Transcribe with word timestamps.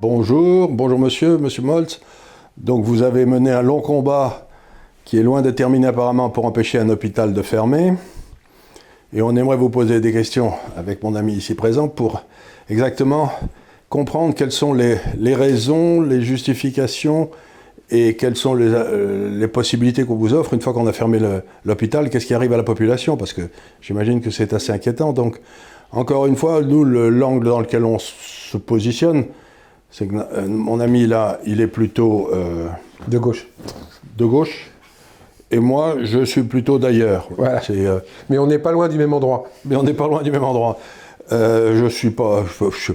Bonjour, 0.00 0.68
bonjour 0.68 0.96
monsieur, 0.96 1.38
monsieur 1.38 1.62
Moltz. 1.62 2.00
Donc 2.56 2.84
vous 2.84 3.02
avez 3.02 3.26
mené 3.26 3.50
un 3.50 3.62
long 3.62 3.80
combat 3.80 4.46
qui 5.04 5.18
est 5.18 5.24
loin 5.24 5.42
de 5.42 5.50
terminer 5.50 5.88
apparemment 5.88 6.30
pour 6.30 6.44
empêcher 6.44 6.78
un 6.78 6.88
hôpital 6.88 7.34
de 7.34 7.42
fermer. 7.42 7.94
Et 9.12 9.22
on 9.22 9.34
aimerait 9.34 9.56
vous 9.56 9.70
poser 9.70 10.00
des 10.00 10.12
questions 10.12 10.52
avec 10.76 11.02
mon 11.02 11.16
ami 11.16 11.32
ici 11.32 11.56
présent 11.56 11.88
pour 11.88 12.22
exactement 12.70 13.32
comprendre 13.88 14.36
quelles 14.36 14.52
sont 14.52 14.72
les, 14.72 15.00
raisons, 15.34 16.00
les 16.00 16.22
justifications 16.22 17.30
et 17.90 18.14
quelles 18.14 18.36
sont 18.36 18.54
les, 18.54 18.70
euh, 18.72 19.48
possibilités 19.48 20.04
qu'on 20.04 20.14
vous 20.14 20.32
offre 20.32 20.54
une 20.54 20.60
fois 20.60 20.74
qu'on 20.74 20.86
a 20.86 20.92
fermé 20.92 21.18
l'hôpital, 21.64 22.08
qu'est-ce 22.08 22.26
qui 22.26 22.34
arrive 22.34 22.52
à 22.52 22.56
la 22.56 22.62
population? 22.62 23.16
Parce 23.16 23.32
que 23.32 23.42
j'imagine 23.80 24.20
que 24.20 24.30
c'est 24.30 24.52
assez 24.52 24.70
inquiétant. 24.70 25.12
Donc, 25.12 25.40
encore 25.90 26.26
une 26.26 26.36
fois, 26.36 26.62
nous, 26.62 26.84
l'angle 26.84 27.46
dans 27.48 27.58
lequel 27.58 27.84
on 27.84 27.98
se 27.98 28.56
positionne, 28.58 29.24
c'est 29.90 30.06
que 30.06 30.14
euh, 30.16 30.46
mon 30.46 30.80
ami 30.80 31.06
là, 31.06 31.38
il 31.44 31.60
est 31.60 31.66
plutôt. 31.66 32.30
Euh, 32.32 32.68
de 33.06 33.18
gauche. 33.18 33.46
De 34.16 34.24
gauche. 34.24 34.70
Et 35.50 35.60
moi, 35.60 35.96
je 36.02 36.24
suis 36.24 36.42
plutôt 36.42 36.78
d'ailleurs. 36.78 37.28
Voilà. 37.36 37.60
Euh, 37.70 38.00
mais 38.28 38.38
on 38.38 38.46
n'est 38.46 38.58
pas 38.58 38.72
loin 38.72 38.88
du 38.88 38.98
même 38.98 39.12
endroit. 39.14 39.44
Mais 39.64 39.76
on 39.76 39.82
n'est 39.82 39.94
pas 39.94 40.06
loin 40.06 40.22
du 40.22 40.30
même 40.30 40.44
endroit. 40.44 40.78
Euh, 41.32 41.78
je 41.78 41.86
suis 41.86 42.10
pas, 42.10 42.44
je, 42.60 42.92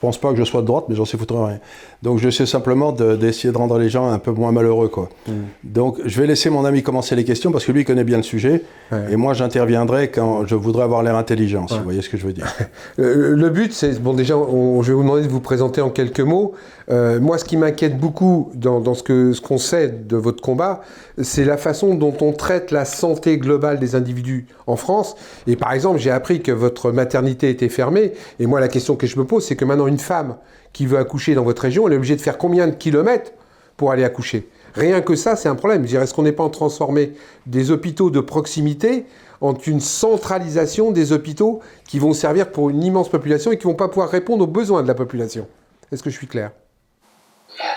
pense 0.00 0.18
pas 0.18 0.30
que 0.30 0.36
je 0.36 0.44
sois 0.44 0.60
de 0.60 0.66
droite, 0.66 0.84
mais 0.88 0.94
j'en 0.94 1.04
sais 1.04 1.16
foutre 1.16 1.34
rien. 1.34 1.58
Donc 2.02 2.18
je 2.18 2.28
sais 2.30 2.46
simplement 2.46 2.92
d'essayer 2.92 3.52
de, 3.52 3.58
rendre 3.58 3.78
les 3.78 3.88
gens 3.88 4.10
un 4.10 4.18
peu 4.18 4.30
moins 4.32 4.52
malheureux, 4.52 4.88
quoi. 4.88 5.08
Mm. 5.26 5.32
Donc 5.64 6.00
je 6.04 6.20
vais 6.20 6.26
laisser 6.26 6.50
mon 6.50 6.64
ami 6.64 6.82
commencer 6.82 7.16
les 7.16 7.24
questions 7.24 7.52
parce 7.52 7.64
que 7.64 7.72
lui 7.72 7.84
connaît 7.84 8.04
bien 8.04 8.18
le 8.18 8.22
sujet, 8.22 8.62
et 9.10 9.16
moi 9.16 9.32
j'interviendrai 9.34 10.10
quand 10.10 10.46
je 10.46 10.54
voudrais 10.54 10.84
avoir 10.84 11.02
l'air 11.02 11.16
intelligent, 11.16 11.66
si 11.68 11.78
vous 11.78 11.84
voyez 11.84 12.02
ce 12.02 12.08
que 12.08 12.16
je 12.16 12.26
veux 12.26 12.32
dire. 12.32 12.52
le 12.96 13.48
but, 13.48 13.72
c'est 13.72 14.00
bon 14.02 14.12
déjà, 14.12 14.34
je 14.34 14.88
vais 14.88 14.94
vous 14.94 15.02
demander 15.02 15.22
de 15.22 15.28
vous 15.28 15.40
présenter 15.40 15.80
en 15.80 15.90
quelques 15.90 16.20
mots. 16.20 16.54
Euh, 16.90 17.20
moi, 17.20 17.38
ce 17.38 17.44
qui 17.44 17.56
m'inquiète 17.56 17.98
beaucoup 17.98 18.50
dans, 18.54 18.94
ce 18.94 19.02
qu'on 19.02 19.32
ce 19.32 19.40
qu'on 19.40 19.58
sait 19.58 19.88
de 19.88 20.16
votre 20.16 20.42
combat, 20.42 20.82
c'est 21.20 21.44
la 21.44 21.56
façon 21.56 21.94
dont 21.94 22.14
on 22.20 22.32
traite 22.32 22.70
la 22.70 22.84
santé 22.84 23.38
globale 23.38 23.78
des 23.78 23.94
individus 23.94 24.46
en 24.66 24.76
France. 24.76 25.16
Et 25.46 25.56
par 25.56 25.72
exemple, 25.72 25.98
j'ai 25.98 26.10
appris 26.10 26.42
que 26.42 26.52
votre 26.52 26.92
maternité 26.92 27.50
était 27.50 27.61
fermée. 27.68 28.12
Et 28.38 28.46
moi, 28.46 28.60
la 28.60 28.68
question 28.68 28.96
que 28.96 29.06
je 29.06 29.18
me 29.18 29.24
pose, 29.24 29.44
c'est 29.44 29.56
que 29.56 29.64
maintenant, 29.64 29.86
une 29.86 29.98
femme 29.98 30.36
qui 30.72 30.86
veut 30.86 30.98
accoucher 30.98 31.34
dans 31.34 31.44
votre 31.44 31.62
région, 31.62 31.86
elle 31.86 31.94
est 31.94 31.96
obligée 31.96 32.16
de 32.16 32.20
faire 32.20 32.38
combien 32.38 32.66
de 32.66 32.74
kilomètres 32.74 33.32
pour 33.76 33.90
aller 33.90 34.04
accoucher? 34.04 34.48
Rien 34.74 35.02
que 35.02 35.16
ça, 35.16 35.36
c'est 35.36 35.48
un 35.48 35.54
problème. 35.54 35.86
Je 35.86 35.96
est-ce 35.96 36.14
qu'on 36.14 36.22
n'est 36.22 36.32
pas 36.32 36.44
en 36.44 36.50
transformer 36.50 37.12
des 37.46 37.70
hôpitaux 37.70 38.10
de 38.10 38.20
proximité 38.20 39.04
en 39.40 39.54
une 39.54 39.80
centralisation 39.80 40.92
des 40.92 41.12
hôpitaux 41.12 41.60
qui 41.88 41.98
vont 41.98 42.12
servir 42.12 42.50
pour 42.52 42.70
une 42.70 42.82
immense 42.82 43.08
population 43.08 43.52
et 43.52 43.58
qui 43.58 43.66
ne 43.66 43.72
vont 43.72 43.76
pas 43.76 43.88
pouvoir 43.88 44.08
répondre 44.08 44.44
aux 44.44 44.48
besoins 44.48 44.82
de 44.82 44.88
la 44.88 44.94
population? 44.94 45.46
Est-ce 45.90 46.02
que 46.02 46.10
je 46.10 46.16
suis 46.16 46.26
clair? 46.26 46.52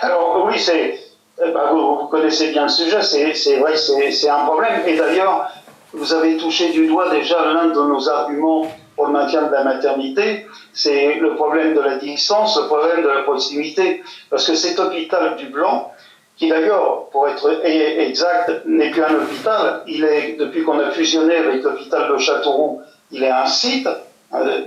Alors 0.00 0.46
oui, 0.46 0.58
c'est, 0.58 0.94
euh, 1.42 1.52
bah, 1.52 1.72
vous, 1.72 2.06
connaissez 2.08 2.50
bien 2.50 2.62
le 2.62 2.68
sujet, 2.68 3.02
c'est 3.02 3.58
vrai, 3.58 3.76
c'est 3.76 4.28
un 4.28 4.46
problème. 4.46 4.80
Et 4.86 4.96
d'ailleurs, 4.96 5.50
vous 5.92 6.12
avez 6.14 6.36
touché 6.36 6.70
du 6.72 6.86
doigt 6.86 7.10
déjà 7.10 7.44
l'un 7.52 7.66
de 7.66 7.88
nos 7.88 8.08
arguments 8.08 8.66
pour 8.96 9.06
le 9.06 9.12
maintien 9.12 9.42
de 9.42 9.52
la 9.52 9.62
maternité, 9.62 10.46
c'est 10.72 11.16
le 11.16 11.34
problème 11.36 11.74
de 11.74 11.80
la 11.80 11.96
distance, 11.96 12.58
le 12.58 12.66
problème 12.66 13.02
de 13.02 13.08
la 13.08 13.22
proximité. 13.22 14.02
Parce 14.30 14.46
que 14.46 14.54
cet 14.54 14.80
hôpital 14.80 15.36
du 15.36 15.46
Blanc, 15.46 15.92
qui 16.36 16.48
d'ailleurs, 16.48 17.08
pour 17.10 17.28
être 17.28 17.62
exact, 17.64 18.62
n'est 18.66 18.90
plus 18.90 19.04
un 19.04 19.14
hôpital, 19.14 19.82
il 19.86 20.04
est, 20.04 20.36
depuis 20.38 20.64
qu'on 20.64 20.78
a 20.80 20.90
fusionné 20.90 21.36
avec 21.36 21.62
l'hôpital 21.62 22.10
de 22.10 22.18
Châteauroux, 22.18 22.80
il 23.10 23.22
est 23.22 23.30
un 23.30 23.46
site 23.46 23.88
euh, 24.34 24.60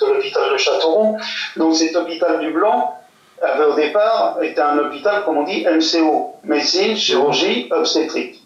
de 0.00 0.06
l'hôpital 0.06 0.52
de 0.52 0.56
Châteauroux. 0.56 1.18
Donc 1.56 1.76
cet 1.76 1.94
hôpital 1.94 2.40
du 2.40 2.50
Blanc, 2.50 2.98
avait 3.42 3.64
au 3.64 3.74
départ 3.74 4.38
était 4.42 4.60
un 4.60 4.78
hôpital, 4.78 5.24
comme 5.24 5.38
on 5.38 5.42
dit, 5.42 5.66
MCO, 5.66 6.36
médecine, 6.44 6.96
chirurgie, 6.96 7.68
obstétrique. 7.70 8.42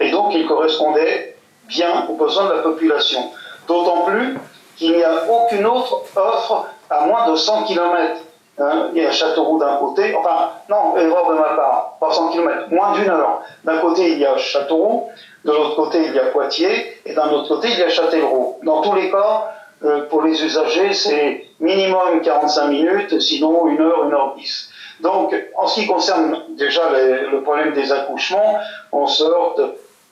Et 0.00 0.10
donc 0.10 0.32
il 0.34 0.46
correspondait 0.46 1.36
bien 1.66 2.06
aux 2.08 2.14
besoins 2.14 2.48
de 2.48 2.54
la 2.54 2.62
population. 2.62 3.30
D'autant 3.68 4.02
plus 4.02 4.36
qu'il 4.76 4.96
n'y 4.96 5.04
a 5.04 5.24
aucune 5.30 5.66
autre 5.66 6.02
offre 6.16 6.66
à 6.90 7.06
moins 7.06 7.30
de 7.30 7.36
100 7.36 7.64
km. 7.64 8.20
Hein, 8.60 8.88
il 8.92 9.02
y 9.02 9.06
a 9.06 9.12
Châteauroux 9.12 9.58
d'un 9.58 9.76
côté, 9.76 10.14
enfin, 10.16 10.50
non, 10.68 10.96
erreur 10.96 11.30
de 11.30 11.34
ma 11.34 11.50
part, 11.54 11.96
300 12.00 12.30
km, 12.30 12.70
moins 12.70 12.92
d'une 12.94 13.08
heure. 13.08 13.42
D'un 13.62 13.78
côté, 13.78 14.10
il 14.10 14.18
y 14.18 14.26
a 14.26 14.36
Châteauroux, 14.36 15.08
de 15.44 15.52
l'autre 15.52 15.76
côté, 15.76 16.06
il 16.06 16.12
y 16.12 16.18
a 16.18 16.26
Poitiers, 16.26 16.98
et 17.06 17.14
d'un 17.14 17.30
autre 17.30 17.48
côté, 17.48 17.68
il 17.70 17.78
y 17.78 17.82
a 17.82 17.88
Châtellerault. 17.88 18.58
Dans 18.64 18.80
tous 18.80 18.94
les 18.94 19.12
cas, 19.12 19.52
euh, 19.84 20.08
pour 20.08 20.22
les 20.22 20.42
usagers, 20.44 20.92
c'est 20.92 21.44
minimum 21.60 22.20
45 22.20 22.66
minutes, 22.66 23.20
sinon 23.20 23.68
une 23.68 23.80
heure, 23.80 24.04
une 24.04 24.12
heure 24.12 24.34
dix. 24.36 24.70
Donc, 25.00 25.32
en 25.56 25.68
ce 25.68 25.80
qui 25.80 25.86
concerne 25.86 26.42
déjà 26.56 26.82
le 26.90 27.42
problème 27.42 27.74
des 27.74 27.92
accouchements, 27.92 28.58
on 28.90 29.06
sort, 29.06 29.54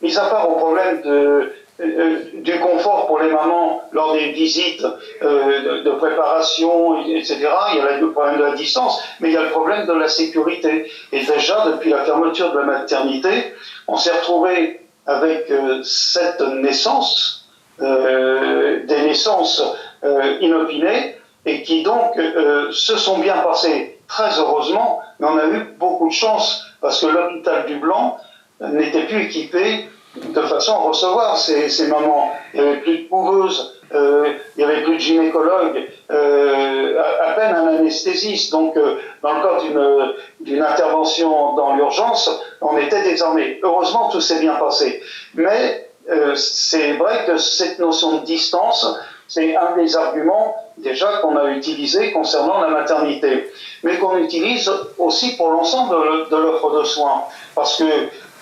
mis 0.02 0.16
à 0.16 0.26
part 0.26 0.48
au 0.48 0.54
problème 0.54 1.02
de, 1.02 1.52
du 1.78 2.58
confort 2.60 3.06
pour 3.06 3.18
les 3.18 3.30
mamans 3.30 3.82
lors 3.92 4.14
des 4.14 4.32
visites 4.32 4.84
euh, 5.22 5.82
de, 5.82 5.90
préparation, 5.90 7.04
etc. 7.04 7.48
Il 7.72 7.78
y 7.78 7.80
a 7.80 7.98
le 7.98 8.12
problème 8.12 8.38
de 8.38 8.44
la 8.44 8.54
distance, 8.54 9.02
mais 9.20 9.28
il 9.28 9.34
y 9.34 9.36
a 9.36 9.42
le 9.42 9.50
problème 9.50 9.86
de 9.86 9.92
la 9.92 10.08
sécurité. 10.08 10.90
Et 11.12 11.24
déjà, 11.24 11.66
depuis 11.66 11.90
la 11.90 12.04
fermeture 12.04 12.52
de 12.52 12.58
la 12.58 12.64
maternité, 12.64 13.54
on 13.88 13.96
s'est 13.96 14.12
retrouvé 14.12 14.80
avec 15.06 15.50
euh, 15.50 15.82
cette 15.82 16.40
naissance, 16.40 17.48
des 17.78 19.02
naissances 19.02 19.62
inopinées, 20.40 21.16
et 21.44 21.62
qui 21.62 21.82
donc 21.82 22.18
se 22.72 22.96
sont 22.96 23.18
bien 23.18 23.36
passées 23.36 23.98
très 24.08 24.38
heureusement, 24.38 25.02
mais 25.20 25.26
on 25.26 25.36
a 25.36 25.46
eu 25.46 25.74
beaucoup 25.78 26.08
de 26.08 26.12
chance 26.14 26.64
parce 26.80 27.02
que 27.02 27.06
l'hôpital 27.06 27.66
du 27.66 27.76
Blanc 27.76 28.16
n'était 28.60 29.04
plus 29.04 29.24
équipé 29.24 29.90
de 30.24 30.42
façon 30.42 30.72
à 30.72 30.88
recevoir 30.88 31.36
ces, 31.36 31.68
ces 31.68 31.88
mamans. 31.88 32.32
Il 32.54 32.60
n'y 32.60 32.68
avait 32.68 32.80
plus 32.80 32.98
de 32.98 33.08
couveuses, 33.08 33.80
euh, 33.94 34.32
il 34.56 34.64
n'y 34.64 34.70
avait 34.70 34.82
plus 34.82 34.94
de 34.94 35.00
gynécologues, 35.00 35.88
euh, 36.10 37.02
à, 37.22 37.32
peine 37.32 37.54
un 37.54 37.66
anesthésiste. 37.68 38.52
Donc, 38.52 38.76
euh, 38.76 38.96
dans 39.22 39.34
le 39.34 39.42
cadre 39.42 40.14
d'une 40.40 40.62
intervention 40.62 41.54
dans 41.54 41.74
l'urgence, 41.74 42.30
on 42.60 42.76
était 42.78 43.02
désarmés. 43.02 43.60
Heureusement, 43.62 44.08
tout 44.08 44.20
s'est 44.20 44.40
bien 44.40 44.54
passé. 44.54 45.02
Mais 45.34 45.90
euh, 46.08 46.34
c'est 46.34 46.92
vrai 46.94 47.24
que 47.26 47.36
cette 47.36 47.78
notion 47.78 48.18
de 48.18 48.24
distance, 48.24 48.98
c'est 49.28 49.56
un 49.56 49.76
des 49.76 49.96
arguments 49.96 50.54
déjà 50.78 51.18
qu'on 51.20 51.36
a 51.36 51.50
utilisé 51.50 52.12
concernant 52.12 52.60
la 52.60 52.68
maternité, 52.68 53.50
mais 53.82 53.98
qu'on 53.98 54.18
utilise 54.18 54.70
aussi 54.98 55.36
pour 55.36 55.50
l'ensemble 55.50 55.96
de 56.30 56.36
l'offre 56.36 56.78
de 56.78 56.84
soins. 56.84 57.24
Parce 57.54 57.76
que 57.78 57.84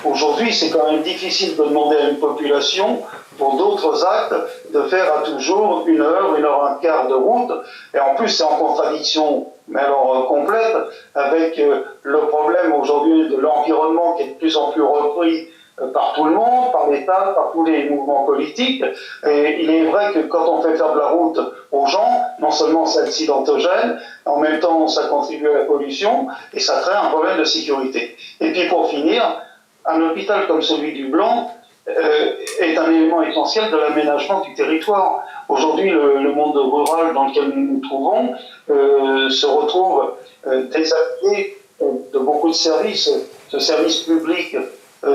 Aujourd'hui, 0.05 0.53
c'est 0.53 0.71
quand 0.71 0.91
même 0.91 1.03
difficile 1.03 1.57
de 1.57 1.65
demander 1.65 1.97
à 1.97 2.09
une 2.11 2.19
population, 2.19 3.03
pour 3.39 3.57
d'autres 3.57 4.05
actes, 4.05 4.35
de 4.73 4.83
faire 4.83 5.13
à 5.13 5.23
toujours 5.23 5.85
une 5.87 6.01
heure, 6.01 6.37
une 6.37 6.45
heure 6.45 6.65
un 6.65 6.75
quart 6.81 7.09
de 7.09 7.15
route. 7.15 7.51
Et 7.95 7.99
en 7.99 8.15
plus, 8.15 8.29
c'est 8.29 8.45
en 8.45 8.57
contradiction, 8.57 9.47
mais 9.69 9.81
alors 9.81 10.17
euh, 10.17 10.23
complète, 10.29 10.77
avec 11.15 11.59
euh, 11.59 11.83
le 12.03 12.19
problème 12.19 12.75
aujourd'hui 12.75 13.31
de 13.31 13.37
l'environnement 13.37 14.13
qui 14.15 14.25
est 14.25 14.29
de 14.29 14.39
plus 14.39 14.57
en 14.57 14.73
plus 14.73 14.83
repris 14.83 15.49
euh, 15.81 15.91
par 15.93 16.13
tout 16.15 16.25
le 16.25 16.33
monde, 16.33 16.71
par 16.71 16.91
l'État, 16.91 17.33
par 17.35 17.53
tous 17.53 17.65
les 17.65 17.89
mouvements 17.89 18.25
politiques. 18.25 18.85
Et 19.27 19.63
il 19.63 19.71
est 19.71 19.87
vrai 19.87 20.13
que 20.13 20.21
quand 20.21 20.47
on 20.49 20.63
fait 20.63 20.77
faire 20.77 20.93
de 20.93 20.99
la 20.99 21.09
route 21.09 21.41
aux 21.73 21.87
gens, 21.87 22.21
non 22.41 22.51
seulement 22.51 22.85
c'est 22.85 23.01
accidentogène, 23.01 23.99
en 24.27 24.39
même 24.39 24.61
temps 24.61 24.87
ça 24.87 25.09
contribue 25.09 25.49
à 25.49 25.61
la 25.61 25.65
pollution 25.65 26.29
et 26.53 26.61
ça 26.61 26.81
crée 26.83 26.95
un 26.95 27.09
problème 27.09 27.39
de 27.39 27.45
sécurité. 27.45 28.17
Et 28.41 28.53
puis 28.53 28.69
pour 28.69 28.89
finir, 28.89 29.41
un 29.87 30.01
hôpital 30.03 30.47
comme 30.47 30.63
celui 30.63 30.93
du 30.93 31.09
Blanc 31.09 31.51
euh, 31.87 32.33
est 32.61 32.77
un 32.79 32.91
élément 32.91 33.23
essentiel 33.23 33.71
de 33.71 33.77
l'aménagement 33.77 34.41
du 34.41 34.55
territoire. 34.55 35.25
Aujourd'hui, 35.49 35.91
le, 35.91 36.33
monde 36.33 36.57
rural 36.57 37.13
dans 37.13 37.27
lequel 37.29 37.49
nous 37.51 37.75
nous 37.75 37.81
trouvons 37.81 38.35
euh, 38.71 39.29
se 39.29 39.47
retrouve 39.47 40.15
euh, 40.47 40.63
déshabillé 40.63 41.59
de 41.81 42.19
beaucoup 42.19 42.49
de 42.49 42.55
services, 42.55 43.11
de 43.53 43.59
services 43.59 44.01
publics 44.01 44.57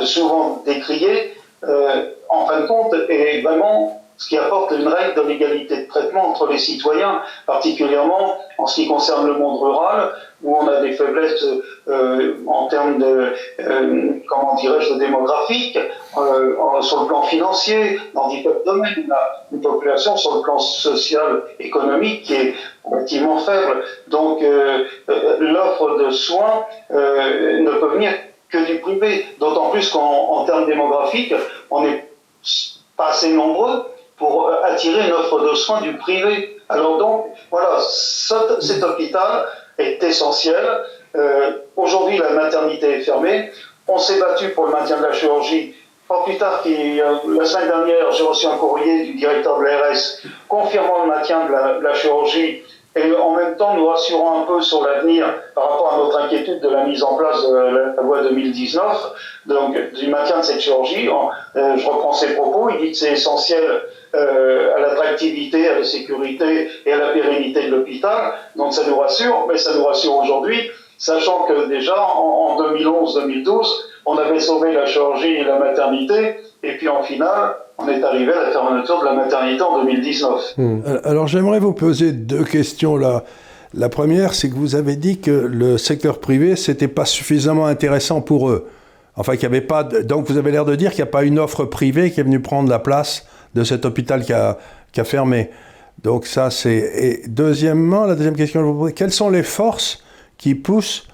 souvent 0.01 0.61
décriés, 0.65 1.33
en 2.29 2.45
fin 2.45 2.61
de 2.61 2.67
compte, 2.67 2.93
est 3.09 3.41
vraiment 3.41 4.03
ce 4.19 4.27
qui 4.27 4.37
apporte 4.37 4.71
une 4.71 4.87
règle 4.87 5.15
de 5.15 5.21
l'égalité 5.29 5.77
de 5.83 5.87
traitement 5.87 6.29
entre 6.29 6.45
les 6.47 6.57
citoyens, 6.57 7.21
particulièrement 7.47 8.37
en 8.57 8.67
ce 8.67 8.81
qui 8.81 8.87
concerne 8.87 9.25
le 9.25 9.33
monde 9.33 9.61
rural, 9.61 10.11
où 10.43 10.57
on 10.57 10.67
a 10.67 10.81
des 10.81 10.91
faiblesses 10.91 11.45
euh, 11.87 12.35
en 12.45 12.67
termes 12.67 12.97
de, 12.97 13.33
euh, 13.61 14.11
comment 14.27 14.55
dirais-je, 14.55 14.95
démographique, 14.95 15.79
euh, 16.17 16.81
sur 16.81 17.01
le 17.01 17.07
plan 17.07 17.23
financier, 17.23 17.97
dans 18.13 18.27
différents 18.27 18.59
domaines. 18.65 19.05
On 19.07 19.13
a 19.13 19.45
une 19.53 19.61
population 19.61 20.17
sur 20.17 20.35
le 20.35 20.41
plan 20.41 20.59
social, 20.59 21.43
économique 21.57 22.23
qui 22.23 22.33
est 22.33 22.55
relativement 22.83 23.37
faible. 23.37 23.85
Donc 24.09 24.43
l'offre 25.39 25.97
de 25.97 26.09
soins 26.09 26.65
ne 26.89 27.79
peut 27.79 27.93
venir 27.93 28.11
que 28.49 28.65
du 28.65 28.79
privé, 28.79 29.25
d'autant 29.39 29.69
plus 29.69 29.89
qu'en 29.91 30.43
termes 30.43 30.65
démographiques, 30.65 31.33
on 31.69 31.83
n'est 31.83 32.05
pas 32.97 33.09
assez 33.09 33.31
nombreux 33.31 33.85
pour 34.19 34.51
attirer 34.63 35.07
une 35.07 35.13
offre 35.13 35.39
de 35.39 35.55
soins 35.55 35.81
du 35.81 35.97
privé. 35.97 36.57
Alors 36.69 36.97
donc, 36.97 37.27
voilà, 37.49 37.79
cet, 37.79 38.83
hôpital 38.83 39.47
est 39.77 40.03
essentiel. 40.03 40.63
Aujourd'hui, 41.75 42.17
la 42.17 42.31
maternité 42.31 42.97
est 42.97 43.01
fermée. 43.01 43.51
On 43.87 43.97
s'est 43.97 44.19
battu 44.19 44.49
pour 44.49 44.67
le 44.67 44.73
maintien 44.73 44.97
de 44.97 45.03
la 45.03 45.13
chirurgie 45.13 45.73
pas 46.09 46.23
plus 46.23 46.37
tard 46.37 46.63
la 46.65 47.45
semaine 47.45 47.67
dernière, 47.67 48.11
j'ai 48.11 48.23
reçu 48.23 48.47
un 48.47 48.57
courrier 48.57 49.05
du 49.05 49.13
directeur 49.13 49.59
de 49.59 49.63
l'ARS 49.63 50.17
confirmant 50.47 51.03
le 51.05 51.09
maintien 51.09 51.45
de 51.45 51.83
la, 51.83 51.93
chirurgie 51.93 52.63
et 52.95 53.15
en 53.15 53.35
même 53.35 53.55
temps 53.55 53.75
nous 53.75 53.87
rassurant 53.87 54.41
un 54.41 54.45
peu 54.45 54.61
sur 54.61 54.83
l'avenir 54.83 55.25
par 55.53 55.69
rapport 55.69 55.93
à 55.93 55.97
notre 55.97 56.19
inquiétude 56.21 56.59
de 56.59 56.69
la 56.69 56.85
mise 56.85 57.03
en 57.03 57.15
place 57.15 57.47
de 57.47 57.55
la 57.55 58.01
loi 58.01 58.23
2019, 58.23 59.13
donc 59.45 59.77
du 59.93 60.07
maintien 60.07 60.39
de 60.39 60.43
cette 60.43 60.59
chirurgie. 60.59 61.07
Euh, 61.07 61.77
je 61.77 61.87
reprends 61.87 62.13
ses 62.13 62.33
propos, 62.35 62.69
il 62.69 62.79
dit 62.79 62.91
que 62.91 62.97
c'est 62.97 63.13
essentiel 63.13 63.63
euh, 64.15 64.75
à 64.75 64.79
l'attractivité, 64.79 65.67
à 65.67 65.79
la 65.79 65.83
sécurité 65.83 66.69
et 66.85 66.91
à 66.91 66.97
la 66.97 67.07
pérennité 67.09 67.67
de 67.67 67.75
l'hôpital, 67.75 68.33
donc 68.55 68.73
ça 68.73 68.81
nous 68.87 68.97
rassure, 68.97 69.45
mais 69.47 69.57
ça 69.57 69.75
nous 69.75 69.85
rassure 69.85 70.17
aujourd'hui, 70.17 70.71
sachant 70.97 71.43
que 71.43 71.67
déjà 71.67 71.95
en 71.95 72.59
2011-2012, 72.59 73.67
on 74.07 74.17
avait 74.17 74.39
sauvé 74.39 74.73
la 74.73 74.87
chirurgie 74.87 75.35
et 75.35 75.43
la 75.43 75.59
maternité, 75.59 76.37
et 76.63 76.77
puis 76.77 76.87
en 76.87 77.03
finale, 77.03 77.55
on 77.77 77.87
est 77.87 78.03
arrivé 78.03 78.33
à 78.33 78.43
la 78.43 78.51
fermeture 78.51 78.99
de 78.99 79.05
la 79.05 79.13
maternité 79.13 79.61
en 79.61 79.83
2019. 79.83 80.53
Hmm. 80.57 80.81
Alors 81.03 81.27
j'aimerais 81.27 81.59
vous 81.59 81.73
poser 81.73 82.11
deux 82.11 82.43
questions 82.43 82.97
là. 82.97 83.23
La 83.73 83.87
première, 83.87 84.33
c'est 84.33 84.49
que 84.49 84.55
vous 84.55 84.75
avez 84.75 84.95
dit 84.95 85.19
que 85.19 85.29
le 85.29 85.77
secteur 85.77 86.19
privé, 86.19 86.55
c'était 86.55 86.87
pas 86.87 87.05
suffisamment 87.05 87.67
intéressant 87.67 88.19
pour 88.21 88.49
eux. 88.49 88.67
Enfin, 89.15 89.33
qu'il 89.33 89.47
n'y 89.47 89.57
avait 89.57 89.65
pas. 89.65 89.83
Donc 89.83 90.27
vous 90.27 90.37
avez 90.37 90.51
l'air 90.51 90.65
de 90.65 90.75
dire 90.75 90.91
qu'il 90.91 91.03
n'y 91.03 91.09
a 91.09 91.11
pas 91.11 91.23
une 91.23 91.37
offre 91.39 91.65
privée 91.65 92.09
qui 92.09 92.19
est 92.19 92.23
venue 92.23 92.41
prendre 92.41 92.69
la 92.69 92.79
place 92.79 93.27
de 93.53 93.63
cet 93.63 93.85
hôpital 93.85 94.23
qui 94.23 94.33
a, 94.33 94.57
qui 94.91 95.01
a 95.01 95.03
fermé. 95.03 95.51
Donc 96.03 96.25
ça, 96.25 96.49
c'est. 96.49 96.77
Et 96.77 97.27
deuxièmement, 97.27 98.05
la 98.05 98.15
deuxième 98.15 98.35
question 98.35 98.61
que 98.61 98.65
je 98.65 98.71
vous 98.71 98.79
pose, 98.79 98.93
quelles 98.93 99.11
sont 99.11 99.29
les 99.29 99.43
forces 99.43 100.03
qui 100.37 100.55
poussent 100.55 101.05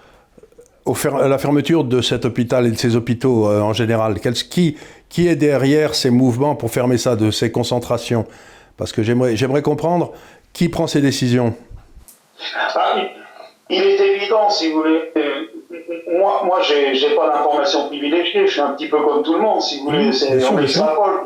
à 0.86 1.28
la 1.28 1.40
fermeture 1.40 1.84
de 1.84 2.00
cet 2.02 2.26
hôpital 2.26 2.68
et 2.68 2.72
de 2.72 2.78
ces 2.78 2.96
hôpitaux 2.96 3.50
euh, 3.50 3.62
en 3.62 3.74
général? 3.74 4.20
Qui, 4.20 4.78
qui 5.10 5.28
est 5.28 5.36
derrière 5.36 5.96
ces 5.96 6.10
mouvements 6.10 6.56
pour 6.56 6.72
fermer 6.72 6.98
ça, 6.98 7.16
de 7.16 7.32
ces 7.32 7.52
concentrations? 7.52 8.26
Parce 8.78 8.92
que 8.92 9.04
j'aimerais 9.04 9.62
comprendre 9.62 10.12
qui 10.54 10.70
prend 10.70 10.88
ces 10.88 11.02
décisions. 11.02 11.56
Ah, 12.56 12.96
il 13.70 13.82
est 13.82 14.00
évident, 14.00 14.50
si 14.50 14.72
vous 14.72 14.82
voulez, 14.82 15.12
moi, 16.18 16.44
moi 16.46 16.62
je 16.62 16.74
n'ai 16.74 17.16
pas 17.16 17.30
d'informations 17.30 17.88
privilégiée, 17.88 18.46
je 18.46 18.52
suis 18.52 18.62
un 18.62 18.74
petit 18.74 18.88
peu 18.88 18.98
comme 19.02 19.24
tout 19.24 19.34
le 19.34 19.40
monde, 19.40 19.62
si 19.62 19.80
vous 19.80 19.86
voulez, 19.86 20.12
c'est 20.12 20.44
on 20.46 20.58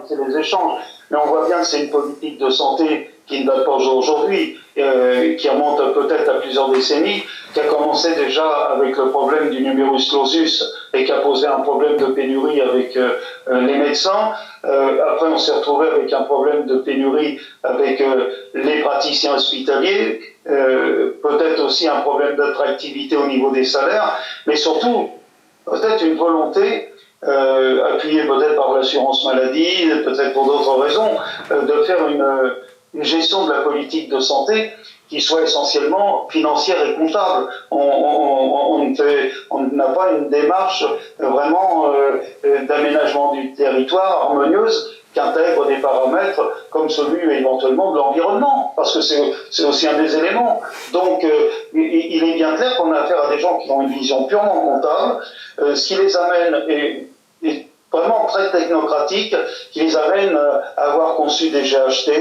c'est 0.07 0.15
les 0.15 0.37
échanges. 0.37 0.79
Mais 1.11 1.17
on 1.23 1.27
voit 1.27 1.47
bien 1.47 1.59
que 1.59 1.67
c'est 1.67 1.85
une 1.85 1.89
politique 1.89 2.39
de 2.39 2.49
santé 2.49 3.09
qui 3.29 3.41
ne 3.41 3.47
date 3.47 3.63
pas 3.63 3.71
aujourd'hui, 3.75 4.57
euh, 4.77 5.35
qui 5.35 5.49
remonte 5.49 5.93
peut-être 5.93 6.29
à 6.29 6.33
plusieurs 6.35 6.69
décennies, 6.69 7.23
qui 7.53 7.59
a 7.59 7.65
commencé 7.65 8.15
déjà 8.15 8.45
avec 8.75 8.97
le 8.97 9.09
problème 9.09 9.49
du 9.49 9.61
numerus 9.61 10.09
clausus 10.09 10.63
et 10.93 11.03
qui 11.05 11.11
a 11.11 11.19
posé 11.19 11.47
un 11.47 11.59
problème 11.59 11.97
de 11.97 12.05
pénurie 12.05 12.59
avec 12.61 12.95
euh, 12.97 13.11
euh, 13.49 13.61
les 13.61 13.77
médecins. 13.77 14.33
après, 14.63 15.27
on 15.27 15.37
s'est 15.37 15.51
retrouvé 15.51 15.87
avec 15.87 16.11
un 16.11 16.23
problème 16.23 16.65
de 16.65 16.77
pénurie 16.77 17.39
avec 17.63 18.03
les 18.53 18.81
praticiens 18.81 19.35
hospitaliers, 19.35 20.19
peut-être 20.43 21.63
aussi 21.63 21.87
un 21.87 22.01
problème 22.01 22.35
d'attractivité 22.35 23.15
au 23.15 23.27
niveau 23.27 23.51
des 23.51 23.63
salaires, 23.63 24.17
mais 24.47 24.55
surtout 24.55 25.09
peut-être 25.65 26.03
une 26.03 26.15
volonté 26.15 26.93
appuyée 27.21 28.23
peut-être 28.23 28.55
par 28.55 28.73
l'assurance 28.75 29.25
maladie, 29.25 29.89
peut-être 30.03 30.33
pour 30.33 30.45
d'autres 30.45 30.75
raisons, 30.81 31.11
de 31.51 31.83
faire 31.83 32.07
une, 32.09 32.25
une 32.93 33.03
gestion 33.03 33.45
de 33.45 33.51
la 33.51 33.59
politique 33.61 34.09
de 34.09 34.19
santé 34.19 34.71
qui 35.09 35.21
soit 35.21 35.41
essentiellement 35.41 36.27
financière 36.29 36.85
et 36.85 36.95
comptable. 36.95 37.49
On 37.71 38.85
n'a 39.71 39.85
pas 39.85 40.11
une 40.11 40.29
démarche 40.29 40.85
vraiment 41.17 41.91
euh, 41.93 42.65
d'aménagement 42.67 43.33
du 43.33 43.53
territoire 43.53 44.23
harmonieuse 44.23 44.95
qui 45.13 45.19
intègre 45.19 45.65
des 45.65 45.77
paramètres 45.77 46.67
comme 46.69 46.89
celui 46.89 47.19
éventuellement 47.33 47.91
de 47.93 47.97
l'environnement, 47.97 48.73
parce 48.75 48.93
que 48.93 49.01
c'est 49.49 49.65
aussi 49.65 49.87
un 49.87 49.99
des 49.99 50.15
éléments. 50.15 50.61
Donc 50.93 51.23
euh, 51.23 51.49
il 51.73 52.23
est 52.23 52.35
bien 52.35 52.55
clair 52.55 52.77
qu'on 52.77 52.91
a 52.93 52.99
affaire 52.99 53.25
à 53.25 53.29
des 53.29 53.39
gens 53.39 53.57
qui 53.57 53.71
ont 53.71 53.81
une 53.81 53.93
vision 53.93 54.25
purement 54.25 54.61
comptable, 54.61 55.23
euh, 55.59 55.73
ce 55.73 55.87
qui 55.87 55.95
les 55.95 56.15
amène, 56.15 56.63
et 56.69 57.07
vraiment 57.91 58.25
très 58.27 58.51
technocratique 58.51 59.35
qui 59.71 59.81
les 59.81 59.95
amène 59.95 60.37
à 60.77 60.81
avoir 60.81 61.15
conçu 61.15 61.49
des 61.49 61.61
GHT 61.61 62.11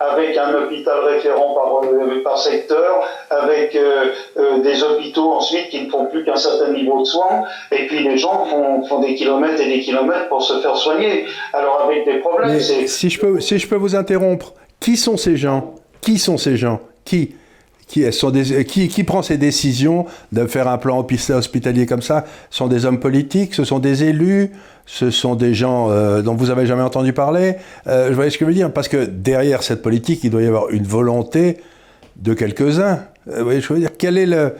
avec 0.00 0.36
un 0.36 0.54
hôpital 0.54 1.00
référent 1.04 1.54
par, 1.54 1.90
euh, 1.90 2.22
par 2.22 2.38
secteur, 2.38 3.06
avec 3.30 3.74
euh, 3.74 4.10
euh, 4.36 4.58
des 4.58 4.82
hôpitaux 4.82 5.32
ensuite 5.32 5.70
qui 5.70 5.82
ne 5.82 5.90
font 5.90 6.06
plus 6.06 6.24
qu'un 6.24 6.36
certain 6.36 6.72
niveau 6.72 7.00
de 7.00 7.04
soins, 7.04 7.44
et 7.72 7.86
puis 7.86 8.00
les 8.00 8.18
gens 8.18 8.44
font, 8.46 8.84
font, 8.84 9.00
des 9.00 9.14
kilomètres 9.14 9.60
et 9.60 9.66
des 9.66 9.80
kilomètres 9.80 10.28
pour 10.28 10.42
se 10.42 10.60
faire 10.60 10.76
soigner. 10.76 11.26
Alors 11.52 11.82
avec 11.88 12.04
des 12.04 12.18
problèmes, 12.18 12.60
Si 12.60 13.10
je, 13.10 13.20
peux, 13.20 13.40
si 13.40 13.58
je 13.58 13.68
peux 13.68 13.76
vous 13.76 13.96
interrompre, 13.96 14.52
qui 14.80 14.96
sont 14.96 15.16
ces 15.16 15.36
gens? 15.36 15.74
Qui 16.00 16.18
sont 16.18 16.36
ces 16.36 16.56
gens? 16.56 16.80
Qui? 17.04 17.34
Qui, 17.86 18.10
sont 18.12 18.30
des, 18.30 18.64
qui, 18.64 18.88
qui, 18.88 19.04
prend 19.04 19.22
ces 19.22 19.36
décisions 19.36 20.06
de 20.32 20.46
faire 20.46 20.68
un 20.68 20.78
plan 20.78 21.04
hospitalier 21.30 21.86
comme 21.86 22.02
ça 22.02 22.24
Ce 22.50 22.58
sont 22.58 22.68
des 22.68 22.86
hommes 22.86 23.00
politiques, 23.00 23.54
ce 23.54 23.64
sont 23.64 23.78
des 23.78 24.04
élus, 24.04 24.50
ce 24.86 25.10
sont 25.10 25.34
des 25.34 25.54
gens 25.54 25.90
euh, 25.90 26.22
dont 26.22 26.34
vous 26.34 26.50
avez 26.50 26.66
jamais 26.66 26.82
entendu 26.82 27.12
parler. 27.12 27.56
Euh, 27.86 28.08
je 28.08 28.14
voyais 28.14 28.30
ce 28.30 28.38
que 28.38 28.44
je 28.44 28.50
veux 28.50 28.54
dire, 28.54 28.72
parce 28.72 28.88
que 28.88 29.04
derrière 29.04 29.62
cette 29.62 29.82
politique, 29.82 30.20
il 30.24 30.30
doit 30.30 30.42
y 30.42 30.46
avoir 30.46 30.70
une 30.70 30.84
volonté 30.84 31.58
de 32.16 32.34
quelques-uns. 32.34 33.00
Euh, 33.28 33.38
vous 33.38 33.44
voyez 33.44 33.60
je 33.60 33.72
veux 33.72 33.80
dire? 33.80 33.96
Quelle 33.96 34.18
est, 34.18 34.26
le, 34.26 34.54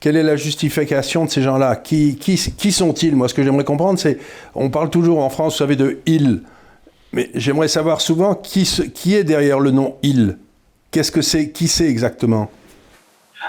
quelle 0.00 0.16
est 0.16 0.22
la 0.22 0.36
justification 0.36 1.24
de 1.24 1.30
ces 1.30 1.42
gens-là? 1.42 1.76
Qui, 1.76 2.16
qui, 2.16 2.36
qui 2.56 2.72
sont-ils? 2.72 3.14
Moi, 3.14 3.28
ce 3.28 3.34
que 3.34 3.42
j'aimerais 3.42 3.64
comprendre, 3.64 3.98
c'est, 3.98 4.18
on 4.54 4.70
parle 4.70 4.90
toujours 4.90 5.20
en 5.20 5.30
France, 5.30 5.54
vous 5.54 5.58
savez, 5.58 5.76
de 5.76 5.98
«ils». 6.06 6.42
Mais 7.12 7.30
j'aimerais 7.34 7.68
savoir 7.68 8.00
souvent 8.00 8.34
qui, 8.34 8.68
qui 8.92 9.14
est 9.14 9.24
derrière 9.24 9.60
le 9.60 9.70
nom 9.70 9.96
«ils». 10.02 10.36
Qu'est-ce 10.90 11.12
que 11.12 11.22
c'est? 11.22 11.50
Qui 11.50 11.68
c'est 11.68 11.86
exactement? 11.86 12.50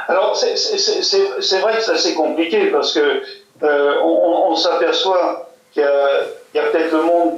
Alors, 0.08 0.36
c'est 0.36 1.60
vrai 1.60 1.76
que 1.76 1.82
c'est 1.82 1.92
assez 1.92 2.14
compliqué, 2.16 2.68
parce 2.68 2.94
que 2.94 3.22
on, 3.62 4.52
on 4.52 4.56
s'aperçoit 4.56 5.47
il 5.78 5.84
y 6.56 6.60
a, 6.60 6.64
peut-être 6.72 6.92
le 6.92 7.04
monde 7.04 7.38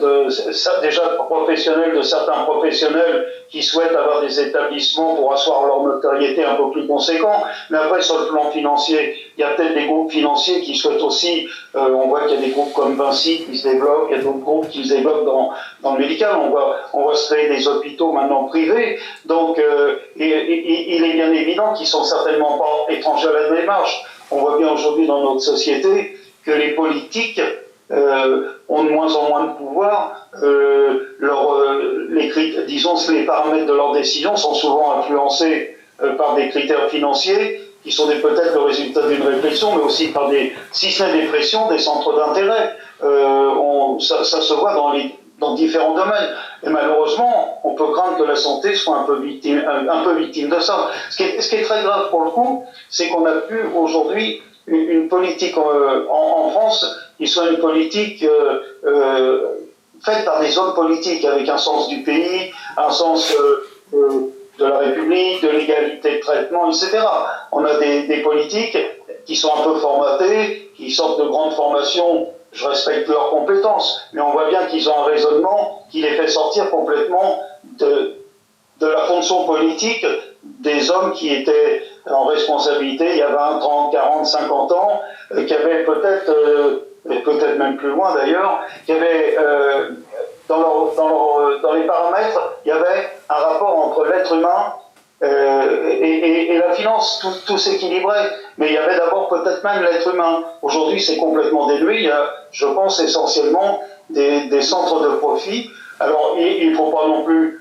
déjà 0.81 1.01
professionnel 1.27 1.93
de 1.93 2.01
certains 2.01 2.43
professionnels 2.45 3.27
qui 3.49 3.61
souhaitent 3.61 3.95
avoir 3.95 4.21
des 4.21 4.39
établissements 4.39 5.15
pour 5.15 5.33
asseoir 5.33 5.65
leur 5.65 5.83
notoriété 5.83 6.45
un 6.45 6.55
peu 6.55 6.71
plus 6.71 6.87
conséquent. 6.87 7.43
Mais 7.69 7.79
après, 7.79 8.01
sur 8.01 8.17
le 8.19 8.27
plan 8.27 8.49
financier, 8.51 9.15
il 9.37 9.41
y 9.41 9.43
a 9.43 9.49
peut-être 9.49 9.73
des 9.73 9.87
groupes 9.87 10.11
financiers 10.11 10.61
qui 10.61 10.73
souhaitent 10.73 11.01
aussi, 11.01 11.49
euh, 11.75 11.89
on 11.89 12.07
voit 12.07 12.21
qu'il 12.27 12.39
y 12.39 12.43
a 12.43 12.45
des 12.45 12.51
groupes 12.51 12.71
comme 12.73 12.95
Vinci 12.95 13.45
qui 13.45 13.57
se 13.57 13.67
développent, 13.67 14.07
il 14.09 14.17
y 14.17 14.19
a 14.19 14.23
d'autres 14.23 14.39
groupes 14.39 14.69
qui 14.69 14.87
se 14.87 14.93
développent 14.93 15.25
dans, 15.25 15.51
dans 15.81 15.95
le 15.95 15.99
médical. 15.99 16.37
On 16.41 16.49
voit, 16.49 16.77
on 16.93 17.03
voit 17.03 17.15
se 17.15 17.33
créer 17.33 17.49
des 17.49 17.67
hôpitaux 17.67 18.13
maintenant 18.13 18.45
privés. 18.45 18.99
Donc, 19.25 19.59
euh, 19.59 19.95
il 20.15 20.31
est 20.31 21.13
bien 21.13 21.31
évident 21.33 21.73
qu'ils 21.73 21.87
sont 21.87 22.05
certainement 22.05 22.57
pas 22.57 22.93
étrangers 22.93 23.27
à 23.27 23.33
la 23.33 23.59
démarche. 23.59 24.01
On 24.31 24.37
voit 24.37 24.57
bien 24.57 24.71
aujourd'hui 24.71 25.07
dans 25.07 25.21
notre 25.21 25.41
société 25.41 26.17
que 26.45 26.51
les 26.51 26.69
politiques 26.69 27.41
ont 27.91 28.83
de 28.83 28.89
moins 28.89 29.13
en 29.15 29.29
moins 29.29 29.43
de 29.45 29.53
pouvoir. 29.53 30.27
Euh, 30.43 31.15
leur, 31.19 31.53
euh, 31.53 32.07
les, 32.09 32.31
disons, 32.67 32.95
les 33.11 33.25
paramètres 33.25 33.65
de 33.65 33.73
leurs 33.73 33.93
décisions 33.93 34.35
sont 34.35 34.53
souvent 34.53 34.99
influencés 34.99 35.75
par 36.17 36.35
des 36.35 36.49
critères 36.49 36.87
financiers 36.89 37.61
qui 37.83 37.91
sont 37.91 38.07
peut-être 38.07 38.53
le 38.53 38.61
résultat 38.61 39.01
d'une 39.07 39.21
réflexion, 39.21 39.75
mais 39.75 39.83
aussi 39.83 40.09
par 40.09 40.29
des, 40.29 40.53
si 40.71 40.91
ce 40.91 41.03
n'est 41.03 41.21
des 41.21 41.27
pressions, 41.27 41.67
des 41.67 41.79
centres 41.79 42.15
d'intérêt. 42.15 42.75
Ça, 43.01 44.23
ça, 44.23 44.41
se 44.41 44.53
voit 44.53 44.73
dans, 44.75 44.91
les, 44.93 45.13
dans 45.39 45.55
différents 45.55 45.95
domaines. 45.95 46.29
Et 46.63 46.69
malheureusement, 46.69 47.59
on 47.63 47.73
peut 47.73 47.87
craindre 47.91 48.17
que 48.17 48.23
la 48.23 48.35
santé 48.35 48.75
soit 48.75 48.97
un 48.97 49.03
peu 49.03 49.19
victime, 49.19 49.61
un, 49.67 50.03
peu 50.03 50.13
victime 50.13 50.49
de 50.49 50.59
ça. 50.59 50.89
Ce 51.09 51.17
qui, 51.17 51.23
est, 51.23 51.41
ce 51.41 51.49
qui 51.49 51.55
est 51.55 51.63
très 51.63 51.83
grave 51.83 52.09
pour 52.09 52.23
le 52.23 52.29
coup, 52.31 52.65
c'est 52.89 53.09
qu'on 53.09 53.25
a 53.25 53.33
pu 53.33 53.59
aujourd'hui 53.75 54.41
une, 54.67 55.09
politique 55.09 55.57
en, 55.57 55.65
en 56.09 56.49
France 56.51 56.85
qui 57.19 57.27
soit 57.27 57.49
une 57.49 57.59
politique 57.59 58.23
euh, 58.23 58.61
euh, 58.85 59.47
faite 60.01 60.23
par 60.23 60.39
des 60.39 60.57
hommes 60.57 60.73
politiques 60.73 61.25
avec 61.25 61.47
un 61.49 61.57
sens 61.57 61.89
du 61.89 62.01
pays, 62.03 62.51
un 62.77 62.89
sens 62.89 63.35
euh, 63.93 64.33
de 64.57 64.65
la 64.65 64.77
République, 64.77 65.43
de 65.43 65.49
l'égalité 65.49 66.15
de 66.15 66.19
traitement, 66.21 66.69
etc. 66.69 66.99
On 67.51 67.65
a 67.65 67.77
des, 67.77 68.07
des, 68.07 68.21
politiques 68.21 68.77
qui 69.25 69.35
sont 69.35 69.51
un 69.53 69.63
peu 69.63 69.75
formatés, 69.79 70.71
qui 70.77 70.91
sortent 70.91 71.19
de 71.19 71.27
grandes 71.27 71.53
formations, 71.53 72.29
je 72.53 72.65
respecte 72.65 73.09
leurs 73.09 73.31
compétences, 73.31 74.01
mais 74.13 74.21
on 74.21 74.31
voit 74.31 74.47
bien 74.47 74.65
qu'ils 74.67 74.89
ont 74.89 75.03
un 75.03 75.03
raisonnement 75.03 75.85
qui 75.91 76.01
les 76.01 76.13
fait 76.13 76.27
sortir 76.27 76.69
complètement 76.71 77.41
de, 77.63 78.15
de 78.79 78.87
la 78.87 79.01
fonction 79.07 79.43
politique 79.43 80.05
des 80.43 80.89
hommes 80.89 81.11
qui 81.11 81.33
étaient 81.33 81.83
en 82.09 82.25
responsabilité 82.25 83.11
il 83.11 83.17
y 83.17 83.21
a 83.21 83.29
20, 83.29 83.59
30, 83.59 83.91
40, 83.91 84.25
50 84.25 84.71
ans, 84.71 85.01
qui 85.47 85.53
avaient 85.53 85.83
peut-être 85.83 86.31
et 87.09 87.19
peut-être 87.19 87.57
même 87.57 87.77
plus 87.77 87.89
loin 87.89 88.13
d'ailleurs, 88.13 88.61
qu'il 88.85 88.95
y 88.95 88.97
avait 88.97 89.37
euh, 89.39 89.89
dans, 90.47 91.73
les 91.73 91.85
paramètres, 91.85 92.57
il 92.65 92.69
y 92.69 92.71
avait 92.71 93.09
un 93.29 93.35
rapport 93.35 93.77
entre 93.77 94.05
l'être 94.05 94.33
humain 94.33 94.73
et, 95.21 96.57
la 96.57 96.73
finance, 96.73 97.25
tout, 97.45 97.57
s'équilibrait. 97.57 98.31
Mais 98.57 98.67
il 98.67 98.73
y 98.73 98.77
avait 98.77 98.97
d'abord 98.97 99.27
peut-être 99.29 99.63
même 99.63 99.83
l'être 99.83 100.13
humain. 100.13 100.43
Aujourd'hui, 100.61 101.01
c'est 101.01 101.17
complètement 101.17 101.67
dénué. 101.67 101.97
Il 101.97 102.05
y 102.05 102.11
a, 102.11 102.25
je 102.51 102.65
pense, 102.65 102.99
essentiellement 102.99 103.81
des, 104.09 104.61
centres 104.61 105.01
de 105.01 105.15
profit. 105.17 105.69
Alors, 105.99 106.35
il 106.39 106.71
ne 106.71 106.75
faut 106.75 106.91
pas 106.91 107.07
non 107.07 107.23
plus 107.23 107.58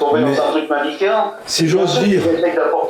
tomber 0.00 0.22
dans 0.22 0.42
un 0.42 0.50
truc 0.50 0.68
manichéen. 0.68 1.32
Si 1.46 1.68
j'ose 1.68 2.00
dire. 2.00 2.22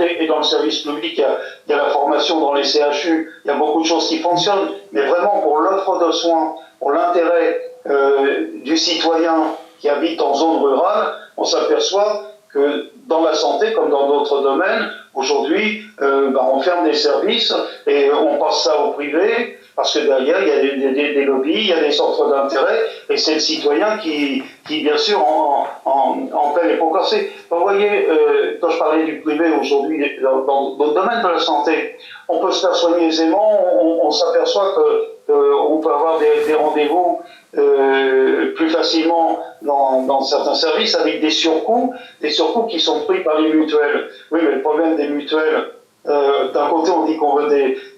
et 0.00 0.26
dans 0.26 0.38
le 0.38 0.45
service 0.45 0.79
public, 0.79 1.12
il 1.19 1.21
y, 1.69 1.73
a, 1.75 1.76
la 1.76 1.90
formation 1.90 2.40
dans 2.40 2.55
les 2.55 2.64
CHU, 2.64 3.31
il 3.45 3.49
y 3.49 3.50
a 3.50 3.57
beaucoup 3.57 3.83
de 3.83 3.87
choses 3.87 4.09
qui 4.09 4.19
fonctionnent, 4.19 4.71
mais 4.93 5.02
vraiment 5.07 5.40
pour 5.40 5.59
l'offre 5.59 6.07
de 6.07 6.12
soins, 6.12 6.55
pour 6.79 6.93
l'intérêt 6.93 7.61
euh, 7.88 8.47
du 8.64 8.76
citoyen 8.76 9.55
qui 9.81 9.88
habite 9.88 10.21
en 10.23 10.35
zone 10.35 10.62
rurale, 10.62 11.14
on 11.37 11.45
s'aperçoit 11.45 12.23
que 12.52 12.90
dans 13.07 13.23
la 13.23 13.35
santé, 13.35 13.73
comme 13.73 13.90
dans 13.90 14.09
d'autres 14.09 14.43
domaines, 14.43 14.90
aujourd'hui, 15.14 15.83
euh, 16.00 16.31
bah, 16.31 16.47
on 16.52 16.61
ferme 16.61 16.85
des 16.85 16.95
services 16.95 17.55
et 17.87 18.11
on 18.12 18.38
passe 18.38 18.64
ça 18.64 18.79
au 18.81 18.93
privé, 18.93 19.59
parce 19.81 19.95
que 19.95 20.01
derrière, 20.01 20.43
il 20.43 20.83
y 20.83 20.87
a 20.87 20.93
des, 20.93 21.25
lobbies, 21.25 21.55
il 21.55 21.69
y 21.69 21.73
a 21.73 21.81
des 21.81 21.91
centres 21.91 22.29
d'intérêt, 22.29 22.83
et 23.09 23.17
c'est 23.17 23.33
le 23.33 23.41
citoyen 23.41 23.97
qui, 23.97 24.43
qui 24.69 24.83
bien 24.83 24.99
sûr, 24.99 25.19
en, 25.27 25.67
en, 25.87 26.19
en 26.31 26.55
les 26.63 26.77
pots 26.77 26.91
cassés. 26.91 27.33
Vous 27.49 27.61
voyez, 27.61 28.07
euh, 28.07 28.59
quand 28.61 28.69
je 28.69 28.79
parlais 28.79 29.05
du 29.05 29.21
privé 29.23 29.47
aujourd'hui, 29.59 30.05
dans 30.21 30.75
d'autres 30.77 30.93
domaines 30.93 31.23
de 31.23 31.29
la 31.29 31.39
santé, 31.39 31.97
on 32.29 32.41
peut 32.41 32.51
se 32.51 32.61
faire 32.61 32.75
soigner 32.75 33.07
aisément, 33.07 33.59
on, 33.81 34.11
s'aperçoit 34.11 34.75
que 34.77 35.33
on 35.33 35.79
peut 35.79 35.95
avoir 35.95 36.19
des, 36.19 36.45
des 36.47 36.55
rendez-vous 36.55 37.21
euh, 37.57 38.53
plus 38.57 38.69
facilement 38.69 39.39
dans, 39.63 40.03
dans, 40.03 40.21
certains 40.21 40.57
services 40.57 40.95
avec 40.95 41.23
des 41.23 41.31
surcoûts, 41.31 41.95
des 42.21 42.31
surcoûts 42.31 42.65
qui 42.65 42.81
sont 42.81 43.01
pris 43.07 43.23
par 43.25 43.41
les 43.41 43.55
mutuelles. 43.55 44.11
Oui, 44.31 44.41
mais 44.43 44.57
le 44.57 44.61
problème 44.61 44.97
des 44.97 45.09
mutuelles, 45.09 45.69
euh, 46.07 46.53
d'un 46.53 46.69
côté, 46.69 46.91
on 46.91 47.07
dit 47.07 47.17
qu'on 47.17 47.37
veut 47.37 47.49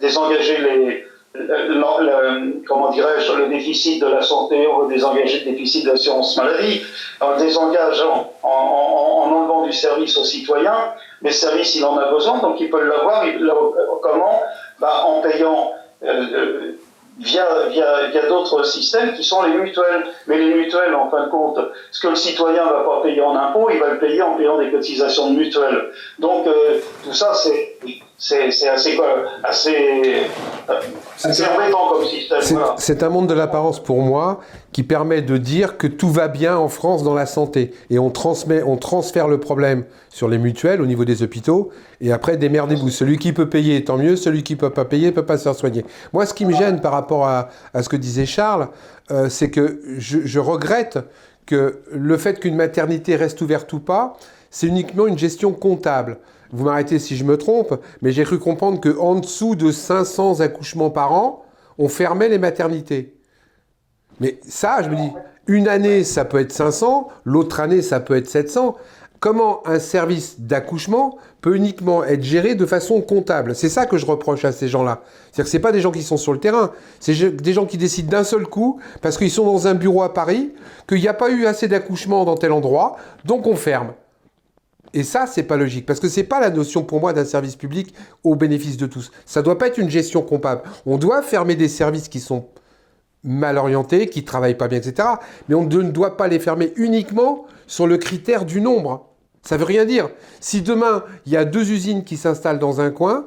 désengager 0.00 0.58
les, 0.58 1.06
le, 1.34 2.66
comment 2.66 2.90
dirais-je, 2.90 3.32
le 3.32 3.48
déficit 3.48 4.02
de 4.02 4.06
la 4.06 4.22
santé, 4.22 4.66
on 4.66 4.82
veut 4.82 4.94
désengager 4.94 5.44
le 5.44 5.52
déficit 5.52 5.84
de 5.84 5.90
l'assurance 5.90 6.36
maladie, 6.36 6.82
en 7.20 7.36
désengageant, 7.36 8.32
en, 8.42 8.48
en, 8.48 9.30
en, 9.30 9.32
enlevant 9.32 9.66
du 9.66 9.72
service 9.72 10.16
aux 10.18 10.24
citoyens, 10.24 10.94
mais 11.22 11.30
le 11.30 11.34
service, 11.34 11.74
il 11.74 11.84
en 11.84 11.96
a 11.96 12.10
besoin, 12.10 12.38
donc 12.38 12.60
il 12.60 12.70
peut 12.70 12.82
l'avoir, 12.82 13.24
comment? 14.02 14.42
Bah, 14.78 15.04
En 15.06 15.20
payant 15.20 15.72
euh, 16.02 16.24
euh, 16.34 16.71
via, 17.18 17.46
via, 17.70 18.08
via 18.10 18.28
d'autres 18.28 18.64
systèmes 18.64 19.14
qui 19.14 19.24
sont 19.24 19.42
les 19.42 19.54
mutuelles. 19.54 20.04
Mais 20.26 20.38
les 20.38 20.54
mutuelles, 20.54 20.94
en 20.94 21.10
fin 21.10 21.26
de 21.26 21.30
compte, 21.30 21.58
ce 21.90 22.00
que 22.00 22.08
le 22.08 22.16
citoyen 22.16 22.64
ne 22.64 22.70
va 22.70 22.84
pas 22.84 23.02
payer 23.02 23.22
en 23.22 23.36
impôts, 23.36 23.70
il 23.70 23.78
va 23.78 23.90
le 23.90 23.98
payer 23.98 24.22
en 24.22 24.36
payant 24.36 24.58
des 24.58 24.70
cotisations 24.70 25.30
de 25.30 25.36
mutuelles. 25.38 25.90
Donc 26.18 26.46
euh, 26.46 26.80
tout 27.04 27.12
ça, 27.12 27.32
c'est 27.34 27.78
c'est 28.18 28.68
assez, 28.68 28.96
assez, 29.42 30.26
assez 31.24 31.44
embêtant 31.44 31.88
comme 31.90 32.04
système. 32.04 32.40
C'est 32.76 33.02
un 33.02 33.08
monde 33.08 33.26
de 33.26 33.34
l'apparence 33.34 33.82
pour 33.82 34.00
moi 34.00 34.40
qui 34.72 34.82
permet 34.82 35.22
de 35.22 35.36
dire 35.36 35.76
que 35.76 35.86
tout 35.86 36.10
va 36.10 36.28
bien 36.28 36.56
en 36.56 36.68
France 36.68 37.02
dans 37.02 37.14
la 37.14 37.26
santé. 37.26 37.72
Et 37.90 37.98
on, 37.98 38.10
transmet, 38.10 38.62
on 38.62 38.76
transfère 38.76 39.28
le 39.28 39.38
problème 39.38 39.84
sur 40.08 40.28
les 40.28 40.38
mutuelles 40.38 40.80
au 40.80 40.86
niveau 40.86 41.04
des 41.04 41.22
hôpitaux. 41.22 41.70
Et 42.00 42.12
après, 42.12 42.36
démerdez-vous. 42.36 42.88
Celui 42.88 43.18
qui 43.18 43.32
peut 43.32 43.48
payer, 43.48 43.84
tant 43.84 43.98
mieux. 43.98 44.16
Celui 44.16 44.42
qui 44.42 44.54
ne 44.54 44.58
peut 44.58 44.70
pas 44.70 44.84
payer 44.84 45.06
ne 45.06 45.12
peut 45.12 45.26
pas 45.26 45.38
se 45.38 45.44
faire 45.44 45.54
soigner. 45.54 45.84
Moi, 46.12 46.26
ce 46.26 46.34
qui 46.34 46.46
me 46.46 46.52
gêne 46.52 46.80
par 46.80 46.92
rapport 46.92 47.26
à, 47.26 47.50
à 47.74 47.82
ce 47.82 47.88
que 47.88 47.96
disait 47.96 48.26
Charles, 48.26 48.68
euh, 49.10 49.28
c'est 49.28 49.50
que 49.50 49.80
je, 49.98 50.20
je 50.24 50.38
regrette 50.38 50.98
que 51.46 51.80
le 51.92 52.16
fait 52.16 52.40
qu'une 52.40 52.56
maternité 52.56 53.16
reste 53.16 53.40
ouverte 53.42 53.72
ou 53.72 53.80
pas, 53.80 54.16
c'est 54.50 54.66
uniquement 54.66 55.06
une 55.06 55.18
gestion 55.18 55.52
comptable 55.52 56.18
vous 56.52 56.64
m'arrêtez 56.64 56.98
si 56.98 57.16
je 57.16 57.24
me 57.24 57.38
trompe, 57.38 57.80
mais 58.02 58.12
j'ai 58.12 58.24
cru 58.24 58.38
comprendre 58.38 58.78
qu'en 58.80 59.14
dessous 59.14 59.56
de 59.56 59.70
500 59.70 60.40
accouchements 60.40 60.90
par 60.90 61.12
an, 61.12 61.44
on 61.78 61.88
fermait 61.88 62.28
les 62.28 62.38
maternités. 62.38 63.14
Mais 64.20 64.38
ça, 64.46 64.82
je 64.82 64.88
me 64.88 64.96
dis, 64.96 65.12
une 65.46 65.68
année, 65.68 66.04
ça 66.04 66.24
peut 66.24 66.38
être 66.38 66.52
500, 66.52 67.08
l'autre 67.24 67.60
année, 67.60 67.82
ça 67.82 68.00
peut 68.00 68.16
être 68.16 68.28
700. 68.28 68.76
Comment 69.18 69.64
un 69.68 69.78
service 69.78 70.40
d'accouchement 70.40 71.16
peut 71.42 71.54
uniquement 71.54 72.02
être 72.02 72.24
géré 72.24 72.56
de 72.56 72.66
façon 72.66 73.00
comptable? 73.00 73.54
C'est 73.54 73.68
ça 73.68 73.86
que 73.86 73.96
je 73.96 74.04
reproche 74.04 74.44
à 74.44 74.50
ces 74.50 74.66
gens-là. 74.66 75.02
C'est-à-dire 75.30 75.44
que 75.44 75.50
ce 75.50 75.58
pas 75.58 75.70
des 75.70 75.80
gens 75.80 75.92
qui 75.92 76.02
sont 76.02 76.16
sur 76.16 76.32
le 76.32 76.40
terrain, 76.40 76.72
c'est 76.98 77.36
des 77.36 77.52
gens 77.52 77.64
qui 77.64 77.78
décident 77.78 78.10
d'un 78.10 78.24
seul 78.24 78.46
coup, 78.46 78.80
parce 79.00 79.16
qu'ils 79.16 79.30
sont 79.30 79.46
dans 79.46 79.68
un 79.68 79.74
bureau 79.74 80.02
à 80.02 80.12
Paris, 80.12 80.52
qu'il 80.88 81.00
n'y 81.00 81.06
a 81.06 81.14
pas 81.14 81.30
eu 81.30 81.46
assez 81.46 81.68
d'accouchements 81.68 82.24
dans 82.24 82.34
tel 82.34 82.50
endroit, 82.50 82.96
donc 83.24 83.46
on 83.46 83.54
ferme. 83.54 83.92
Et 84.92 85.04
ça, 85.04 85.26
c'est 85.26 85.44
pas 85.44 85.56
logique, 85.56 85.86
parce 85.86 86.00
que 86.00 86.08
c'est 86.08 86.24
pas 86.24 86.40
la 86.40 86.50
notion 86.50 86.82
pour 86.82 87.00
moi 87.00 87.12
d'un 87.12 87.24
service 87.24 87.54
public 87.54 87.94
au 88.24 88.34
bénéfice 88.34 88.76
de 88.76 88.86
tous. 88.86 89.12
Ça 89.24 89.40
doit 89.40 89.56
pas 89.56 89.68
être 89.68 89.78
une 89.78 89.88
gestion 89.88 90.22
comptable. 90.22 90.62
On 90.84 90.98
doit 90.98 91.22
fermer 91.22 91.54
des 91.54 91.68
services 91.68 92.08
qui 92.08 92.18
sont 92.18 92.46
mal 93.24 93.58
orientés, 93.58 94.08
qui 94.08 94.24
travaillent 94.24 94.56
pas 94.56 94.68
bien, 94.68 94.78
etc. 94.78 95.08
Mais 95.48 95.54
on 95.54 95.64
ne 95.64 95.82
doit 95.90 96.16
pas 96.16 96.28
les 96.28 96.38
fermer 96.38 96.72
uniquement 96.76 97.46
sur 97.66 97.86
le 97.86 97.96
critère 97.96 98.44
du 98.44 98.60
nombre. 98.60 99.08
Ça 99.42 99.56
veut 99.56 99.64
rien 99.64 99.84
dire. 99.84 100.08
Si 100.40 100.62
demain, 100.62 101.04
il 101.26 101.32
y 101.32 101.36
a 101.36 101.44
deux 101.44 101.70
usines 101.70 102.04
qui 102.04 102.16
s'installent 102.16 102.58
dans 102.58 102.80
un 102.80 102.90
coin, 102.90 103.26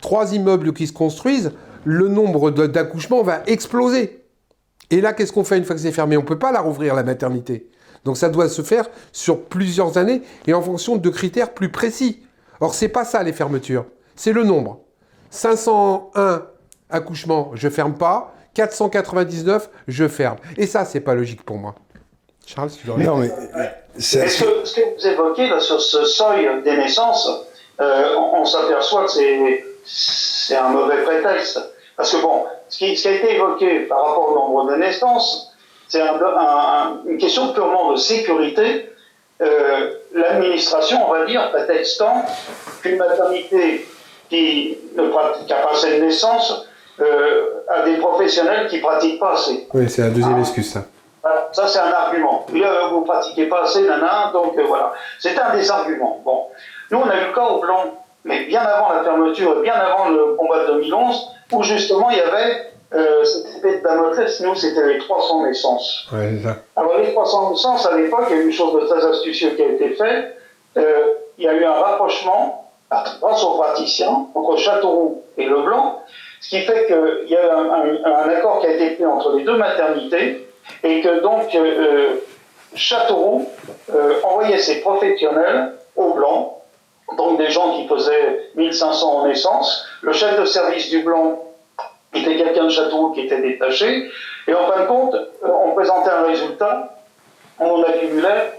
trois 0.00 0.34
immeubles 0.34 0.72
qui 0.72 0.86
se 0.86 0.92
construisent, 0.92 1.52
le 1.84 2.08
nombre 2.08 2.50
d'accouchements 2.50 3.22
va 3.22 3.42
exploser. 3.46 4.24
Et 4.90 5.00
là, 5.00 5.12
qu'est-ce 5.12 5.32
qu'on 5.32 5.44
fait 5.44 5.58
une 5.58 5.64
fois 5.64 5.74
que 5.74 5.82
c'est 5.82 5.92
fermé? 5.92 6.16
On 6.16 6.22
ne 6.22 6.26
peut 6.26 6.38
pas 6.38 6.52
la 6.52 6.60
rouvrir, 6.60 6.94
la 6.94 7.02
maternité. 7.02 7.70
Donc 8.04 8.16
ça 8.16 8.28
doit 8.28 8.48
se 8.48 8.62
faire 8.62 8.88
sur 9.12 9.44
plusieurs 9.44 9.96
années 9.96 10.22
et 10.46 10.54
en 10.54 10.62
fonction 10.62 10.96
de 10.96 11.08
critères 11.08 11.54
plus 11.54 11.70
précis. 11.70 12.22
Or, 12.60 12.74
c'est 12.74 12.88
pas 12.88 13.04
ça 13.04 13.22
les 13.22 13.32
fermetures, 13.32 13.86
c'est 14.16 14.32
le 14.32 14.44
nombre. 14.44 14.80
501 15.30 16.46
accouchements, 16.90 17.52
je 17.54 17.68
ferme 17.68 17.94
pas. 17.94 18.34
499, 18.54 19.70
je 19.88 20.08
ferme. 20.08 20.36
Et 20.56 20.66
ça, 20.66 20.84
c'est 20.84 21.00
pas 21.00 21.14
logique 21.14 21.42
pour 21.42 21.56
moi. 21.56 21.74
Charles, 22.46 22.70
tu 22.70 22.86
veux 22.86 23.02
Non, 23.02 23.16
mais. 23.16 23.30
Ce 23.98 24.18
que, 24.18 24.64
ce, 24.64 24.74
que, 24.74 24.80
vous 24.96 25.06
évoquez 25.06 25.48
là, 25.48 25.60
sur 25.60 25.80
ce 25.80 26.04
seuil 26.04 26.48
des 26.62 26.76
naissances, 26.76 27.28
euh, 27.80 28.16
on, 28.16 28.44
s'aperçoit 28.44 29.04
que 29.04 29.10
c'est 29.84 30.56
un 30.56 30.68
mauvais 30.68 31.02
prétexte. 31.02 31.60
Parce 31.96 32.12
que 32.12 32.22
bon, 32.22 32.44
ce 32.68 32.78
qui, 32.78 32.96
ce 32.96 33.02
qui, 33.02 33.08
a 33.08 33.12
été 33.12 33.34
évoqué 33.36 33.80
par 33.80 34.06
rapport 34.06 34.30
au 34.30 34.34
nombre 34.34 34.70
de 34.70 34.76
naissances, 34.76 35.52
c'est 35.88 36.00
une 36.00 37.18
question 37.18 37.52
purement 37.52 37.92
de 37.92 37.96
sécurité. 37.96 38.90
Euh, 39.42 39.94
l'administration, 40.14 40.98
on 41.06 41.12
va 41.12 41.26
dire, 41.26 41.50
prétextant 41.50 42.24
qu'une 42.80 42.96
maternité 42.96 43.86
qui 44.30 44.78
n'a 44.96 45.08
pas 45.08 45.72
assez 45.72 45.98
de 45.98 46.04
naissance 46.04 46.66
euh, 47.00 47.64
a 47.68 47.82
des 47.82 47.96
professionnels 47.96 48.68
qui 48.68 48.76
ne 48.76 48.82
pratiquent 48.82 49.20
pas 49.20 49.32
assez. 49.32 49.66
Oui, 49.72 49.88
c'est 49.88 50.02
la 50.02 50.10
deuxième 50.10 50.36
ah. 50.36 50.40
excuse, 50.40 50.72
ça. 50.72 50.84
Ça, 51.52 51.68
c'est 51.68 51.78
un 51.78 51.92
argument. 51.92 52.46
Euh, 52.52 52.88
vous 52.90 53.00
ne 53.00 53.04
pratiquez 53.04 53.46
pas 53.46 53.62
assez, 53.62 53.82
nana, 53.82 54.30
donc 54.32 54.58
voilà. 54.58 54.92
C'est 55.18 55.38
un 55.38 55.54
des 55.54 55.70
arguments. 55.70 56.20
Bon. 56.24 56.46
Nous, 56.90 56.98
on 56.98 57.08
a 57.08 57.16
eu 57.16 57.28
le 57.28 57.34
cas 57.34 57.44
au 57.44 57.60
blanc, 57.60 58.04
mais 58.24 58.44
bien 58.46 58.62
avant 58.62 58.92
la 58.92 59.04
fermeture, 59.04 59.60
bien 59.60 59.74
avant 59.74 60.08
le 60.08 60.34
combat 60.34 60.66
de 60.66 60.72
2011, 60.80 61.28
où 61.52 61.62
justement 61.62 62.10
il 62.10 62.16
y 62.16 62.20
avait 62.20 62.72
euh, 62.94 63.24
c'était 63.24 63.80
Damoclès, 63.80 64.40
nous, 64.40 64.54
c'était 64.54 64.86
les 64.86 64.98
300 64.98 65.46
naissances. 65.46 66.08
Alors, 66.76 66.98
les 66.98 67.12
300 67.12 67.50
naissances, 67.50 67.86
à 67.86 67.96
l'époque, 67.96 68.26
il 68.30 68.36
y 68.36 68.38
a 68.38 68.42
eu 68.42 68.46
une 68.46 68.52
chose 68.52 68.74
de 68.74 68.86
très 68.86 69.04
astucieux 69.04 69.50
qui 69.50 69.62
a 69.62 69.68
été 69.68 69.90
faite. 69.90 70.36
Euh, 70.76 71.04
il 71.38 71.44
y 71.44 71.48
a 71.48 71.54
eu 71.54 71.64
un 71.64 71.72
rapprochement, 71.72 72.70
grâce 72.90 73.44
aux 73.44 73.56
praticiens, 73.56 74.26
entre 74.34 74.56
Châteauroux 74.56 75.22
et 75.38 75.46
Leblanc, 75.46 76.02
ce 76.42 76.48
qui 76.48 76.60
fait 76.62 76.86
qu'il 76.86 77.30
y 77.30 77.36
a 77.36 77.56
un, 77.56 78.28
accord 78.28 78.60
qui 78.60 78.66
a 78.66 78.72
été 78.72 78.90
pris 78.96 79.06
entre 79.06 79.36
les 79.36 79.44
deux 79.44 79.56
maternités, 79.56 80.48
et 80.82 81.00
que 81.00 81.20
donc 81.20 81.54
euh, 81.54 82.16
Châteauroux 82.74 83.48
euh, 83.94 84.14
envoyait 84.24 84.58
ses 84.58 84.80
professionnels 84.80 85.74
au 85.94 86.14
Blanc, 86.14 86.62
donc 87.16 87.38
des 87.38 87.48
gens 87.50 87.76
qui 87.76 87.86
faisaient 87.86 88.50
1500 88.56 89.12
en 89.12 89.28
naissance. 89.28 89.86
Le 90.02 90.12
chef 90.12 90.38
de 90.40 90.44
service 90.44 90.90
du 90.90 91.02
Blanc 91.02 91.44
était 92.12 92.36
quelqu'un 92.36 92.64
de 92.64 92.70
Châteauroux 92.70 93.12
qui 93.12 93.20
était 93.20 93.40
détaché. 93.40 94.10
Et 94.48 94.54
en 94.54 94.66
fin 94.66 94.82
de 94.82 94.86
compte, 94.86 95.14
euh, 95.14 95.48
on 95.64 95.74
présentait 95.74 96.10
un 96.10 96.24
résultat, 96.24 96.98
on 97.60 97.84
accumulait 97.84 98.52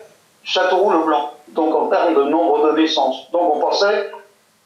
Châteauroux 0.46 0.92
le 0.92 1.00
blanc, 1.00 1.34
donc 1.50 1.76
en 1.76 1.88
termes 1.88 2.16
de 2.16 2.24
nombre 2.24 2.72
de 2.72 2.80
naissances. 2.80 3.30
Donc 3.32 3.56
on 3.56 3.60
pensait 3.60 4.10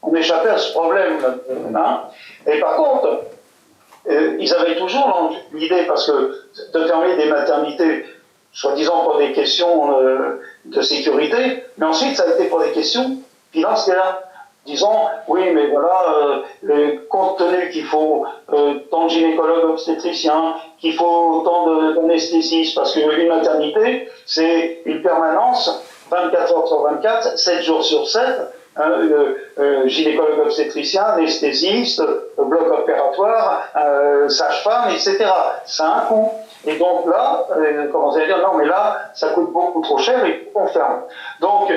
qu'on 0.00 0.14
échappait 0.14 0.50
à 0.50 0.58
ce 0.58 0.72
problème. 0.72 1.18
Hein. 1.74 2.00
Et 2.46 2.58
par 2.60 2.76
contre, 2.76 3.22
euh, 4.08 4.36
ils 4.38 4.54
avaient 4.54 4.76
toujours 4.76 5.32
l'idée, 5.52 5.84
parce 5.86 6.06
que 6.06 6.34
de 6.72 6.86
fermer 6.86 7.16
des 7.16 7.26
maternités, 7.26 8.06
soi-disant 8.52 9.04
pour 9.04 9.18
des 9.18 9.32
questions 9.32 10.00
euh, 10.00 10.40
de 10.64 10.80
sécurité, 10.80 11.64
mais 11.76 11.86
ensuite 11.86 12.16
ça 12.16 12.24
a 12.24 12.34
été 12.34 12.44
pour 12.44 12.60
des 12.60 12.72
questions 12.72 13.18
financières 13.52 14.22
disant 14.66 15.08
oui 15.28 15.50
mais 15.54 15.68
voilà 15.68 16.42
euh, 16.64 16.98
compte 17.08 17.38
tenu 17.38 17.70
qu'il 17.70 17.84
faut 17.84 18.26
tant 18.90 19.04
de 19.04 19.08
gynécologues 19.08 19.70
obstétriciens 19.70 20.56
qu'il 20.78 20.92
faut 20.94 21.40
autant 21.40 21.94
d'anesthésistes 21.94 22.74
parce 22.74 22.92
qu'une 22.92 23.28
maternité 23.28 24.10
c'est 24.26 24.82
une 24.84 25.00
permanence 25.00 25.82
24 26.10 26.52
heures 26.52 26.68
sur 26.68 26.82
24, 26.82 27.38
7 27.38 27.62
jours 27.62 27.84
sur 27.84 28.08
7, 28.08 28.22
hein, 28.78 29.84
gynécologue 29.86 30.46
obstétricien, 30.46 31.02
anesthésiste, 31.02 32.02
bloc 32.36 32.70
opératoire, 32.72 33.68
sage-femme, 34.28 34.90
etc. 34.90 35.26
Ça 35.64 35.86
a 35.86 35.98
un 35.98 36.00
coût. 36.06 36.30
Et 36.66 36.76
donc 36.76 37.06
là, 37.06 37.46
comment 37.92 38.10
vous 38.10 38.18
dire, 38.18 38.38
non 38.38 38.58
mais 38.58 38.66
là, 38.66 39.10
ça 39.14 39.28
coûte 39.28 39.52
beaucoup 39.52 39.80
trop 39.82 39.98
cher 39.98 40.24
et 40.24 40.50
on 40.54 40.66
ferme. 40.66 41.02
Donc, 41.40 41.70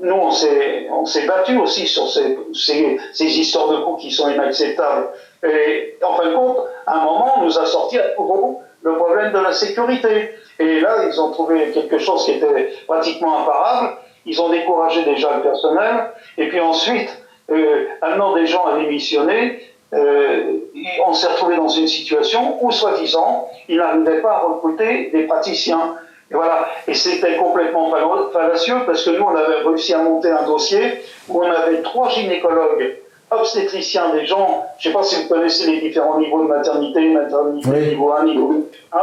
nous, 0.00 0.14
on 0.14 1.06
s'est 1.06 1.26
battu 1.26 1.58
aussi 1.58 1.86
sur 1.86 2.08
ces, 2.08 2.38
ces, 2.54 2.98
ces, 3.12 3.38
histoires 3.38 3.68
de 3.68 3.76
coûts 3.84 3.96
qui 3.96 4.10
sont 4.10 4.30
inacceptables. 4.30 5.10
Et 5.44 5.98
en 6.02 6.14
fin 6.16 6.28
de 6.30 6.34
compte, 6.34 6.58
à 6.86 7.00
un 7.00 7.04
moment, 7.04 7.34
on 7.36 7.44
nous 7.44 7.58
a 7.58 7.66
sorti 7.66 7.98
à 7.98 8.14
nouveau 8.18 8.62
le 8.82 8.96
problème 8.96 9.32
de 9.32 9.38
la 9.38 9.52
sécurité. 9.52 10.34
Et 10.58 10.80
là, 10.80 11.04
ils 11.06 11.20
ont 11.20 11.30
trouvé 11.30 11.70
quelque 11.70 11.98
chose 11.98 12.24
qui 12.24 12.32
était 12.32 12.72
pratiquement 12.86 13.42
imparable. 13.42 13.96
Ils 14.26 14.40
ont 14.40 14.48
découragé 14.48 15.04
déjà 15.04 15.36
le 15.36 15.42
personnel. 15.42 16.10
Et 16.38 16.48
puis 16.48 16.60
ensuite, 16.60 17.10
euh, 17.50 17.86
amenant 18.00 18.34
des 18.34 18.46
gens 18.46 18.64
à 18.66 18.78
démissionner, 18.78 19.60
euh, 19.94 20.58
on 21.06 21.12
s'est 21.12 21.28
retrouvé 21.28 21.56
dans 21.56 21.68
une 21.68 21.88
situation 21.88 22.64
où, 22.64 22.70
soi-disant, 22.70 23.48
ils 23.68 23.76
n'arrivaient 23.76 24.22
pas 24.22 24.36
à 24.36 24.38
recruter 24.40 25.10
des 25.10 25.24
praticiens. 25.24 25.96
Et 26.30 26.34
voilà. 26.34 26.66
Et 26.88 26.94
c'était 26.94 27.36
complètement 27.36 27.92
fallacieux 28.32 28.76
parce 28.86 29.04
que 29.04 29.10
nous, 29.10 29.24
on 29.24 29.36
avait 29.36 29.62
réussi 29.66 29.92
à 29.92 29.98
monter 29.98 30.30
un 30.30 30.44
dossier 30.44 31.02
où 31.28 31.42
on 31.42 31.50
avait 31.50 31.82
trois 31.82 32.08
gynécologues 32.08 32.96
obstétriciens, 33.32 34.10
des 34.14 34.26
gens, 34.26 34.66
je 34.78 34.88
ne 34.88 34.92
sais 34.92 34.98
pas 34.98 35.04
si 35.04 35.22
vous 35.22 35.28
connaissez 35.28 35.70
les 35.70 35.80
différents 35.80 36.18
niveaux 36.18 36.42
de 36.42 36.48
maternité, 36.48 37.00
maternité 37.10 37.68
niveau 37.90 38.12
1, 38.12 38.24
niveau 38.24 38.68
1, 38.92 38.98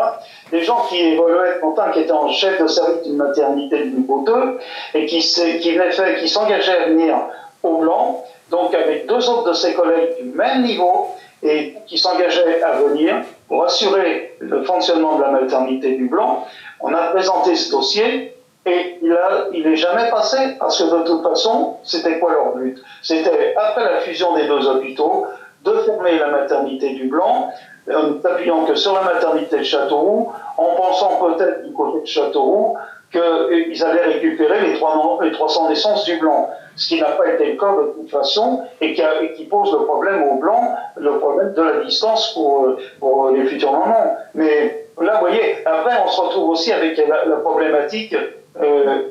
des 0.52 0.64
gens 0.64 0.86
qui 0.90 1.00
évoluaient 1.00 1.60
longtemps, 1.62 1.92
qui 1.92 2.00
étaient 2.00 2.12
en 2.12 2.30
chef 2.30 2.62
de 2.62 2.68
service 2.68 3.04
d'une 3.04 3.18
maternité 3.18 3.80
de 3.80 3.90
niveau 3.98 4.24
2 4.26 4.60
et 4.96 5.06
qui, 5.06 5.20
qui, 5.20 5.78
qui 6.20 6.30
s'engageaient 6.30 6.78
à 6.78 6.86
venir 6.88 7.16
au 7.64 7.78
blanc, 7.78 8.24
donc 8.50 8.74
avec 8.74 9.08
deux 9.08 9.30
autres 9.30 9.50
de 9.50 9.54
ses 9.54 9.74
collègues 9.74 10.22
du 10.22 10.30
même 10.30 10.64
niveau 10.64 11.08
et 11.42 11.76
qui 11.88 11.98
s'engageaient 11.98 12.62
à 12.64 12.74
venir 12.74 13.24
pour 13.48 13.64
assurer 13.64 14.36
le 14.40 14.64
fonctionnement 14.64 15.18
de 15.18 15.24
la 15.24 15.32
maternité 15.32 15.96
du 15.96 16.08
blanc. 16.08 16.46
On 16.82 16.94
a 16.94 17.08
présenté 17.08 17.56
ce 17.56 17.72
dossier 17.72 18.36
et 18.66 19.00
il 19.02 19.64
n'est 19.64 19.76
jamais 19.76 20.10
passé 20.10 20.38
parce 20.60 20.82
que 20.82 21.00
de 21.00 21.04
toute 21.04 21.24
façon, 21.24 21.78
c'était 21.84 22.20
quoi 22.20 22.34
leur 22.34 22.56
but? 22.56 22.78
C'était, 23.02 23.56
après 23.56 23.86
la 23.86 24.00
fusion 24.02 24.36
des 24.36 24.48
deux 24.48 24.68
hôpitaux, 24.68 25.26
de 25.64 25.74
fermer 25.80 26.18
la 26.18 26.28
maternité 26.28 26.94
du 26.94 27.08
Blanc, 27.08 27.52
en 27.92 28.04
n'appuyant 28.24 28.66
que 28.66 28.76
sur 28.76 28.94
la 28.94 29.02
maternité 29.02 29.58
de 29.58 29.64
Châteauroux, 29.64 30.32
en 30.58 30.76
pensant 30.76 31.20
peut-être 31.20 31.66
du 31.66 31.74
côté 31.74 32.02
de 32.02 32.06
Châteauroux 32.06 32.78
qu'ils 33.12 33.84
allaient 33.84 34.06
récupérer 34.06 34.62
les, 34.68 35.32
300 35.32 35.70
naissances 35.70 36.06
du 36.06 36.18
Blanc, 36.18 36.50
ce 36.76 36.90
qui 36.90 37.02
n'a 37.02 37.12
pas 37.12 37.28
été 37.28 37.54
le 37.54 37.58
cas 37.58 37.72
de 37.72 37.94
toute 37.94 38.12
façon 38.12 38.64
et 38.82 38.94
qui, 38.94 39.46
pose 39.46 39.72
le 39.72 39.86
problème 39.86 40.22
au 40.24 40.36
Blanc, 40.36 40.76
le 40.96 41.18
problème 41.18 41.54
de 41.54 41.62
la 41.62 41.84
distance 41.84 42.34
pour, 42.34 42.76
pour 43.00 43.32
les 43.32 43.46
futurs 43.48 43.72
mamans. 43.72 44.16
Mais 44.36 44.86
là, 45.02 45.14
vous 45.16 45.22
voyez, 45.22 45.66
après, 45.66 45.96
on 46.06 46.08
se 46.08 46.22
retrouve 46.22 46.50
aussi 46.50 46.72
avec 46.72 46.98
la 46.98 47.38
problématique 47.38 48.16
euh, 48.62 49.02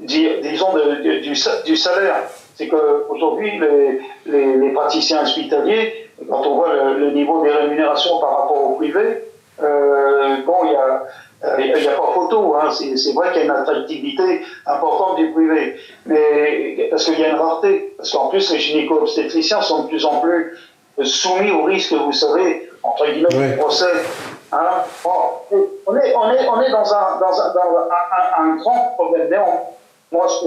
disons, 0.00 0.74
du, 1.64 1.76
salaire. 1.76 2.16
C'est 2.54 2.68
qu'aujourd'hui, 2.68 3.58
les, 3.58 4.00
les, 4.26 4.56
les, 4.56 4.70
praticiens 4.70 5.22
hospitaliers, 5.22 6.10
quand 6.28 6.46
on 6.46 6.56
voit 6.56 6.72
le, 6.98 7.10
niveau 7.12 7.42
des 7.42 7.50
rémunérations 7.50 8.18
par 8.20 8.42
rapport 8.42 8.70
au 8.70 8.76
privé, 8.76 9.24
euh, 9.62 10.36
bon, 10.44 10.56
il 10.64 10.70
n'y 10.70 10.76
a, 10.76 11.92
a, 11.92 11.96
pas 11.96 12.12
photo. 12.12 12.56
Hein. 12.56 12.70
C'est 12.70 13.12
vrai 13.12 13.32
qu'il 13.32 13.38
y 13.38 13.42
a 13.42 13.44
une 13.44 13.50
attractivité 13.50 14.42
importante 14.66 15.16
du 15.16 15.32
privé. 15.32 15.76
Mais 16.06 16.88
parce 16.90 17.04
qu'il 17.06 17.18
y 17.18 17.24
a 17.24 17.30
une 17.30 17.36
rareté. 17.36 17.94
Parce 17.96 18.12
qu'en 18.12 18.28
plus, 18.28 18.50
les 18.52 18.58
gynéco-obstétriciens 18.58 19.62
sont 19.62 19.84
de 19.84 19.88
plus 19.88 20.04
en 20.04 20.20
plus 20.20 20.56
soumis 21.04 21.50
au 21.50 21.62
risque, 21.64 21.92
vous 21.92 22.12
savez, 22.12 22.68
entre 22.82 23.06
guillemets, 23.06 23.52
du 23.52 23.56
procès 23.56 23.86
Hein? 24.52 24.82
on, 25.86 25.96
est, 25.96 26.12
dans 26.70 26.94
un, 26.94 28.56
grand 28.56 28.94
problème. 28.96 29.42
Moi, 30.10 30.28
ce 30.28 30.44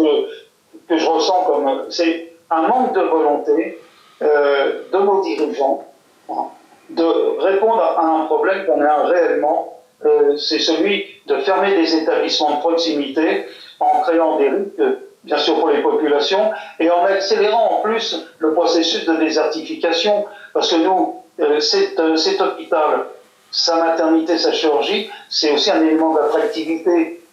que, 0.88 0.98
je 0.98 1.08
ressens 1.08 1.44
comme. 1.46 1.86
C'est 1.90 2.34
un 2.50 2.68
manque 2.68 2.94
de 2.94 3.02
volonté 3.02 3.80
euh, 4.22 4.84
de 4.92 4.98
nos 5.00 5.22
dirigeants 5.22 5.86
hein, 6.30 6.48
de 6.90 7.40
répondre 7.40 7.82
à 7.82 8.02
un 8.02 8.26
problème 8.26 8.66
qu'on 8.66 8.82
a 8.82 9.04
réellement. 9.06 9.80
Euh, 10.06 10.36
c'est 10.36 10.60
celui 10.60 11.06
de 11.28 11.38
fermer 11.38 11.76
des 11.76 11.96
établissements 11.96 12.56
de 12.56 12.60
proximité 12.60 13.46
en 13.80 14.02
créant 14.02 14.38
des 14.38 14.50
risques, 14.50 14.98
bien 15.24 15.38
sûr, 15.38 15.58
pour 15.60 15.70
les 15.70 15.82
populations 15.82 16.52
et 16.80 16.92
en 16.92 17.06
accélérant 17.06 17.78
en 17.78 17.82
plus 17.82 18.26
le 18.40 18.54
processus 18.54 19.06
de 19.06 19.16
désertification. 19.16 20.26
Parce 20.54 20.70
que 20.72 20.76
nous, 20.76 21.24
euh, 21.40 21.60
cet 21.60 22.42
hôpital, 22.42 23.06
sa 23.54 23.78
maternité, 23.78 24.38
sa 24.38 24.52
chirurgie, 24.52 25.10
c'est 25.30 25.54
aussi 25.54 25.72
un 25.72 25.82
élément 25.82 26.14
d'attractivité 26.14 27.24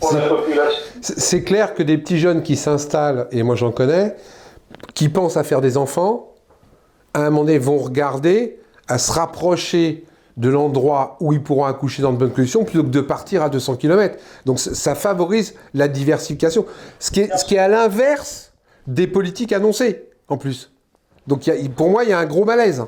pour 0.00 0.14
la 0.14 0.28
population. 0.28 0.82
C'est 1.02 1.42
clair 1.42 1.74
que 1.74 1.82
des 1.82 1.98
petits 1.98 2.18
jeunes 2.18 2.42
qui 2.42 2.56
s'installent, 2.56 3.26
et 3.32 3.42
moi 3.42 3.56
j'en 3.56 3.72
connais, 3.72 4.16
qui 4.94 5.08
pensent 5.08 5.36
à 5.36 5.44
faire 5.44 5.60
des 5.60 5.76
enfants, 5.76 6.32
à 7.12 7.20
un 7.20 7.30
moment 7.30 7.44
donné 7.44 7.58
vont 7.58 7.78
regarder 7.78 8.58
à 8.88 8.98
se 8.98 9.12
rapprocher 9.12 10.04
de 10.36 10.48
l'endroit 10.48 11.16
où 11.20 11.32
ils 11.32 11.42
pourront 11.42 11.64
accoucher 11.64 12.02
dans 12.02 12.12
de 12.12 12.18
bonnes 12.18 12.32
conditions 12.32 12.64
plutôt 12.64 12.82
que 12.82 12.88
de 12.88 13.00
partir 13.00 13.42
à 13.42 13.48
200 13.48 13.76
km. 13.76 14.16
Donc 14.46 14.58
ça 14.58 14.94
favorise 14.94 15.54
la 15.74 15.88
diversification. 15.88 16.66
Ce 16.98 17.10
qui 17.10 17.20
est, 17.20 17.36
ce 17.36 17.44
qui 17.44 17.54
est 17.56 17.60
à 17.60 17.68
l'inverse 17.68 18.52
des 18.86 19.06
politiques 19.06 19.52
annoncées, 19.52 20.08
en 20.28 20.36
plus. 20.36 20.72
Donc 21.26 21.48
pour 21.76 21.88
moi, 21.88 22.04
il 22.04 22.10
y 22.10 22.12
a 22.12 22.18
un 22.18 22.26
gros 22.26 22.44
malaise. 22.44 22.84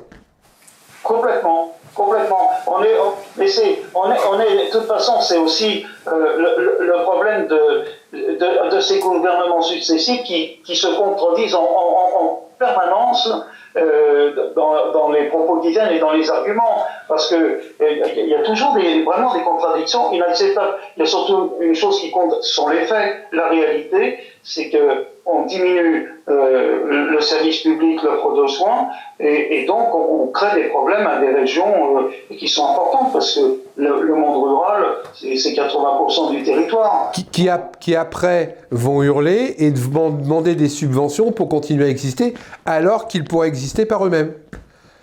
Complètement. 1.03 1.77
Complètement. 1.97 2.51
On 2.67 2.83
est, 2.83 2.95
mais 3.37 3.47
c'est, 3.47 3.79
on 3.93 4.11
est, 4.11 4.17
on 4.29 4.39
est, 4.39 4.65
de 4.65 4.71
toute 4.71 4.87
façon, 4.87 5.21
c'est 5.21 5.37
aussi 5.37 5.85
euh, 6.07 6.79
le, 6.79 7.03
problème 7.03 7.47
de, 7.47 7.83
de, 8.13 8.75
de, 8.75 8.79
ces 8.79 8.99
gouvernements 8.99 9.61
successifs 9.61 10.23
qui, 10.23 10.59
qui 10.63 10.75
se 10.75 10.87
contredisent 10.87 11.55
en, 11.55 11.63
en, 11.63 12.23
en 12.23 12.41
permanence 12.57 13.31
euh, 13.77 14.53
dans, 14.55 14.91
dans, 14.91 15.11
les 15.11 15.25
propos 15.25 15.59
qu'ils 15.59 15.77
et 15.77 15.99
dans 15.99 16.11
les 16.11 16.31
arguments, 16.31 16.85
parce 17.07 17.29
que 17.29 17.35
euh, 17.35 17.59
il 17.79 18.27
y 18.27 18.33
a 18.33 18.41
toujours 18.41 18.73
des, 18.73 19.03
vraiment 19.03 19.33
des 19.33 19.43
contradictions 19.43 20.11
inacceptables. 20.11 20.77
Il 20.95 21.01
y 21.01 21.03
a 21.03 21.05
surtout 21.05 21.53
une 21.59 21.75
chose 21.75 21.99
qui 21.99 22.09
compte, 22.09 22.41
sont 22.43 22.69
les 22.69 22.85
faits. 22.85 23.27
La 23.31 23.49
réalité, 23.49 24.19
c'est 24.41 24.69
que 24.69 25.05
on 25.27 25.45
diminue 25.45 26.09
euh, 26.29 27.11
le 27.11 27.21
service 27.21 27.61
public, 27.61 28.01
l'offre 28.01 28.41
de 28.41 28.47
soins, 28.47 28.87
et, 29.19 29.59
et, 29.61 29.65
donc 29.65 29.93
on, 29.93 30.27
crée 30.27 30.61
des 30.61 30.69
problèmes 30.69 31.05
à 31.05 31.19
des 31.19 31.33
régions 31.33 31.99
euh, 31.99 32.35
qui 32.37 32.47
sont 32.47 32.65
importantes, 32.65 33.13
parce 33.13 33.35
que 33.35 33.59
le, 33.75 34.15
monde 34.15 34.43
rural, 34.43 34.83
c'est 35.13 35.51
80% 35.51 36.31
du 36.31 36.43
territoire. 36.43 37.11
Qui, 37.13 37.25
qui, 37.25 37.49
a, 37.49 37.69
qui, 37.79 37.95
après 37.95 38.57
vont 38.71 39.03
hurler 39.03 39.55
et 39.57 39.71
demander 39.71 40.55
des 40.55 40.69
subventions 40.69 41.31
pour 41.31 41.49
continuer 41.49 41.85
à 41.85 41.89
exister, 41.89 42.33
alors 42.65 43.07
qu'ils 43.07 43.25
pourraient 43.25 43.49
exister 43.49 43.85
par 43.85 44.05
eux-mêmes. 44.05 44.33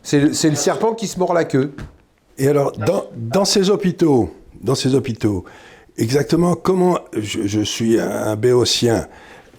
C'est 0.03 0.21
le, 0.21 0.29
le 0.29 0.57
serpent 0.57 0.95
qui 0.95 1.07
se 1.07 1.19
mord 1.19 1.35
la 1.35 1.45
queue. 1.45 1.73
Et 2.39 2.49
alors, 2.49 2.73
dans, 2.73 3.05
dans 3.15 3.45
ces 3.45 3.71
hôpitaux, 3.71 4.31
dans 4.61 4.75
ces 4.75 4.95
hôpitaux, 4.95 5.45
exactement 5.99 6.55
comment, 6.55 6.99
je, 7.13 7.47
je 7.47 7.61
suis 7.61 8.01
un 8.01 8.37
béotien, 8.37 9.07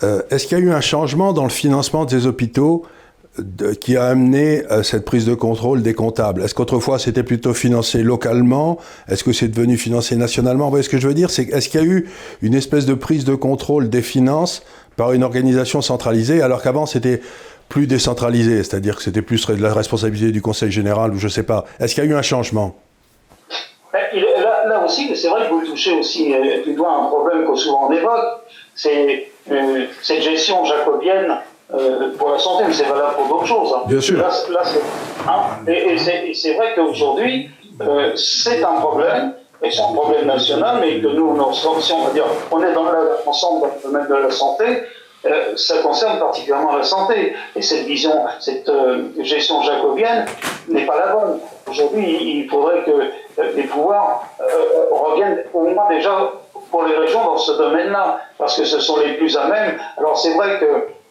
euh, 0.03 0.21
est-ce 0.29 0.47
qu'il 0.47 0.57
y 0.57 0.61
a 0.61 0.63
eu 0.63 0.71
un 0.71 0.81
changement 0.81 1.33
dans 1.33 1.43
le 1.43 1.49
financement 1.49 2.05
des 2.05 2.27
hôpitaux 2.27 2.85
qui 3.81 3.97
a 3.97 4.05
amené 4.05 4.63
euh, 4.71 4.81
cette 4.81 5.03
prise 5.03 5.25
de 5.25 5.33
contrôle 5.33 5.81
des 5.81 5.93
comptables? 5.93 6.41
Est-ce 6.41 6.55
qu'autrefois 6.55 6.99
c'était 6.99 7.23
plutôt 7.23 7.53
financé 7.53 8.03
localement? 8.03 8.77
Est-ce 9.09 9.23
que 9.23 9.33
c'est 9.33 9.47
devenu 9.47 9.77
financé 9.77 10.15
nationalement? 10.15 10.65
Vous 10.65 10.71
voyez 10.71 10.83
ce 10.83 10.89
que 10.89 10.99
je 10.99 11.07
veux 11.07 11.13
dire? 11.13 11.29
Est-ce 11.29 11.69
qu'il 11.69 11.81
y 11.81 11.83
a 11.83 11.87
eu 11.87 12.09
une 12.41 12.53
espèce 12.53 12.85
de 12.85 12.93
prise 12.93 13.25
de 13.25 13.35
contrôle 13.35 13.89
des 13.89 14.01
finances 14.01 14.63
par 14.95 15.11
une 15.11 15.23
organisation 15.23 15.81
centralisée 15.81 16.41
alors 16.41 16.61
qu'avant 16.61 16.85
c'était 16.85 17.21
plus 17.67 17.87
décentralisé, 17.87 18.63
c'est-à-dire 18.63 18.95
que 18.95 19.03
c'était 19.03 19.21
plus 19.21 19.45
de 19.47 19.61
la 19.61 19.73
responsabilité 19.73 20.31
du 20.31 20.41
Conseil 20.41 20.71
général 20.71 21.13
ou 21.13 21.17
je 21.17 21.25
ne 21.25 21.31
sais 21.31 21.43
pas? 21.43 21.65
Est-ce 21.79 21.95
qu'il 21.95 22.03
y 22.03 22.07
a 22.07 22.09
eu 22.09 22.15
un 22.15 22.21
changement? 22.21 22.75
Ben, 23.91 24.01
là, 24.67 24.83
aussi, 24.83 25.15
c'est 25.15 25.29
vrai 25.29 25.47
que 25.47 25.53
vous 25.53 25.65
touchez 25.65 25.93
aussi 25.93 26.33
euh, 26.33 26.63
du 26.63 26.73
doigt 26.73 26.91
un 26.91 27.05
problème 27.05 27.45
que 27.47 27.55
souvent 27.55 27.89
évoque, 27.91 28.41
c'est 28.75 29.31
euh, 29.51 29.85
cette 30.01 30.21
gestion 30.21 30.65
jacobienne 30.65 31.37
euh, 31.73 32.15
pour 32.17 32.31
la 32.31 32.39
santé, 32.39 32.63
mais 32.67 32.73
c'est 32.73 32.85
valable 32.85 33.15
pour 33.15 33.27
d'autres 33.27 33.45
choses. 33.45 33.73
Hein. 33.75 33.83
Bien 33.87 34.01
sûr. 34.01 34.23
Hein, 35.27 35.41
et, 35.67 36.33
c'est 36.33 36.53
vrai 36.55 36.73
qu'aujourd'hui, 36.75 37.49
euh, 37.81 38.15
c'est 38.15 38.63
un 38.63 38.73
problème, 38.73 39.33
et 39.61 39.69
c'est 39.69 39.81
un 39.81 39.93
problème 39.93 40.25
national, 40.25 40.77
mais 40.81 40.99
que 40.99 41.07
nous, 41.07 41.37
si 41.53 41.93
on 41.93 42.05
va 42.05 42.11
dire, 42.11 42.25
on 42.51 42.61
est 42.63 42.73
dans 42.73 42.85
l'ensemble 43.25 43.61
dans 43.61 43.67
le 43.67 43.83
domaine 43.83 44.07
de 44.07 44.15
la 44.15 44.31
santé, 44.31 44.83
ça 45.55 45.79
concerne 45.79 46.19
particulièrement 46.19 46.75
la 46.75 46.83
santé. 46.83 47.35
Et 47.55 47.61
cette 47.61 47.85
vision, 47.85 48.13
cette 48.39 48.71
gestion 49.21 49.61
jacobienne 49.63 50.25
n'est 50.67 50.85
pas 50.85 50.97
la 50.97 51.15
bonne. 51.15 51.39
Aujourd'hui, 51.67 52.41
il 52.41 52.47
faudrait 52.47 52.83
que 52.83 53.43
les 53.55 53.63
pouvoirs 53.63 54.23
reviennent 54.91 55.43
au 55.51 55.63
moins 55.63 55.89
déjà 55.89 56.31
pour 56.75 56.83
les 56.83 56.97
régions 56.97 57.23
dans 57.23 57.37
ce 57.37 57.53
domaine-là, 57.53 58.19
parce 58.37 58.57
que 58.57 58.65
ce 58.65 58.81
sont 58.81 58.99
les 58.99 59.13
plus 59.13 59.37
à 59.37 59.47
même. 59.47 59.77
Alors 59.97 60.17
c'est 60.17 60.33
vrai 60.33 60.59
que 60.59 60.65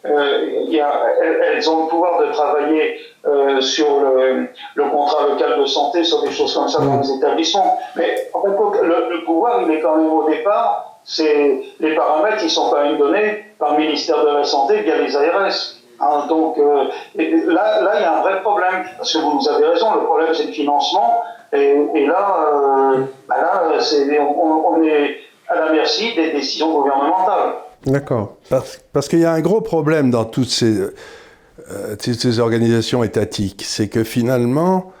euh, 0.07 1.69
ont 1.71 1.83
le 1.85 1.89
pouvoir 1.89 2.19
de 2.21 2.31
travailler 2.31 2.99
euh, 3.25 3.59
sur 3.61 3.87
le, 3.99 4.83
contrat 4.91 5.25
local 5.27 5.59
de 5.59 5.65
santé, 5.65 6.03
sur 6.03 6.21
des 6.21 6.29
choses 6.29 6.53
comme 6.53 6.67
ça 6.67 6.81
dans 6.81 6.99
les 6.99 7.11
établissements. 7.13 7.79
Mais 7.95 8.29
le, 8.35 9.25
pouvoir, 9.25 9.63
il 9.63 9.71
est 9.71 9.81
quand 9.81 9.95
même 9.95 10.13
au 10.13 10.29
départ, 10.29 10.99
c'est 11.03 11.63
les 11.79 11.95
paramètres 11.95 12.37
qui 12.37 12.49
sont 12.51 12.69
quand 12.69 12.83
même 12.83 12.99
donnés 12.99 13.45
par 13.57 13.71
le 13.71 13.79
ministère 13.79 14.23
de 14.23 14.29
la 14.37 14.43
Santé 14.43 14.81
via 14.81 14.97
les 14.97 15.17
ARS. 15.17 15.77
Hein, 15.99 16.27
donc 16.29 16.59
euh, 16.59 16.83
là, 17.15 17.81
là, 17.81 17.91
il 17.95 18.01
y 18.01 18.05
a 18.05 18.17
un 18.19 18.21
vrai 18.21 18.39
problème, 18.43 18.83
parce 18.97 19.11
que 19.11 19.17
vous 19.17 19.49
avez 19.49 19.65
raison, 19.65 19.95
le 19.95 20.01
problème 20.01 20.31
c'est 20.31 20.45
le 20.45 20.51
financement, 20.51 21.23
et, 21.53 22.05
là, 22.05 22.95
bah 23.27 23.35
là 23.39 23.63
on, 23.65 24.83
est 24.83 25.17
à 25.47 25.55
la 25.55 25.71
merci 25.71 26.13
des 26.15 26.31
décisions 26.31 26.73
gouvernementales. 26.73 27.53
D'accord. 27.85 28.37
Parce, 28.49 28.81
parce 28.93 29.07
qu'il 29.07 29.19
y 29.19 29.25
a 29.25 29.31
un 29.31 29.41
gros 29.41 29.61
problème 29.61 30.09
dans 30.09 30.25
toutes 30.25 30.49
ces, 30.49 30.79
euh, 30.79 31.95
toutes 32.01 32.19
ces 32.19 32.39
organisations 32.39 33.03
étatiques, 33.03 33.63
c'est 33.65 33.87
que 33.87 34.03
finalement, 34.03 34.91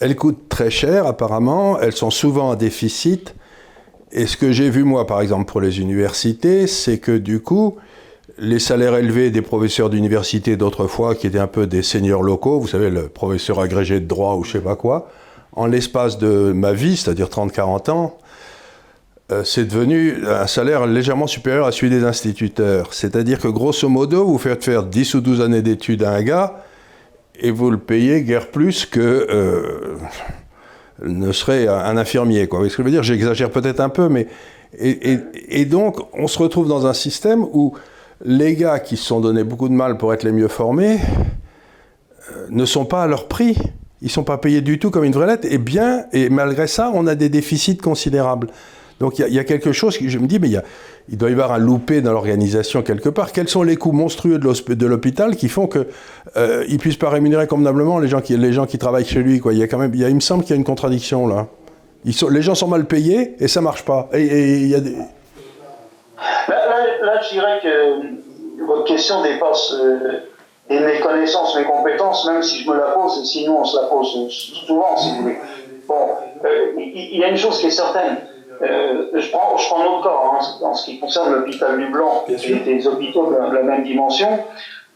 elles 0.00 0.16
coûtent 0.16 0.48
très 0.48 0.70
cher 0.70 1.06
apparemment, 1.06 1.78
elles 1.80 1.92
sont 1.92 2.10
souvent 2.10 2.50
en 2.50 2.54
déficit, 2.54 3.34
et 4.10 4.26
ce 4.26 4.36
que 4.36 4.52
j'ai 4.52 4.70
vu 4.70 4.84
moi 4.84 5.06
par 5.06 5.20
exemple 5.20 5.50
pour 5.50 5.60
les 5.60 5.80
universités, 5.80 6.66
c'est 6.66 6.98
que 6.98 7.16
du 7.16 7.40
coup, 7.40 7.76
les 8.38 8.58
salaires 8.58 8.96
élevés 8.96 9.30
des 9.30 9.42
professeurs 9.42 9.90
d'université 9.90 10.56
d'autrefois, 10.56 11.14
qui 11.14 11.26
étaient 11.26 11.38
un 11.38 11.48
peu 11.48 11.66
des 11.66 11.82
seigneurs 11.82 12.22
locaux, 12.22 12.60
vous 12.60 12.68
savez, 12.68 12.90
le 12.90 13.08
professeur 13.08 13.60
agrégé 13.60 14.00
de 14.00 14.06
droit 14.06 14.34
ou 14.34 14.44
je 14.44 14.52
sais 14.52 14.60
pas 14.60 14.76
quoi, 14.76 15.08
en 15.52 15.66
l'espace 15.66 16.18
de 16.18 16.52
ma 16.52 16.72
vie, 16.72 16.96
c'est-à-dire 16.96 17.26
30-40 17.26 17.90
ans, 17.90 18.14
euh, 18.14 18.24
c'est 19.44 19.66
devenu 19.66 20.26
un 20.26 20.46
salaire 20.46 20.86
légèrement 20.86 21.26
supérieur 21.26 21.66
à 21.66 21.72
celui 21.72 21.90
des 21.90 22.04
instituteurs. 22.04 22.94
C'est-à-dire 22.94 23.38
que 23.38 23.48
grosso 23.48 23.88
modo, 23.88 24.24
vous 24.24 24.38
faites 24.38 24.64
faire 24.64 24.84
10 24.84 25.14
ou 25.14 25.20
12 25.20 25.40
années 25.42 25.62
d'études 25.62 26.02
à 26.02 26.12
un 26.12 26.22
gars 26.22 26.64
et 27.38 27.50
vous 27.50 27.70
le 27.70 27.78
payez 27.78 28.22
guère 28.22 28.48
plus 28.48 28.86
que 28.86 29.00
euh, 29.00 29.96
ne 31.02 31.32
serait 31.32 31.68
un 31.68 31.96
infirmier. 31.96 32.46
Quoi. 32.48 32.68
Ce 32.68 32.76
que 32.76 32.82
je 32.82 32.82
veux 32.82 32.90
dire, 32.90 33.02
j'exagère 33.02 33.50
peut-être 33.50 33.80
un 33.80 33.88
peu, 33.88 34.08
mais. 34.08 34.26
Et, 34.78 35.64
donc, 35.64 35.96
on 36.12 36.26
se 36.26 36.38
retrouve 36.38 36.68
dans 36.68 36.86
un 36.86 36.92
système 36.92 37.42
où 37.42 37.74
les 38.22 38.54
gars 38.54 38.80
qui 38.80 38.98
se 38.98 39.04
sont 39.04 39.20
donné 39.20 39.42
beaucoup 39.42 39.70
de 39.70 39.72
mal 39.72 39.96
pour 39.96 40.12
être 40.12 40.24
les 40.24 40.32
mieux 40.32 40.48
formés 40.48 40.98
euh, 42.30 42.46
ne 42.50 42.66
sont 42.66 42.84
pas 42.84 43.02
à 43.02 43.06
leur 43.06 43.28
prix. 43.28 43.56
Ils 44.02 44.08
ne 44.08 44.10
sont 44.10 44.24
pas 44.24 44.36
payés 44.36 44.60
du 44.60 44.78
tout 44.78 44.90
comme 44.90 45.04
une 45.04 45.12
vraie 45.12 45.26
lettre. 45.26 45.48
Et 45.50 45.56
bien, 45.56 46.04
et 46.12 46.28
malgré 46.28 46.66
ça, 46.66 46.90
on 46.92 47.06
a 47.06 47.14
des 47.14 47.30
déficits 47.30 47.78
considérables. 47.78 48.48
Donc 49.00 49.18
il 49.18 49.32
y, 49.32 49.38
a 49.38 49.44
quelque 49.44 49.70
chose 49.72 49.96
je 50.00 50.18
me 50.18 50.26
dis, 50.26 50.40
mais 50.40 50.48
y 50.48 50.56
a, 50.56 50.64
il 51.08 51.16
doit 51.16 51.30
y 51.30 51.32
avoir 51.32 51.52
un 51.52 51.58
loupé 51.58 52.00
dans 52.00 52.12
l'organisation 52.12 52.82
quelque 52.82 53.08
part. 53.08 53.30
Quels 53.32 53.48
sont 53.48 53.62
les 53.62 53.76
coûts 53.76 53.92
monstrueux 53.92 54.38
de 54.38 54.86
l'hôpital 54.86 55.36
qui 55.36 55.48
font 55.48 55.68
qu'ils 55.68 55.86
euh, 56.36 56.64
ne 56.68 56.76
puissent 56.78 56.96
pas 56.96 57.08
rémunérer 57.08 57.46
convenablement 57.46 58.00
les 58.00 58.08
gens 58.08 58.20
qui, 58.20 58.36
les 58.36 58.52
gens 58.52 58.66
qui 58.66 58.78
travaillent 58.78 59.04
chez 59.04 59.20
lui 59.20 59.38
quoi? 59.38 59.52
Il, 59.52 59.58
y 59.58 59.62
a 59.62 59.68
quand 59.68 59.78
même, 59.78 59.92
me 59.92 60.20
semble 60.20 60.42
qu'il 60.42 60.50
y 60.50 60.54
a 60.54 60.56
une 60.56 60.64
contradiction 60.64 61.28
là. 61.28 61.46
Les 62.04 62.42
gens 62.42 62.54
sont 62.54 62.68
mal 62.68 62.86
payés 62.86 63.36
et 63.38 63.48
ça 63.48 63.60
marche 63.60 63.84
pas. 63.84 64.08
Et, 64.12 64.70
et 64.70 64.76
là, 66.18 67.20
je 67.22 67.30
dirais 67.30 67.60
que 67.62 68.64
votre 68.66 68.84
question 68.84 69.22
dépasse 69.22 69.74
euh, 69.74 70.20
mes 70.70 71.00
connaissances, 71.00 71.56
mes 71.56 71.64
compétences, 71.64 72.26
même 72.26 72.42
si 72.42 72.64
je 72.64 72.70
me 72.70 72.76
la 72.76 72.92
pose, 72.92 73.20
et 73.20 73.24
sinon 73.24 73.60
on 73.60 73.64
se 73.64 73.80
la 73.80 73.88
pose 73.88 74.28
souvent, 74.30 74.96
si 74.96 75.10
vous 75.10 75.22
voulez. 75.22 75.38
Bon, 75.86 76.08
euh, 76.44 76.72
il 76.76 77.18
y 77.18 77.24
a 77.24 77.28
une 77.28 77.36
chose 77.36 77.58
qui 77.60 77.66
est 77.66 77.70
certaine 77.70 78.18
euh, 78.62 79.02
je, 79.14 79.30
prends, 79.30 79.56
je 79.56 79.68
prends 79.68 79.84
notre 79.84 80.02
corps 80.02 80.34
hein, 80.34 80.66
en 80.66 80.74
ce 80.74 80.84
qui 80.86 80.98
concerne 80.98 81.32
l'hôpital 81.32 81.78
du 81.78 81.86
Blanc 81.86 82.24
et 82.28 82.34
des 82.34 82.86
hôpitaux 82.86 83.32
de 83.32 83.54
la 83.54 83.62
même 83.62 83.84
dimension. 83.84 84.28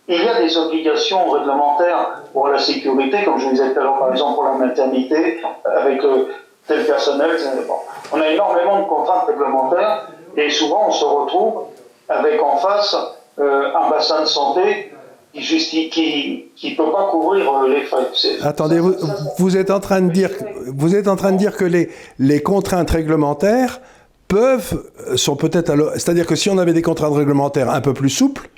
Il 0.08 0.22
y 0.22 0.28
a 0.28 0.40
des 0.40 0.56
obligations 0.56 1.30
réglementaires 1.30 2.22
pour 2.32 2.48
la 2.48 2.58
sécurité, 2.58 3.24
comme 3.24 3.38
je 3.38 3.44
vous 3.44 3.50
disais 3.52 3.72
tout 3.72 3.80
à 3.80 3.84
l'heure, 3.84 3.98
par 3.98 4.10
exemple 4.10 4.34
pour 4.34 4.44
la 4.44 4.54
maternité, 4.54 5.40
avec 5.64 6.02
euh, 6.04 6.28
tel 6.66 6.84
personnel. 6.84 7.30
Bon. 7.68 7.74
On 8.12 8.20
a 8.20 8.28
énormément 8.28 8.80
de 8.80 8.86
contraintes 8.86 9.26
réglementaires 9.26 10.08
et 10.36 10.50
souvent 10.50 10.88
on 10.88 10.90
se 10.90 11.04
retrouve 11.04 11.64
avec 12.08 12.42
en 12.42 12.56
face 12.56 12.96
euh, 13.38 13.70
un 13.74 13.90
bassin 13.90 14.22
de 14.22 14.26
santé 14.26 14.92
qui 15.32 16.50
ne 16.64 16.76
peut 16.76 16.92
pas 16.92 17.08
couvrir 17.10 17.50
euh, 17.50 17.68
les 17.68 17.82
frais. 17.82 18.06
Attendez, 18.42 18.78
vous, 18.78 18.94
vous, 19.38 19.56
êtes 19.56 19.70
en 19.70 19.80
train 19.80 20.02
de 20.02 20.10
dire, 20.10 20.30
vous 20.66 20.94
êtes 20.94 21.08
en 21.08 21.16
train 21.16 21.32
de 21.32 21.38
dire 21.38 21.56
que 21.56 21.64
les, 21.64 21.90
les 22.18 22.42
contraintes 22.42 22.90
réglementaires 22.90 23.80
peuvent, 24.28 24.84
euh, 25.08 25.16
sont 25.16 25.36
peut-être, 25.36 25.92
c'est-à-dire 25.94 26.26
que 26.26 26.36
si 26.36 26.50
on 26.50 26.58
avait 26.58 26.72
des 26.72 26.82
contraintes 26.82 27.14
réglementaires 27.14 27.70
un 27.70 27.80
peu 27.80 27.94
plus 27.94 28.10
souples, 28.10 28.50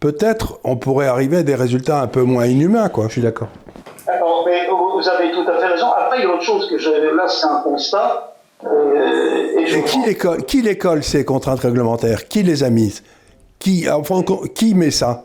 peut-être 0.00 0.60
on 0.64 0.76
pourrait 0.76 1.06
arriver 1.06 1.38
à 1.38 1.42
des 1.42 1.54
résultats 1.54 2.00
un 2.00 2.06
peu 2.06 2.22
moins 2.22 2.46
inhumains, 2.46 2.88
quoi. 2.88 3.06
Je 3.08 3.12
suis 3.12 3.22
d'accord. 3.22 3.48
Alors, 4.06 4.44
mais 4.46 4.68
vous 4.68 5.08
avez 5.08 5.32
tout 5.32 5.48
à 5.48 5.58
fait 5.58 5.66
raison. 5.66 5.86
Après, 5.96 6.18
il 6.18 6.24
y 6.24 6.26
a 6.26 6.34
autre 6.34 6.42
chose 6.42 6.68
que 6.70 6.78
je, 6.78 6.90
là, 6.90 7.26
c'est 7.26 7.46
un 7.46 7.60
constat. 7.62 8.36
Euh, 8.64 9.58
et, 9.58 9.78
et 9.78 9.82
qui, 9.82 10.00
les 10.04 10.14
colle, 10.14 10.44
qui 10.44 10.62
les 10.62 10.78
colle 10.78 11.02
ces 11.02 11.24
contraintes 11.24 11.60
réglementaires? 11.60 12.28
Qui 12.28 12.42
les 12.42 12.62
a 12.62 12.70
mises? 12.70 13.02
Qui, 13.58 13.88
enfin, 13.90 14.22
qui 14.54 14.74
met 14.74 14.90
ça? 14.90 15.24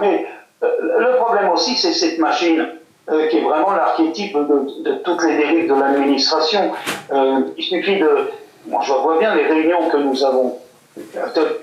Mais 0.00 0.26
euh, 0.62 0.66
le 0.98 1.16
problème 1.16 1.50
aussi, 1.50 1.76
c'est 1.76 1.92
cette 1.92 2.18
machine 2.18 2.66
euh, 3.10 3.28
qui 3.28 3.38
est 3.38 3.42
vraiment 3.42 3.72
l'archétype 3.72 4.36
de, 4.36 4.94
toutes 5.04 5.22
les 5.24 5.36
dérives 5.36 5.68
de 5.68 5.74
l'administration. 5.74 6.72
Euh, 7.12 7.40
il 7.56 7.62
suffit 7.64 7.98
de. 7.98 8.30
Moi, 8.66 8.80
je 8.84 8.92
vois 8.92 9.18
bien 9.18 9.34
les 9.34 9.46
réunions 9.46 9.88
que 9.88 9.96
nous 9.96 10.24
avons. 10.24 10.58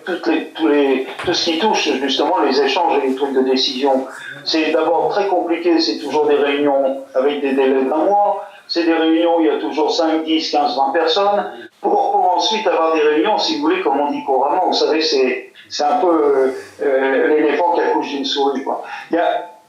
Toutes 0.06 0.28
les, 0.28 0.50
tous 0.50 0.68
les, 0.68 1.08
tout 1.26 1.34
ce 1.34 1.46
qui 1.50 1.58
touche 1.58 1.90
justement 2.00 2.42
les 2.42 2.62
échanges 2.62 3.04
et 3.04 3.08
les 3.08 3.16
trucs 3.16 3.34
de 3.34 3.42
décision. 3.42 4.06
C'est 4.46 4.72
d'abord 4.72 5.10
très 5.10 5.28
compliqué, 5.28 5.80
c'est 5.80 5.98
toujours 5.98 6.28
des 6.28 6.36
réunions 6.36 7.04
avec 7.16 7.42
des 7.42 7.54
délais 7.54 7.82
d'un 7.82 7.98
mois, 7.98 8.48
c'est 8.68 8.84
des 8.84 8.94
réunions 8.94 9.38
où 9.38 9.42
il 9.42 9.48
y 9.48 9.50
a 9.50 9.58
toujours 9.58 9.92
5, 9.92 10.24
10, 10.24 10.52
15, 10.52 10.78
20 10.78 10.92
personnes, 10.92 11.52
pour 11.82 12.36
ensuite 12.36 12.68
avoir 12.68 12.94
des 12.94 13.02
réunions, 13.02 13.40
si 13.40 13.56
vous 13.56 13.62
voulez, 13.62 13.82
comme 13.82 14.00
on 14.00 14.12
dit 14.12 14.24
couramment, 14.24 14.68
vous 14.68 14.74
savez, 14.74 15.02
c'est 15.02 15.52
c'est 15.70 15.84
un 15.84 16.00
peu 16.00 16.54
l'éléphant 16.82 17.74
qui 17.74 17.82
accouche 17.82 18.10
d'une 18.10 18.26
souris. 18.26 18.64
Quoi. 18.64 18.84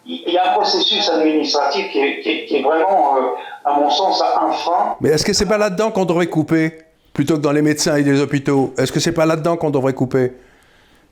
Il, 0.06 0.32
y 0.32 0.36
a, 0.36 0.50
un 0.50 0.54
processus 0.54 1.08
administratif 1.08 1.90
qui 1.90 1.98
est, 1.98 2.62
vraiment, 2.62 3.16
euh, 3.16 3.20
à 3.64 3.78
mon 3.78 3.88
sens, 3.90 4.22
un 4.22 4.52
frein. 4.52 4.96
Mais 5.00 5.10
est-ce 5.10 5.24
que 5.24 5.32
c'est 5.32 5.46
pas 5.46 5.58
là-dedans 5.58 5.90
qu'on 5.90 6.04
devrait 6.04 6.26
couper 6.26 6.78
plutôt 7.12 7.36
que 7.36 7.40
dans 7.40 7.52
les 7.52 7.62
médecins 7.62 7.96
et 7.96 8.02
les 8.02 8.20
hôpitaux? 8.20 8.74
Est-ce 8.76 8.92
que 8.92 9.00
c'est 9.00 9.12
pas 9.12 9.26
là-dedans 9.26 9.56
qu'on 9.56 9.70
devrait 9.70 9.94
couper? 9.94 10.32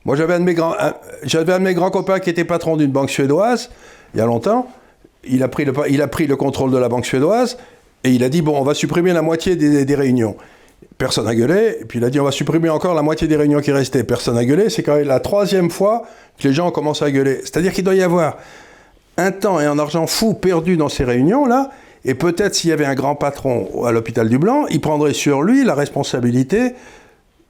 Moi, 0.05 0.17
j'avais 0.17 0.35
un, 0.35 0.41
de 0.41 0.45
mes 0.45 0.55
grands, 0.55 0.75
un 0.75 0.93
de 1.23 1.59
mes 1.59 1.75
grands 1.75 1.91
copains 1.91 2.19
qui 2.19 2.29
était 2.29 2.45
patron 2.45 2.77
d'une 2.77 2.91
banque 2.91 3.11
suédoise 3.11 3.71
il 4.15 4.19
y 4.19 4.21
a 4.21 4.27
longtemps. 4.27 4.69
Il 5.25 5.43
a, 5.43 5.49
pris 5.49 5.65
le, 5.65 5.73
il 5.89 6.03
a 6.03 6.09
pris 6.09 6.27
le 6.27 6.37
contrôle 6.37 6.73
de 6.73 6.79
la 6.79 6.89
banque 6.89 7.07
suédoise 7.07 7.57
et 8.05 8.11
il 8.11 8.25
a 8.25 8.29
dit 8.29 8.43
bon, 8.43 8.59
on 8.59 8.65
va 8.65 8.75
supprimer 8.75 9.13
la 9.13 9.23
moitié 9.23 9.55
des, 9.55 9.85
des 9.85 9.95
réunions. 9.95 10.37
Personne 10.99 11.25
n'a 11.25 11.35
gueulé. 11.35 11.79
Et 11.81 11.85
puis 11.85 11.99
il 11.99 12.05
a 12.05 12.11
dit 12.11 12.21
on 12.21 12.25
va 12.25 12.31
supprimer 12.31 12.69
encore 12.69 12.95
la 12.95 13.03
moitié 13.03 13.29
des 13.29 13.37
réunions 13.37 13.61
qui 13.61 13.73
restaient. 13.73 14.05
Personne 14.05 14.35
n'a 14.35 14.45
gueulé. 14.45 14.71
C'est 14.71 14.83
quand 14.83 14.97
même 14.97 15.07
la 15.07 15.21
troisième 15.21 15.71
fois 15.71 16.03
que 16.39 16.49
les 16.49 16.55
gens 16.55 16.71
commencé 16.71 17.05
à 17.05 17.11
gueuler. 17.11 17.41
C'est-à-dire 17.43 17.73
qu'il 17.73 17.85
doit 17.85 17.95
y 17.95 18.03
avoir 18.03 18.39
un 19.17 19.31
temps 19.31 19.61
et 19.61 19.65
un 19.65 19.79
argent 19.79 20.07
fou 20.07 20.35
perdu 20.35 20.77
dans 20.77 20.89
ces 20.89 21.05
réunions-là. 21.05 21.71
Et 22.05 22.15
peut-être 22.15 22.55
s'il 22.55 22.71
y 22.71 22.73
avait 22.73 22.85
un 22.85 22.95
grand 22.95 23.15
patron 23.15 23.85
à 23.85 23.93
l'hôpital 23.93 24.29
du 24.29 24.39
Blanc, 24.39 24.67
il 24.71 24.81
prendrait 24.81 25.13
sur 25.13 25.43
lui 25.43 25.65
la 25.65 25.75
responsabilité 25.75 26.75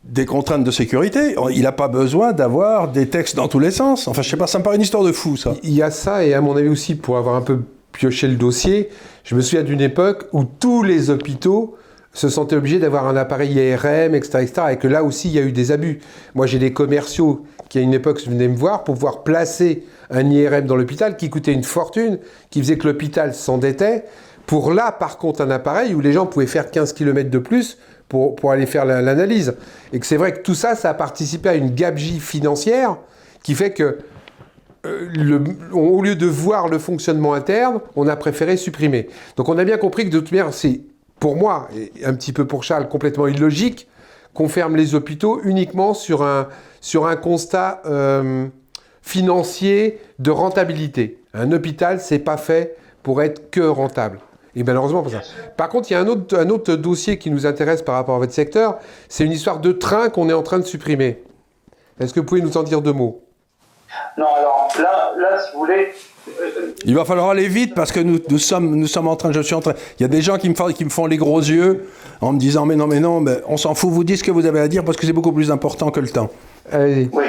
des 0.05 0.27
contraintes 0.27 0.65
de 0.65 0.71
sécurité. 0.71 1.37
Il 1.53 1.63
n'a 1.63 1.73
pas 1.73 1.89
besoin 1.89 2.33
d'avoir 2.33 2.89
des 2.89 3.09
textes 3.09 3.37
dans 3.37 3.49
tous 3.49 3.61
les 3.61 3.71
sens. 3.71 4.09
Enfin, 4.09 4.23
je 4.23 4.29
sais 4.29 4.37
pas, 4.37 4.47
ça 4.47 4.59
me 4.59 4.65
paraît 4.65 4.77
une 4.77 4.83
histoire 4.83 5.05
de 5.05 5.13
fou, 5.13 5.37
ça. 5.37 5.55
Il 5.63 5.73
y 5.73 5.83
a 5.83 5.91
ça, 5.91 6.25
et 6.25 6.35
à 6.35 6.41
mon 6.41 6.57
avis 6.57 6.69
aussi, 6.69 6.97
pour 6.97 7.17
avoir 7.17 7.37
un 7.37 7.43
peu 7.43 7.61
pioché 7.93 8.27
le 8.27 8.35
dossier, 8.35 8.89
je 9.25 9.35
me 9.35 9.41
souviens 9.41 9.63
d'une 9.63 9.81
époque 9.81 10.27
où 10.33 10.45
tous 10.45 10.83
les 10.83 11.11
hôpitaux 11.11 11.77
se 12.13 12.29
sentaient 12.29 12.57
obligés 12.57 12.79
d'avoir 12.79 13.09
un 13.09 13.17
appareil 13.17 13.53
IRM, 13.53 14.15
etc., 14.15 14.39
etc., 14.43 14.63
et 14.73 14.77
que 14.77 14.89
là 14.89 15.03
aussi, 15.03 15.29
il 15.29 15.35
y 15.35 15.39
a 15.39 15.43
eu 15.43 15.53
des 15.53 15.73
abus. 15.73 16.01
Moi, 16.35 16.47
j'ai 16.47 16.59
des 16.59 16.73
commerciaux 16.73 17.45
qui, 17.69 17.79
à 17.79 17.81
une 17.81 17.95
époque, 17.95 18.23
venaient 18.27 18.49
me 18.49 18.57
voir 18.57 18.85
pour 18.85 18.95
pouvoir 18.95 19.23
placer 19.23 19.87
un 20.11 20.29
IRM 20.31 20.67
dans 20.67 20.77
l'hôpital 20.77 21.17
qui 21.17 21.31
coûtait 21.31 21.53
une 21.53 21.65
fortune, 21.65 22.19
qui 22.51 22.61
faisait 22.61 22.77
que 22.77 22.87
l'hôpital 22.87 23.35
s'endettait, 23.35 24.05
pour 24.47 24.73
là, 24.73 24.93
par 24.93 25.19
contre, 25.19 25.41
un 25.41 25.51
appareil 25.51 25.95
où 25.95 26.01
les 26.01 26.13
gens 26.13 26.27
pouvaient 26.27 26.47
faire 26.47 26.71
15 26.71 26.93
km 26.93 27.31
de 27.31 27.39
plus 27.39 27.79
pour, 28.09 28.37
pour 28.37 28.51
aller 28.51 28.67
faire 28.67 28.85
l'analyse. 28.85 29.55
Et 29.93 30.01
que 30.01 30.07
c'est 30.07 30.17
vrai 30.17 30.35
que 30.35 30.41
tout 30.41 30.55
ça, 30.55 30.75
ça 30.75 30.91
a 30.91 30.95
participé 30.95 31.49
à 31.49 31.55
une 31.55 31.75
gabegie 31.75 32.21
financière 32.21 32.99
qui 33.43 33.55
fait 33.55 33.73
que 33.73 33.99
euh, 34.85 35.39
au 35.73 36.03
lieu 36.03 36.17
de 36.17 36.27
voir 36.27 36.69
le 36.69 36.79
fonctionnement 36.79 37.35
interne, 37.35 37.81
on 37.95 38.09
a 38.09 38.17
préféré 38.17 38.57
supprimer. 38.57 39.09
Donc 39.37 39.49
on 39.49 39.57
a 39.57 39.65
bien 39.65 39.79
compris 39.79 40.05
que 40.05 40.11
de 40.11 40.19
toute 40.19 40.33
manière, 40.33 40.53
c'est 40.53 40.81
pour 41.23 41.37
moi, 41.37 41.69
et 41.77 42.05
un 42.05 42.15
petit 42.15 42.33
peu 42.33 42.49
pour 42.49 42.65
Charles, 42.65 42.89
complètement 42.89 43.29
illogique, 43.29 43.87
qu'on 44.35 44.49
ferme 44.49 44.75
les 44.75 44.97
hôpitaux 44.97 45.41
uniquement 45.45 45.95
sur 45.95 46.25
un, 46.25 46.49
sur 46.81 47.07
un 47.07 47.15
constat 47.15 47.81
euh, 47.87 48.49
financier 49.03 50.01
de 50.19 50.33
rentabilité. 50.33 51.23
Un 51.33 51.53
hôpital, 51.53 52.01
c'est 52.01 52.19
pas 52.19 52.37
fait 52.37 52.77
pour 53.05 53.23
être 53.23 53.53
que 53.53 53.61
rentable. 53.61 54.19
Et 54.57 54.65
malheureusement, 54.65 55.05
pas 55.05 55.11
ça. 55.11 55.21
Par 55.57 55.69
contre, 55.69 55.93
il 55.93 55.95
y 55.95 55.97
a 55.97 56.01
un 56.01 56.09
autre, 56.09 56.37
un 56.37 56.49
autre 56.49 56.75
dossier 56.75 57.19
qui 57.19 57.31
nous 57.31 57.47
intéresse 57.47 57.83
par 57.83 57.95
rapport 57.95 58.17
à 58.17 58.19
votre 58.19 58.33
secteur. 58.33 58.79
C'est 59.09 59.25
une 59.25 59.31
histoire 59.31 59.61
de 59.61 59.71
train 59.71 60.09
qu'on 60.09 60.29
est 60.29 60.33
en 60.33 60.43
train 60.43 60.59
de 60.59 60.65
supprimer. 60.65 61.23
Est-ce 62.01 62.13
que 62.13 62.19
vous 62.19 62.27
pouvez 62.27 62.43
nous 62.43 62.57
en 62.57 62.65
dire 62.65 62.83
deux 62.83 62.93
mots? 62.93 63.23
Non, 64.19 64.27
alors 64.27 64.69
là, 64.77 65.13
là, 65.17 65.39
si 65.39 65.53
vous 65.53 65.61
voulez, 65.61 65.93
Il 66.85 66.95
va 66.95 67.05
falloir 67.05 67.29
aller 67.31 67.49
vite 67.49 67.75
parce 67.75 67.93
que 67.93 68.01
nous, 68.01 68.19
nous 68.29 68.39
sommes, 68.39 68.75
nous 68.77 68.87
sommes 68.87 69.09
en 69.09 69.17
train, 69.17 69.33
je 69.33 69.41
suis 69.41 69.55
en 69.55 69.61
train. 69.61 69.75
Il 69.99 70.03
y 70.03 70.05
a 70.05 70.09
des 70.09 70.23
gens 70.23 70.37
qui 70.39 70.49
me, 70.49 70.55
font, 70.55 70.67
qui 70.69 70.85
me 70.85 70.91
font 70.91 71.07
les 71.07 71.17
gros 71.17 71.41
yeux 71.41 71.89
en 72.21 72.33
me 72.33 72.39
disant 72.39 72.65
mais 72.67 72.77
non, 72.77 72.87
mais 72.87 73.01
non, 73.01 73.21
mais 73.21 73.39
on 73.49 73.57
s'en 73.57 73.75
fout, 73.75 73.91
vous 73.91 74.05
dites 74.05 74.19
ce 74.19 74.25
que 74.25 74.31
vous 74.31 74.47
avez 74.47 74.61
à 74.61 74.69
dire 74.69 74.85
parce 74.85 74.97
que 74.97 75.07
c'est 75.07 75.13
beaucoup 75.13 75.33
plus 75.33 75.51
important 75.51 75.91
que 75.91 76.01
le 76.01 76.09
temps. 76.09 76.31
Allez. 76.71 77.09
oui. 77.13 77.25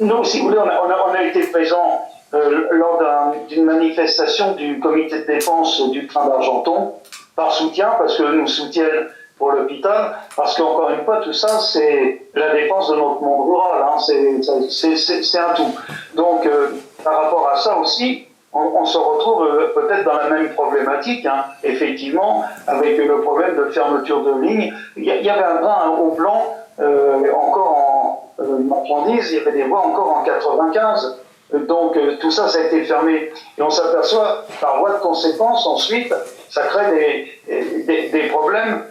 Nous, 0.00 0.24
si 0.24 0.38
vous 0.38 0.46
voulez, 0.46 0.58
on 0.58 0.62
a, 0.68 0.80
on 0.86 0.90
a- 0.90 1.10
on 1.10 1.14
a 1.14 1.22
été 1.24 1.40
présents 1.48 2.02
euh, 2.34 2.68
lors 2.70 2.98
d'un- 2.98 3.32
d'une 3.48 3.64
manifestation 3.64 4.54
du 4.54 4.78
comité 4.78 5.20
de 5.22 5.26
défense 5.26 5.90
du 5.90 6.06
train 6.06 6.26
d'Argenton 6.28 6.92
par 7.36 7.52
soutien, 7.52 7.90
parce 7.98 8.16
que 8.16 8.22
nous 8.22 8.46
soutiennent 8.46 9.08
pour 9.38 9.50
l'hôpital, 9.50 10.14
parce 10.36 10.56
qu'encore 10.56 10.90
une 10.96 11.04
fois, 11.04 11.20
tout 11.24 11.32
ça, 11.32 11.58
c'est 11.58 12.22
la 12.34 12.54
défense 12.54 12.90
de 12.90 12.94
notre 12.96 13.20
monde 13.22 13.48
rural, 13.50 13.82
hein, 13.82 13.98
c'est- 14.06 14.42
c'est 14.70 14.96
c'est- 14.96 15.22
c'est 15.22 15.38
un 15.38 15.52
tout. 15.54 15.74
Donc, 16.14 16.46
euh, 16.46 16.68
par 17.04 17.22
rapport 17.22 17.48
à 17.48 17.56
ça 17.56 17.78
aussi, 17.78 18.26
on, 18.52 18.84
se 18.84 18.98
retrouve 18.98 19.46
euh, 19.46 19.72
peut-être 19.74 20.04
dans 20.04 20.16
la 20.16 20.28
même 20.28 20.50
problématique, 20.50 21.24
hein, 21.24 21.44
effectivement, 21.64 22.44
avec 22.66 22.98
le 22.98 23.22
problème 23.22 23.56
de 23.56 23.70
fermeture 23.70 24.22
de 24.22 24.42
lignes. 24.42 24.74
Il 24.96 25.04
y, 25.04 25.30
avait 25.30 25.42
un 25.42 25.56
train 25.56 25.88
au 25.88 26.10
blanc, 26.10 26.54
euh, 26.78 27.32
encore 27.32 27.68
en 27.68 28.02
euh, 28.40 28.58
il 29.08 29.34
y 29.34 29.38
avait 29.38 29.52
des 29.52 29.64
voies 29.64 29.86
encore 29.86 30.18
en 30.18 30.22
95. 30.22 31.18
Donc 31.68 31.96
euh, 31.96 32.16
tout 32.20 32.30
ça, 32.30 32.48
ça 32.48 32.58
a 32.58 32.62
été 32.62 32.84
fermé. 32.84 33.30
Et 33.58 33.62
on 33.62 33.70
s'aperçoit, 33.70 34.44
par 34.60 34.78
voie 34.78 34.92
de 34.92 34.98
conséquence, 34.98 35.66
ensuite, 35.66 36.12
ça 36.48 36.62
crée 36.62 37.28
des, 37.46 38.10
des, 38.10 38.28
problèmes 38.28 38.84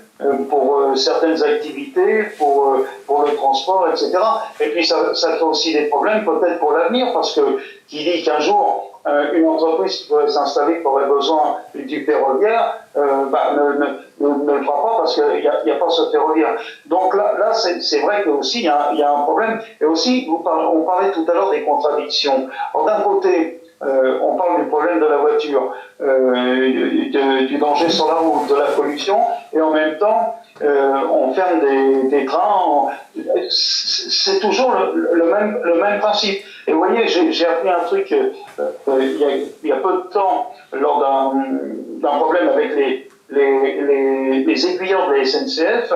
pour 0.50 0.80
euh, 0.80 0.96
certaines 0.96 1.42
activités, 1.44 2.24
pour, 2.38 2.74
euh, 2.74 2.88
pour 3.08 3.24
le 3.24 3.36
transport, 3.36 3.88
etc. 3.90 4.18
Et 4.60 4.68
puis 4.70 4.86
ça, 4.86 5.16
ça 5.16 5.38
fait 5.38 5.44
aussi 5.44 5.74
des 5.74 5.86
problèmes 5.86 6.24
peut-être 6.24 6.60
pour 6.60 6.74
l'avenir, 6.74 7.12
parce 7.14 7.36
que 7.36 7.60
qui 7.88 8.04
dit 8.04 8.24
qu'un 8.24 8.40
jour, 8.40 9.02
euh, 9.08 9.34
une 9.34 9.48
entreprise 9.48 9.98
qui 9.98 10.08
pourrait 10.08 10.30
s'installer, 10.30 10.80
qui 10.82 10.86
aurait 10.86 11.08
besoin 11.08 11.58
du 11.74 12.06
ferroviaire, 12.06 12.78
bah, 12.96 13.54
ne, 13.56 13.86
le 14.20 14.64
fera 14.64 14.86
pas 14.86 14.98
parce 14.98 15.16
qu'il 15.16 15.42
n'y 15.42 15.72
a, 15.72 15.76
pas 15.76 15.90
ce 15.90 16.12
ferroviaire. 16.12 16.62
Donc 16.86 17.16
là, 17.16 17.34
là 17.40 17.54
c'est 17.54 18.00
vrai 18.02 18.22
qu'aussi 18.24 18.60
il 18.60 18.64
y, 18.64 19.00
y 19.00 19.04
a 19.04 19.12
un 19.12 19.24
problème. 19.24 19.60
Et 19.80 19.86
aussi, 19.86 20.30
on 20.30 20.82
parlait 20.84 21.12
tout 21.12 21.26
à 21.28 21.34
l'heure 21.34 21.50
des 21.50 21.64
contradictions. 21.64 22.48
Alors 22.74 22.86
d'un 22.86 23.02
côté, 23.02 23.61
euh, 23.84 24.20
on 24.22 24.36
parle 24.36 24.63
du 24.63 24.70
problème 24.70 25.00
de 25.00 25.06
la 25.06 25.17
voiture, 25.17 25.74
euh, 26.02 27.46
du 27.48 27.58
danger 27.58 27.89
sur 27.89 28.08
la 28.08 28.15
route, 28.15 28.48
de 28.50 28.56
la 28.56 28.65
pollution, 28.67 29.17
et 29.54 29.62
en 29.62 29.72
même 29.72 29.98
temps, 29.98 30.36
euh, 30.62 30.94
on 31.12 31.34
ferme 31.34 31.60
des, 31.62 32.10
des 32.10 32.26
trains. 32.26 32.89
C'est 33.50 34.39
toujours 34.39 34.74
le, 34.94 35.26
même, 35.26 35.60
le 35.63 35.82
même 35.82 36.00
principe. 36.00 36.44
Et 36.67 36.74
vous 36.74 36.80
voyez, 36.80 37.08
j'ai 37.08 37.46
appris 37.46 37.70
un 37.70 37.84
truc 37.86 38.12
euh, 38.12 38.30
il, 39.00 39.17
y 39.17 39.26
a, 39.26 39.30
y 39.63 39.72
a 39.72 39.78
peu 39.78 39.94
de 39.94 40.10
temps, 40.13 40.54
lors 40.74 41.00
d'un 41.00 42.17
problème 42.20 42.50
avec 42.50 42.76
les, 42.76 43.10
les, 43.30 43.82
les, 43.82 44.44
les 44.44 44.56
de 44.56 45.15
la 45.15 45.26
SNCF, 45.26 45.94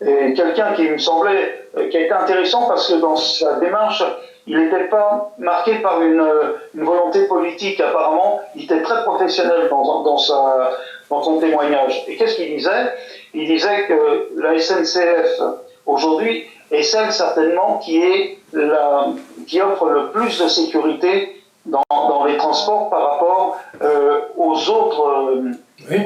et 0.00 0.34
quelqu'un 0.34 0.72
qui 0.74 0.88
me 0.88 0.98
semblait, 0.98 1.68
euh, 1.76 1.88
qui 1.88 1.96
a 1.96 2.00
été 2.00 2.12
intéressant 2.12 2.66
parce 2.66 2.88
que 2.88 2.94
dans 2.94 3.16
sa 3.16 3.54
démarche, 3.60 4.04
il 4.46 4.58
n'était 4.58 4.84
pas 4.84 5.32
marqué 5.38 5.76
par 5.76 6.02
une, 6.02 6.20
euh, 6.20 6.54
une 6.74 6.84
volonté 6.84 7.26
politique 7.26 7.80
apparemment, 7.80 8.40
il 8.54 8.64
était 8.64 8.82
très 8.82 9.02
professionnel 9.04 9.68
dans, 9.70 10.02
dans, 10.02 10.18
sa, 10.18 10.72
dans 11.08 11.22
son 11.22 11.38
témoignage. 11.38 12.04
Et 12.08 12.16
qu'est-ce 12.16 12.36
qu'il 12.36 12.54
disait? 12.56 12.92
Il 13.32 13.46
disait 13.46 13.86
que 13.86 14.30
la 14.36 14.58
SNCF 14.58 15.40
aujourd'hui 15.86 16.44
est 16.70 16.82
celle 16.82 17.12
certainement 17.12 17.78
qui, 17.78 18.02
est 18.02 18.38
la, 18.52 19.06
qui 19.46 19.60
offre 19.62 19.86
le 19.86 20.10
plus 20.10 20.42
de 20.42 20.48
sécurité 20.48 21.33
dans, 21.66 21.82
dans 21.90 22.24
les 22.24 22.36
transports 22.36 22.90
par 22.90 23.12
rapport 23.12 23.58
euh, 23.82 24.20
aux 24.36 24.70
autres 24.70 25.30
euh, 25.30 25.52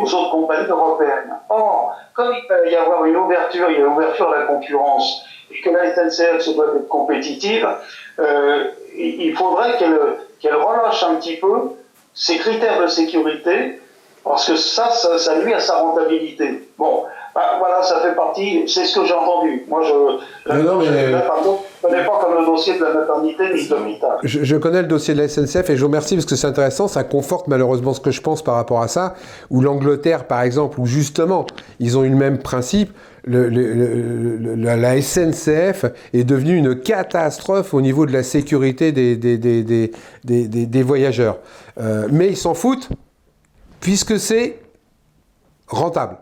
aux 0.01 0.14
autres 0.14 0.31
compagnies 0.31 0.68
européennes. 0.68 1.37
Or, 1.49 1.97
comme 2.14 2.33
il 2.33 2.47
peut 2.47 2.71
y 2.71 2.77
avoir 2.77 3.05
une 3.05 3.16
ouverture, 3.16 3.71
il 3.71 3.75
y 3.75 3.77
a 3.77 3.81
une 3.81 3.92
ouverture 3.92 4.33
à 4.33 4.38
la 4.40 4.44
concurrence, 4.47 5.25
et 5.51 5.61
que 5.61 5.71
la 5.71 5.94
SNCF 5.94 6.40
se 6.40 6.51
doit 6.51 6.66
être 6.77 6.88
compétitive, 6.88 7.68
euh, 8.18 8.64
il 8.97 9.35
faudrait 9.37 9.77
qu'elle 9.79 9.99
qu'elle 10.40 10.55
relâche 10.57 11.03
un 11.03 11.16
petit 11.16 11.37
peu 11.37 11.73
ses 12.14 12.38
critères 12.38 12.81
de 12.81 12.87
sécurité, 12.87 13.81
parce 14.25 14.47
que 14.47 14.57
ça, 14.57 14.90
ça, 14.90 15.18
ça 15.18 15.37
nuit 15.37 15.55
à 15.55 15.61
sa 15.61 15.79
rentabilité. 15.79 16.68
Bon, 16.77 17.05
bah, 17.38 17.57
voilà, 17.61 17.83
ça 17.85 18.01
fait 18.01 18.16
partie, 18.16 18.64
c'est 18.66 18.85
ce 18.85 18.98
que 18.98 19.07
j'ai 19.07 19.14
entendu. 19.14 19.64
Moi, 19.68 19.81
je 19.85 19.92
ne 19.92 20.59
connais 21.83 22.05
pas 22.05 22.18
comme 22.20 22.35
le 22.40 22.44
dossier 22.46 22.77
de 22.79 22.83
la 22.85 22.92
maternité 22.94 23.44
ni 23.55 23.68
de 23.68 23.74
l'hôpital. 23.74 24.18
Je, 24.24 24.42
je 24.42 24.57
connais 24.57 24.83
le 24.83 24.88
dossier 24.88 25.14
de 25.14 25.20
la 25.20 25.29
SNCF 25.29 25.70
et 25.70 25.77
je 25.77 25.81
vous 25.81 25.87
remercie 25.87 26.16
parce 26.16 26.27
que 26.27 26.35
c'est 26.35 26.48
intéressant, 26.48 26.88
ça 26.88 27.05
conforte 27.05 27.46
malheureusement 27.46 27.94
ce 27.94 28.01
que 28.01 28.11
je 28.11 28.20
pense 28.20 28.42
par 28.42 28.57
rapport 28.57 28.83
à 28.83 28.88
ça, 28.88 29.14
où 29.51 29.61
l'Angleterre 29.61 30.24
par 30.27 30.42
exemple, 30.42 30.81
où 30.81 30.87
justement 30.87 31.46
ils 31.79 31.96
ont 31.96 32.03
eu 32.03 32.09
le 32.11 32.16
même 32.16 32.38
principe, 32.38 32.90
le- 33.24 33.48
le- 33.48 33.72
le- 33.74 34.37
le- 34.57 34.74
la, 34.77 35.01
SNCF 35.01 35.85
est 36.14 36.24
devenue 36.24 36.57
une 36.57 36.81
catastrophe 36.81 37.72
au 37.74 37.81
niveau 37.81 38.05
de 38.07 38.12
la 38.12 38.22
sécurité 38.24 38.90
des, 38.90 39.16
des, 39.16 39.38
des, 39.38 39.62
des, 39.62 39.92
des- 40.24 40.48
des- 40.48 40.66
des 40.66 40.83
voyageurs. 40.83 41.38
Euh, 41.81 42.09
mais 42.11 42.29
ils 42.29 42.37
s'en 42.37 42.55
foutent 42.55 42.88
puisque 43.81 44.18
c'est 44.18 44.59
rentable. 45.68 46.16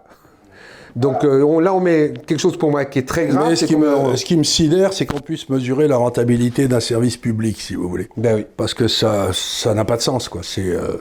Donc 0.96 1.22
euh, 1.24 1.42
on- 1.42 1.60
là 1.60 1.74
on 1.74 1.80
met 1.80 2.12
quelque 2.26 2.40
chose 2.40 2.56
pour 2.56 2.70
moi 2.70 2.84
qui 2.86 2.98
est 2.98 3.06
très 3.08 3.26
grave. 3.26 3.50
Mais 3.50 3.56
ce 3.56 3.66
qui, 3.66 3.76
me, 3.76 4.16
ce 4.16 4.24
qui 4.24 4.36
me 4.36 4.42
sidère, 4.44 4.92
c'est 4.92 5.04
qu'on 5.06 5.20
puisse 5.20 5.48
mesurer 5.50 5.86
la 5.88 5.98
rentabilité 5.98 6.68
d'un 6.68 6.80
service 6.80 7.16
public, 7.18 7.60
si 7.60 7.74
vous 7.74 7.88
voulez. 7.88 8.08
Ben 8.16 8.36
oui. 8.36 8.46
Parce 8.56 8.72
que 8.74 8.88
ça 8.88 9.28
ça 9.32 9.74
n'a 9.74 9.84
pas 9.84 9.96
de 9.98 10.02
sens, 10.02 10.28
quoi. 10.28 10.40
C'est 10.42 10.62
euh, 10.70 10.96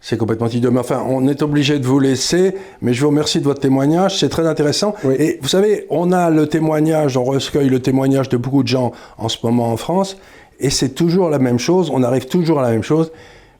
c'est 0.00 0.16
complètement 0.16 0.48
idiot. 0.48 0.70
Mais 0.72 0.80
enfin, 0.80 1.04
on 1.08 1.26
est 1.28 1.40
obligé 1.42 1.78
de 1.78 1.86
vous 1.86 1.98
laisser, 2.00 2.54
mais 2.82 2.92
je 2.94 3.00
vous 3.02 3.08
remercie 3.08 3.38
de 3.38 3.44
votre 3.44 3.60
témoignage, 3.60 4.18
c'est 4.18 4.28
très 4.28 4.46
intéressant. 4.46 4.94
Oui. 5.04 5.14
Et 5.18 5.38
vous 5.40 5.48
savez, 5.48 5.86
on 5.90 6.10
a 6.12 6.30
le 6.30 6.46
témoignage, 6.48 7.16
on 7.16 7.24
recueille 7.24 7.68
le 7.68 7.80
témoignage 7.80 8.28
de 8.28 8.36
beaucoup 8.36 8.62
de 8.64 8.68
gens 8.68 8.92
en 9.18 9.28
ce 9.28 9.38
moment 9.44 9.72
en 9.72 9.76
France, 9.76 10.16
et 10.60 10.70
c'est 10.70 10.90
toujours 10.90 11.30
la 11.30 11.38
même 11.38 11.58
chose, 11.58 11.90
on 11.92 12.02
arrive 12.02 12.26
toujours 12.26 12.58
à 12.58 12.62
la 12.62 12.70
même 12.70 12.82
chose, 12.84 13.10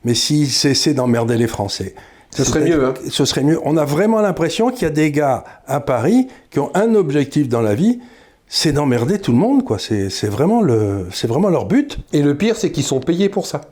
mais 0.05 0.15
s'ils 0.15 0.49
cessaient 0.51 0.95
d'emmerder 0.95 1.37
les 1.37 1.47
Français. 1.49 1.95
Ce 2.39 2.45
serait 2.45 2.63
C'est- 2.63 2.71
mieux, 2.71 2.85
hein. 2.87 2.95
Ce 3.11 3.25
serait 3.25 3.43
mieux. 3.43 3.59
On 3.65 3.77
a 3.77 3.85
vraiment 3.85 4.21
l'impression 4.21 4.71
qu'il 4.71 4.83
y 4.83 4.87
a 4.87 4.91
des 4.91 5.11
gars 5.11 5.45
à 5.67 5.81
Paris 5.81 6.29
qui 6.51 6.59
ont 6.61 6.71
un 6.75 6.95
objectif 6.95 7.49
dans 7.49 7.61
la 7.61 7.75
vie, 7.75 8.01
c'est 8.47 8.73
d'emmerder 8.73 9.19
tout 9.19 9.33
le 9.33 9.39
monde, 9.39 9.65
quoi. 9.65 9.79
C'est 9.79 10.09
vraiment, 10.29 10.61
le- 10.63 11.07
c'est 11.13 11.27
vraiment 11.29 11.49
leur 11.51 11.67
but. 11.67 11.99
Et 12.13 12.23
le 12.23 12.37
pire 12.37 12.57
c'est 12.57 12.71
qu'ils 12.73 12.85
sont 12.85 13.01
payés 13.01 13.29
pour 13.29 13.47
ça. 13.47 13.63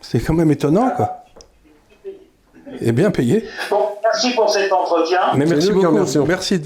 C'est 0.00 0.20
quand 0.20 0.34
même 0.34 0.50
étonnant, 0.50 0.90
quoi. 0.96 1.24
Et 2.80 2.92
bien 2.92 3.10
payé. 3.10 3.44
Bon, 3.70 3.78
merci 4.02 4.30
pour 4.34 4.48
cet 4.50 4.72
entretien. 4.72 5.18
Mais 5.36 5.44
merci 5.44 5.70
beaucoup. 5.72 5.92
Merci. 5.92 6.60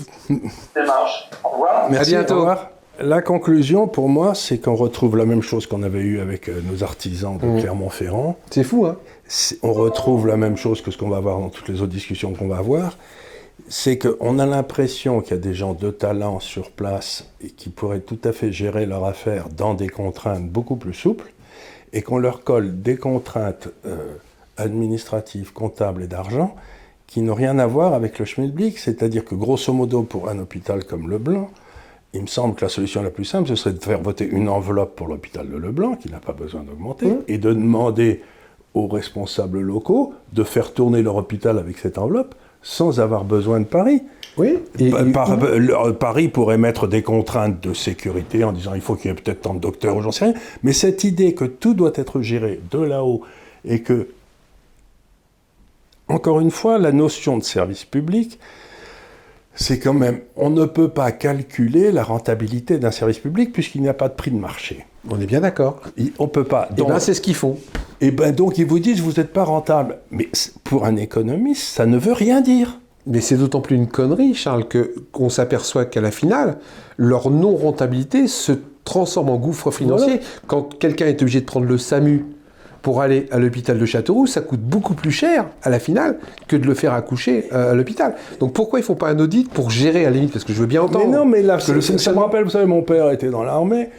Au 1.45 1.49
revoir. 1.49 1.91
Merci, 1.91 2.11
bientôt. 2.13 2.35
au 2.35 2.39
revoir. 2.39 2.71
La 3.01 3.21
conclusion, 3.21 3.89
pour 3.89 4.09
moi, 4.09 4.35
c'est 4.35 4.59
qu'on 4.59 4.75
retrouve 4.75 5.17
la 5.19 5.27
même 5.27 5.43
chose 5.43 5.67
qu'on 5.67 5.83
avait 5.83 6.01
eu 6.01 6.21
avec 6.21 6.49
euh, 6.49 6.63
nos 6.71 6.83
artisans 6.83 7.37
de 7.37 7.45
Mmh. 7.45 7.61
Clermont-Ferrand. 7.61 8.37
C'est 8.51 8.65
fou, 8.65 8.87
hein 8.87 8.97
On 9.63 9.73
retrouve 9.73 10.27
la 10.27 10.37
même 10.37 10.57
chose 10.57 10.81
que 10.81 10.91
ce 10.91 10.99
qu'on 10.99 11.09
va 11.09 11.21
voir 11.21 11.41
dans 11.41 11.49
toutes 11.49 11.69
les 11.69 11.83
autres 11.83 11.93
discussions 11.93 12.33
qu'on 12.33 12.49
va 12.49 12.59
avoir. 12.59 12.97
C'est 13.69 13.99
qu'on 13.99 14.39
a 14.39 14.47
l'impression 14.47 15.21
qu'il 15.21 15.33
y 15.33 15.35
a 15.35 15.43
des 15.43 15.55
gens 15.55 15.75
de 15.75 15.91
talent 15.91 16.41
sur 16.41 16.71
place 16.71 17.29
et 17.43 17.49
qui 17.49 17.71
pourraient 17.71 18.01
tout 18.01 18.19
à 18.23 18.33
fait 18.33 18.53
gérer 18.53 18.87
leur 18.87 19.05
affaire 19.05 19.49
dans 19.49 19.75
des 19.75 19.89
contraintes 19.89 20.49
beaucoup 20.49 20.77
plus 20.77 20.95
souples 20.95 21.33
et 21.93 22.03
qu'on 22.03 22.19
leur 22.19 22.45
colle 22.45 22.83
des 22.83 22.97
contraintes 22.97 23.69
euh, 23.87 24.15
administratives, 24.57 25.53
comptables 25.53 26.03
et 26.05 26.07
d'argent 26.07 26.55
qui 27.07 27.23
n'ont 27.23 27.35
rien 27.35 27.59
à 27.59 27.67
voir 27.67 27.95
avec 27.95 28.19
le 28.19 28.25
schmilblick. 28.25 28.79
C'est-à-dire 28.79 29.25
que 29.25 29.35
grosso 29.35 29.73
modo, 29.73 30.03
pour 30.03 30.29
un 30.29 30.39
hôpital 30.39 30.85
comme 30.85 31.11
Leblanc, 31.11 31.51
il 32.13 32.23
me 32.23 32.27
semble 32.27 32.55
que 32.55 32.65
la 32.65 32.69
solution 32.69 33.03
la 33.03 33.11
plus 33.11 33.25
simple, 33.25 33.49
ce 33.49 33.55
serait 33.55 33.75
de 33.75 33.83
faire 33.83 34.01
voter 34.01 34.27
une 34.27 34.49
enveloppe 34.49 34.97
pour 34.97 35.09
l'hôpital 35.09 35.49
de 35.49 35.57
Leblanc, 35.57 35.97
qui 35.97 36.11
n'a 36.11 36.19
pas 36.19 36.33
besoin 36.33 36.63
d'augmenter, 36.63 37.09
et 37.29 37.39
de 37.39 37.53
demander 37.53 38.23
aux 38.77 38.87
responsables 38.89 39.61
locaux 39.61 40.13
de 40.35 40.45
faire 40.45 40.75
tourner 40.75 41.01
leur 41.03 41.17
hôpital 41.17 41.59
avec 41.59 41.79
cette 41.79 41.97
enveloppe 41.97 42.35
sans 42.63 43.01
avoir 43.01 43.25
besoin 43.25 43.59
de 43.61 43.65
Paris. 43.65 44.03
Oui. 44.37 44.59
Et, 44.79 44.91
Pa- 44.91 45.03
et- 45.03 45.13
par- 45.13 45.37
le- 45.37 45.93
Paris 45.95 46.29
pourrait 46.29 46.59
mettre 46.59 46.87
des 46.87 47.03
contraintes 47.03 47.59
de 47.63 47.73
sécurité 47.73 48.45
en 48.45 48.53
disant 48.53 48.75
il 48.75 48.83
faut 48.83 48.95
qu'il 48.95 49.11
y 49.11 49.15
ait 49.15 49.17
peut-être 49.17 49.41
tant 49.43 49.55
de 49.55 49.61
docteurs 49.61 49.97
ou 49.97 50.03
j'en 50.03 50.13
sais 50.13 50.27
rien. 50.27 50.35
Mais 50.63 50.75
cette 50.75 51.05
idée 51.05 51.33
que 51.35 51.47
tout 51.47 51.73
doit 51.73 51.93
être 51.95 52.21
géré 52.21 52.61
de 52.71 52.79
là-haut 52.79 53.23
et 53.65 53.81
que, 53.81 54.09
encore 56.09 56.41
une 56.41 56.51
fois, 56.51 56.77
la 56.79 56.93
notion 56.93 57.39
de 57.39 57.43
service 57.45 57.85
public, 57.87 58.39
c'est 59.55 59.79
quand 59.79 59.95
même, 59.95 60.21
on 60.37 60.51
ne 60.51 60.67
peut 60.67 60.89
pas 60.89 61.13
calculer 61.13 61.91
la 61.93 62.03
rentabilité 62.05 62.77
d'un 62.79 62.91
service 62.91 63.19
public 63.21 63.55
puisqu'il 63.55 63.81
n'y 63.81 63.89
a 63.89 63.95
pas 63.95 64.09
de 64.11 64.15
prix 64.15 64.31
de 64.31 64.37
marché. 64.39 64.85
On 65.09 65.19
est 65.19 65.27
bien 65.27 65.41
d'accord. 65.41 65.81
On 66.19 66.29
peut 66.29 66.45
pas. 66.45 66.69
Et 66.73 66.75
Donc, 66.75 66.89
ben 66.89 66.99
c'est 66.99 67.15
ce 67.15 67.23
qu'ils 67.23 67.35
font. 67.35 67.57
Et 68.01 68.11
ben 68.11 68.33
donc 68.35 68.59
ils 68.59 68.67
vous 68.67 68.79
disent 68.79 69.01
vous 69.01 69.13
n'êtes 69.13 69.33
pas 69.33 69.45
rentable. 69.45 69.99
Mais 70.11 70.29
pour 70.65 70.85
un 70.85 70.97
économiste, 70.97 71.63
ça 71.63 71.87
ne 71.87 71.99
veut 71.99 72.13
rien 72.13 72.41
dire. 72.41 72.81
Mais 73.07 73.21
c'est 73.21 73.37
d'autant 73.37 73.61
plus 73.61 73.77
une 73.77 73.87
connerie, 73.87 74.35
Charles, 74.35 74.67
que 74.67 74.95
qu'on 75.13 75.29
s'aperçoit 75.29 75.85
qu'à 75.85 76.01
la 76.01 76.11
finale, 76.11 76.59
leur 76.97 77.31
non-rentabilité 77.31 78.27
se 78.27 78.53
transforme 78.85 79.31
en 79.31 79.37
gouffre 79.37 79.71
financier. 79.71 80.21
Quand 80.47 80.77
quelqu'un 80.79 81.07
est 81.07 81.23
obligé 81.23 81.41
de 81.41 81.47
prendre 81.47 81.67
le 81.67 81.79
SAMU 81.79 82.25
pour 82.83 83.01
aller 83.01 83.27
à 83.31 83.39
l'hôpital 83.39 83.79
de 83.79 83.87
Châteauroux, 83.87 84.27
ça 84.27 84.41
coûte 84.41 84.61
beaucoup 84.61 84.95
plus 84.95 85.11
cher 85.11 85.47
à 85.63 85.71
la 85.71 85.79
finale 85.79 86.19
que 86.49 86.57
de 86.57 86.67
le 86.67 86.75
faire 86.75 86.95
accoucher 86.95 87.49
euh, 87.53 87.73
à 87.73 87.75
l'hôpital. 87.75 88.15
Donc 88.39 88.53
pourquoi 88.53 88.81
ils 88.81 88.85
font 88.85 88.95
pas 88.95 89.09
un 89.09 89.19
audit 89.19 89.49
pour 89.51 89.71
gérer 89.71 90.07
à 90.07 90.11
la 90.11 90.17
limite 90.17 90.33
Parce 90.33 90.45
que 90.45 90.53
je 90.53 90.61
veux 90.61 90.67
bien 90.67 90.83
entendre. 90.83 91.05
Mais 91.05 91.17
non, 91.17 91.25
mais 91.25 91.43
là, 91.43 91.59
ça, 91.59 91.81
ça 91.81 92.13
me 92.13 92.19
rappelle, 92.19 92.45
vous 92.45 92.51
savez, 92.51 92.67
mon 92.67 92.83
père 92.83 93.11
était 93.11 93.31
dans 93.31 93.43
l'armée. 93.43 93.91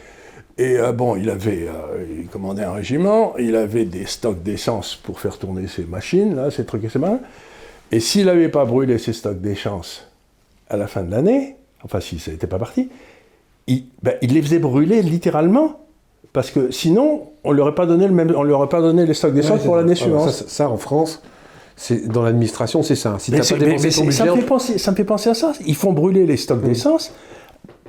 Et 0.58 0.76
euh, 0.76 0.92
bon, 0.92 1.14
il 1.14 1.30
avait, 1.30 1.68
euh, 1.68 2.04
il 2.20 2.26
commandait 2.26 2.64
un 2.64 2.72
régiment, 2.72 3.34
il 3.38 3.54
avait 3.54 3.84
des 3.84 4.06
stocks 4.06 4.42
d'essence 4.42 4.96
pour 4.96 5.20
faire 5.20 5.38
tourner 5.38 5.68
ses 5.68 5.84
machines, 5.84 6.34
là, 6.34 6.50
ces 6.50 6.64
trucs 6.64 6.82
et 6.82 6.88
ces 6.88 6.98
mains. 6.98 7.20
Et 7.92 8.00
s'il 8.00 8.26
n'avait 8.26 8.48
pas 8.48 8.64
brûlé 8.64 8.98
ses 8.98 9.12
stocks 9.12 9.40
d'essence 9.40 10.08
à 10.68 10.76
la 10.76 10.88
fin 10.88 11.04
de 11.04 11.12
l'année, 11.12 11.56
enfin 11.84 12.00
si 12.00 12.18
ça 12.18 12.32
n'était 12.32 12.48
pas 12.48 12.58
parti, 12.58 12.90
il, 13.68 13.84
ben, 14.02 14.14
il, 14.20 14.34
les 14.34 14.42
faisait 14.42 14.58
brûler 14.58 15.00
littéralement. 15.02 15.80
Parce 16.32 16.50
que 16.50 16.70
sinon, 16.70 17.28
on 17.44 17.52
leur 17.52 17.74
pas 17.74 17.86
donné 17.86 18.06
le 18.06 18.12
même, 18.12 18.32
on 18.36 18.42
leur 18.42 18.58
aurait 18.58 18.68
pas 18.68 18.82
donné 18.82 19.06
les 19.06 19.14
stocks 19.14 19.32
d'essence 19.32 19.62
pour 19.62 19.76
l'année 19.76 19.94
suivante. 19.94 20.30
Ça, 20.30 20.44
ça, 20.46 20.68
en 20.68 20.76
France, 20.76 21.22
dans 22.06 22.22
l'administration, 22.22 22.82
c'est 22.82 22.96
ça. 22.96 23.16
Si 23.18 23.30
mais 23.30 23.38
pas 23.38 23.56
dépensé 23.56 23.90
ton 23.90 24.10
ça, 24.10 24.24
me 24.26 24.36
fait 24.36 24.42
penser, 24.42 24.78
ça 24.78 24.90
me 24.90 24.96
fait 24.96 25.04
penser 25.04 25.30
à 25.30 25.34
ça. 25.34 25.52
Ils 25.64 25.76
font 25.76 25.92
brûler 25.92 26.26
les 26.26 26.36
stocks 26.36 26.62
d'essence. 26.62 27.12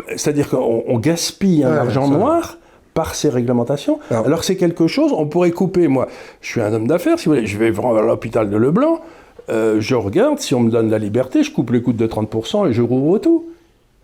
C'est-à-dire 0.10 0.50
qu'on 0.50 1.00
gaspille 1.00 1.64
un 1.64 1.74
argent 1.74 2.08
noir 2.08 2.58
par 2.94 3.16
ces 3.16 3.30
réglementations. 3.30 4.00
Alors, 4.10 4.26
Alors 4.26 4.44
c'est 4.44 4.56
quelque 4.56 4.88
chose, 4.88 5.14
on 5.14 5.28
pourrait 5.28 5.52
couper, 5.52 5.88
moi, 5.88 6.08
je 6.42 6.50
suis 6.50 6.62
un 6.62 6.74
homme 6.74 6.88
d'affaires, 6.88 7.20
si 7.20 7.26
vous 7.26 7.36
voulez, 7.36 7.48
je 7.48 7.58
vais 7.58 7.68
à 7.68 8.02
l'hôpital 8.02 8.50
de 8.50 8.58
Leblanc, 8.58 9.00
euh, 9.50 9.80
je 9.80 9.96
regarde, 9.96 10.40
si 10.40 10.54
on 10.54 10.60
me 10.60 10.70
donne 10.70 10.90
la 10.90 11.00
liberté, 11.00 11.44
je 11.44 11.52
coupe 11.52 11.72
les 11.72 11.82
coûts 11.82 11.94
de 11.94 12.08
30% 12.08 12.70
et 12.70 12.74
je 12.74 12.82
rouvre 12.82 13.18
tout. 13.20 13.46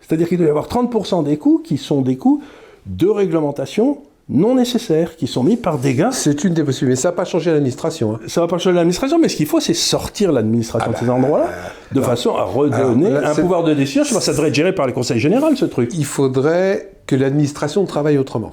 C'est-à-dire 0.00 0.28
qu'il 0.28 0.38
doit 0.38 0.46
y 0.46 0.50
avoir 0.50 0.68
30% 0.68 1.24
des 1.24 1.36
coûts 1.36 1.60
qui 1.64 1.78
sont 1.78 2.02
des 2.02 2.16
coûts 2.16 2.42
de 2.86 3.06
réglementation 3.08 3.98
non 4.28 4.56
nécessaires, 4.56 5.14
qui 5.16 5.28
sont 5.28 5.44
mis 5.44 5.56
par 5.56 5.78
des 5.78 5.94
gars. 5.94 6.10
C'est 6.10 6.42
une 6.42 6.52
des 6.52 6.64
possibilités, 6.64 6.90
mais 6.90 6.96
ça 6.96 7.08
n'a 7.08 7.12
pas 7.12 7.24
changé 7.24 7.52
l'administration. 7.52 8.14
Hein. 8.14 8.20
Ça 8.26 8.40
va 8.40 8.48
pas 8.48 8.58
changer 8.58 8.74
l'administration, 8.74 9.18
mais 9.20 9.28
ce 9.28 9.36
qu'il 9.36 9.46
faut, 9.46 9.60
c'est 9.60 9.74
sortir 9.74 10.32
l'administration 10.32 10.90
de 10.90 10.96
ces 10.96 11.08
endroits-là, 11.08 11.48
de 11.92 12.00
façon 12.00 12.34
à 12.34 12.42
redonner 12.42 13.14
un 13.16 13.34
pouvoir 13.34 13.62
de 13.62 13.72
décision. 13.74 14.02
Je 14.02 14.08
sais 14.08 14.14
pas, 14.14 14.20
ça 14.20 14.32
devrait 14.32 14.48
être 14.48 14.54
géré 14.54 14.74
par 14.74 14.86
les 14.86 14.92
conseils 14.92 15.20
généraux, 15.20 15.54
ce 15.54 15.64
truc. 15.64 15.90
Il 15.94 16.04
faudrait 16.04 16.90
que 17.06 17.14
l'administration 17.14 17.84
travaille 17.84 18.18
autrement. 18.18 18.50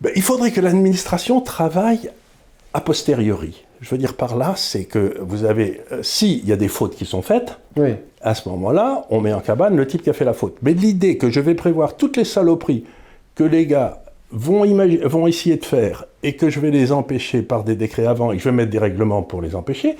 Ben, 0.00 0.12
il 0.16 0.22
faudrait 0.22 0.50
que 0.50 0.60
l'administration 0.60 1.40
travaille 1.40 2.10
a 2.72 2.80
posteriori. 2.80 3.64
Je 3.80 3.90
veux 3.90 3.98
dire 3.98 4.14
par 4.14 4.36
là, 4.36 4.54
c'est 4.56 4.84
que 4.84 5.18
vous 5.20 5.44
avez, 5.44 5.82
euh, 5.92 6.02
s'il 6.02 6.46
y 6.48 6.52
a 6.52 6.56
des 6.56 6.68
fautes 6.68 6.96
qui 6.96 7.04
sont 7.04 7.22
faites, 7.22 7.58
oui. 7.76 7.94
à 8.22 8.34
ce 8.34 8.48
moment-là, 8.48 9.04
on 9.10 9.20
met 9.20 9.32
en 9.32 9.40
cabane 9.40 9.76
le 9.76 9.86
type 9.86 10.02
qui 10.02 10.10
a 10.10 10.14
fait 10.14 10.24
la 10.24 10.32
faute. 10.32 10.56
Mais 10.62 10.72
l'idée 10.72 11.18
que 11.18 11.30
je 11.30 11.38
vais 11.40 11.54
prévoir 11.54 11.96
toutes 11.96 12.16
les 12.16 12.24
saloperies 12.24 12.84
que 13.34 13.44
les 13.44 13.66
gars 13.66 14.03
vont, 14.34 14.64
vont 15.04 15.26
essayer 15.26 15.56
de 15.56 15.64
faire 15.64 16.04
et 16.22 16.34
que 16.34 16.50
je 16.50 16.60
vais 16.60 16.70
les 16.70 16.92
empêcher 16.92 17.42
par 17.42 17.64
des 17.64 17.76
décrets 17.76 18.06
avant 18.06 18.32
et 18.32 18.36
que 18.36 18.42
je 18.42 18.48
vais 18.48 18.54
mettre 18.54 18.70
des 18.70 18.78
règlements 18.78 19.22
pour 19.22 19.40
les 19.40 19.54
empêcher, 19.54 19.96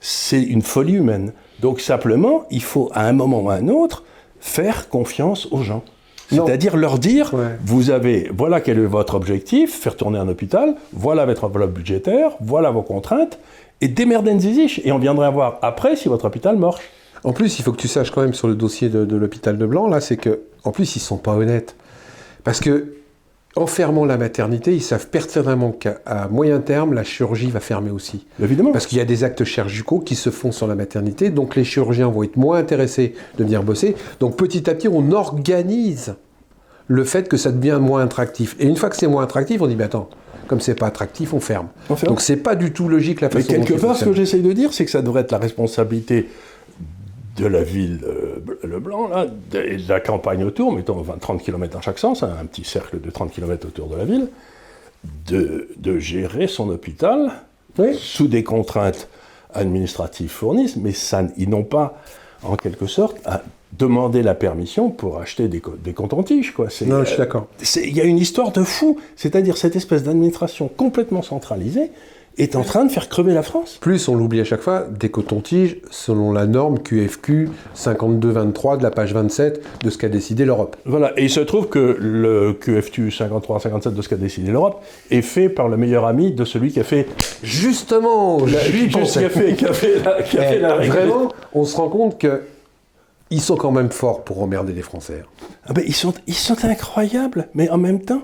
c'est 0.00 0.42
une 0.42 0.62
folie 0.62 0.94
humaine. 0.94 1.32
Donc 1.60 1.80
simplement, 1.80 2.44
il 2.50 2.62
faut 2.62 2.90
à 2.92 3.06
un 3.06 3.12
moment 3.12 3.40
ou 3.40 3.50
à 3.50 3.54
un 3.54 3.68
autre 3.68 4.04
faire 4.40 4.88
confiance 4.88 5.48
aux 5.50 5.62
gens. 5.62 5.82
C'est-à-dire 6.30 6.76
leur 6.76 6.98
dire, 6.98 7.32
vous 7.64 7.88
avez, 7.90 8.30
voilà 8.36 8.60
quel 8.60 8.78
est 8.78 8.84
votre 8.84 9.14
objectif, 9.14 9.74
faire 9.74 9.96
tourner 9.96 10.18
un 10.18 10.28
hôpital, 10.28 10.74
voilà 10.92 11.24
votre 11.24 11.44
enveloppe 11.44 11.72
budgétaire, 11.72 12.32
voilà 12.40 12.70
vos 12.70 12.82
contraintes, 12.82 13.38
et 13.80 13.88
démerdez 13.88 14.38
ziziche, 14.38 14.78
et 14.84 14.92
on 14.92 14.98
viendrait 14.98 15.30
voir 15.30 15.58
après 15.62 15.96
si 15.96 16.08
votre 16.08 16.26
hôpital 16.26 16.58
marche. 16.58 16.82
En 17.24 17.32
plus, 17.32 17.58
il 17.58 17.62
faut 17.62 17.72
que 17.72 17.80
tu 17.80 17.88
saches 17.88 18.10
quand 18.10 18.20
même 18.20 18.34
sur 18.34 18.46
le 18.46 18.54
dossier 18.54 18.90
de, 18.90 19.16
l'hôpital 19.16 19.56
de 19.56 19.64
Blanc, 19.64 19.88
là, 19.88 20.02
c'est 20.02 20.18
que, 20.18 20.40
en 20.64 20.70
plus, 20.70 20.96
ils 20.96 21.00
sont 21.00 21.16
pas 21.16 21.34
honnêtes. 21.34 21.76
Parce 22.44 22.60
que, 22.60 22.92
en 23.58 23.66
fermant 23.66 24.04
la 24.04 24.16
maternité, 24.16 24.74
ils 24.74 24.82
savent 24.82 25.08
pertinemment 25.08 25.72
qu'à 25.72 26.00
moyen 26.30 26.60
terme, 26.60 26.94
la 26.94 27.04
chirurgie 27.04 27.50
va 27.50 27.60
fermer 27.60 27.90
aussi. 27.90 28.26
Évidemment. 28.42 28.72
Parce 28.72 28.86
qu'il 28.86 28.98
y 28.98 29.00
a 29.00 29.04
des 29.04 29.24
actes 29.24 29.44
chirurgicaux 29.44 30.00
qui 30.00 30.14
se 30.14 30.30
font 30.30 30.52
sur 30.52 30.66
la 30.66 30.74
maternité, 30.74 31.30
donc 31.30 31.56
les 31.56 31.64
chirurgiens 31.64 32.08
vont 32.08 32.22
être 32.22 32.36
moins 32.36 32.58
intéressés 32.58 33.14
de 33.36 33.44
venir 33.44 33.62
bosser. 33.62 33.96
Donc 34.20 34.36
petit 34.36 34.68
à 34.70 34.74
petit, 34.74 34.88
on 34.88 35.12
organise 35.12 36.14
le 36.86 37.04
fait 37.04 37.28
que 37.28 37.36
ça 37.36 37.52
devient 37.52 37.78
moins 37.80 38.02
attractif. 38.02 38.56
Et 38.58 38.66
une 38.66 38.76
fois 38.76 38.88
que 38.88 38.96
c'est 38.96 39.06
moins 39.06 39.22
attractif, 39.22 39.60
on 39.60 39.66
dit, 39.66 39.76
mais 39.76 39.84
attends, 39.84 40.08
comme 40.46 40.60
c'est 40.60 40.74
pas 40.74 40.86
attractif, 40.86 41.34
on 41.34 41.40
ferme. 41.40 41.68
on 41.90 41.96
ferme. 41.96 42.08
Donc 42.08 42.20
c'est 42.22 42.36
pas 42.36 42.54
du 42.54 42.72
tout 42.72 42.88
logique 42.88 43.20
la 43.20 43.28
façon 43.28 43.46
Mais 43.50 43.58
quelque 43.58 43.78
part, 43.78 43.94
ce 43.96 44.06
que 44.06 44.14
j'essaye 44.14 44.40
de 44.40 44.52
dire, 44.52 44.72
c'est 44.72 44.84
que 44.84 44.90
ça 44.90 45.02
devrait 45.02 45.20
être 45.20 45.32
la 45.32 45.38
responsabilité 45.38 46.28
de 47.38 47.46
la 47.46 47.62
ville 47.62 48.00
euh, 48.04 48.66
Leblanc, 48.66 49.08
là, 49.08 49.26
et 49.54 49.76
de 49.76 49.88
la 49.88 50.00
campagne 50.00 50.44
autour, 50.44 50.72
mettons 50.72 51.00
20, 51.00 51.18
30 51.18 51.42
km 51.42 51.72
dans 51.72 51.80
chaque 51.80 51.98
sens, 51.98 52.22
hein, 52.22 52.34
un 52.40 52.46
petit 52.46 52.64
cercle 52.64 53.00
de 53.00 53.10
30 53.10 53.32
km 53.32 53.66
autour 53.66 53.88
de 53.88 53.96
la 53.96 54.04
ville, 54.04 54.28
de, 55.26 55.68
de 55.76 55.98
gérer 55.98 56.48
son 56.48 56.68
hôpital 56.70 57.32
sous 57.96 58.26
des 58.26 58.42
contraintes 58.42 59.08
administratives 59.54 60.30
fournies, 60.30 60.74
mais 60.76 60.92
ça, 60.92 61.22
ils 61.36 61.48
n'ont 61.48 61.64
pas, 61.64 62.02
en 62.42 62.56
quelque 62.56 62.86
sorte, 62.86 63.16
à 63.24 63.42
demander 63.72 64.22
la 64.22 64.34
permission 64.34 64.90
pour 64.90 65.20
acheter 65.20 65.46
des, 65.46 65.62
des 65.84 65.94
tiges 66.24 66.52
quoi. 66.52 66.68
Non, 66.86 67.00
je 67.00 67.10
suis 67.10 67.18
d'accord. 67.18 67.46
Il 67.76 67.94
y 67.94 68.00
a 68.00 68.04
une 68.04 68.18
histoire 68.18 68.50
de 68.50 68.64
fou, 68.64 68.98
c'est-à-dire 69.14 69.56
cette 69.56 69.76
espèce 69.76 70.02
d'administration 70.02 70.68
complètement 70.68 71.22
centralisée 71.22 71.90
est 72.38 72.56
en 72.56 72.62
train 72.62 72.84
de 72.84 72.90
faire 72.90 73.08
crever 73.08 73.34
la 73.34 73.42
France. 73.42 73.78
Plus, 73.80 74.08
on 74.08 74.14
l'oublie 74.14 74.40
à 74.40 74.44
chaque 74.44 74.60
fois, 74.60 74.86
des 74.90 75.10
cotons-tiges 75.10 75.76
selon 75.90 76.32
la 76.32 76.46
norme 76.46 76.78
QFQ 76.78 77.50
5223 77.74 78.76
de 78.76 78.82
la 78.82 78.90
page 78.90 79.12
27 79.12 79.62
de 79.82 79.90
ce 79.90 79.98
qu'a 79.98 80.08
décidé 80.08 80.44
l'Europe. 80.44 80.76
Voilà, 80.84 81.12
et 81.16 81.24
il 81.24 81.30
se 81.30 81.40
trouve 81.40 81.68
que 81.68 81.96
le 81.98 82.52
QFQ 82.54 83.10
53-57 83.10 83.94
de 83.94 84.02
ce 84.02 84.08
qu'a 84.08 84.16
décidé 84.16 84.50
l'Europe 84.50 84.82
est 85.10 85.22
fait 85.22 85.48
par 85.48 85.68
le 85.68 85.76
meilleur 85.76 86.06
ami 86.06 86.32
de 86.32 86.44
celui 86.44 86.70
qui 86.70 86.80
a 86.80 86.84
fait... 86.84 87.06
Justement, 87.42 88.38
la, 88.46 88.68
lui, 88.68 88.88
qui 88.88 88.98
a 88.98 89.28
fait, 89.28 89.54
qui 89.54 89.66
a 89.66 89.72
fait, 89.72 90.02
la, 90.04 90.22
qui 90.22 90.38
a 90.38 90.42
fait 90.42 90.58
la 90.58 90.74
règle. 90.76 90.92
Vraiment, 90.92 91.32
on 91.52 91.64
se 91.64 91.76
rend 91.76 91.88
compte 91.88 92.18
que 92.18 92.42
ils 93.30 93.40
sont 93.40 93.56
quand 93.56 93.72
même 93.72 93.90
forts 93.90 94.24
pour 94.24 94.42
emmerder 94.42 94.72
les 94.72 94.82
Français. 94.82 95.22
Ah 95.66 95.72
ben, 95.72 95.84
ils, 95.86 95.94
sont, 95.94 96.14
ils 96.26 96.34
sont 96.34 96.64
incroyables, 96.64 97.48
mais 97.54 97.68
en 97.68 97.76
même 97.78 98.00
temps, 98.00 98.22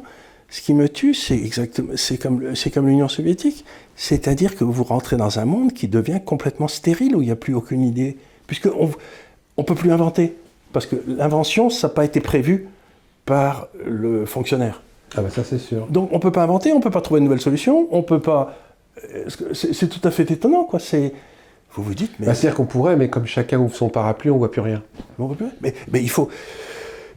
ce 0.55 0.61
qui 0.61 0.73
me 0.73 0.89
tue, 0.89 1.15
c'est 1.15 1.35
exactement, 1.35 1.95
c'est 1.97 2.17
comme, 2.17 2.55
c'est 2.55 2.71
comme 2.71 2.87
l'Union 2.87 3.09
soviétique. 3.09 3.65
C'est-à-dire 3.97 4.55
que 4.55 4.63
vous 4.63 4.85
rentrez 4.85 5.17
dans 5.17 5.41
un 5.41 5.45
monde 5.45 5.73
qui 5.73 5.89
devient 5.89 6.21
complètement 6.25 6.69
stérile, 6.69 7.17
où 7.17 7.23
il 7.23 7.25
n'y 7.25 7.33
a 7.33 7.37
plus 7.37 7.55
aucune 7.55 7.83
idée. 7.83 8.19
Puisqu'on 8.47 8.93
ne 9.59 9.63
peut 9.65 9.75
plus 9.75 9.91
inventer. 9.91 10.37
Parce 10.73 10.87
que 10.87 10.95
l'invention, 11.09 11.71
ça 11.71 11.89
n'a 11.89 11.95
pas 11.95 12.05
été 12.05 12.21
prévu 12.21 12.69
par 13.27 13.67
le 13.85 14.27
fonctionnaire. 14.27 14.85
Ah 15.17 15.23
ben 15.23 15.31
ça 15.31 15.43
c'est 15.43 15.59
sûr. 15.59 15.89
Donc 15.89 16.11
on 16.13 16.19
ne 16.19 16.21
peut 16.21 16.31
pas 16.31 16.45
inventer, 16.45 16.73
on 16.73 16.79
ne 16.79 16.83
peut 16.85 16.91
pas 16.93 17.01
trouver 17.01 17.19
une 17.19 17.25
nouvelle 17.25 17.41
solution, 17.41 17.89
on 17.91 18.05
peut 18.05 18.21
pas... 18.21 18.57
Euh, 19.13 19.29
c'est 19.55 19.89
tout 19.89 20.07
à 20.07 20.13
fait 20.13 20.31
étonnant, 20.31 20.63
quoi. 20.63 20.79
C'est... 20.79 21.15
Vous 21.73 21.83
vous 21.83 21.95
dites, 21.95 22.13
mais. 22.21 22.27
Bah, 22.27 22.35
C'est-à-dire 22.37 22.57
qu'on 22.57 22.67
pourrait, 22.67 22.95
mais 22.95 23.11
comme 23.11 23.27
chacun 23.27 23.59
ouvre 23.59 23.75
son 23.75 23.89
parapluie, 23.89 24.31
on 24.31 24.39
voit 24.39 24.53
plus 24.53 24.61
rien. 24.61 24.85
Mais, 25.61 25.75
mais 25.91 26.01
il 26.01 26.11
faut, 26.11 26.29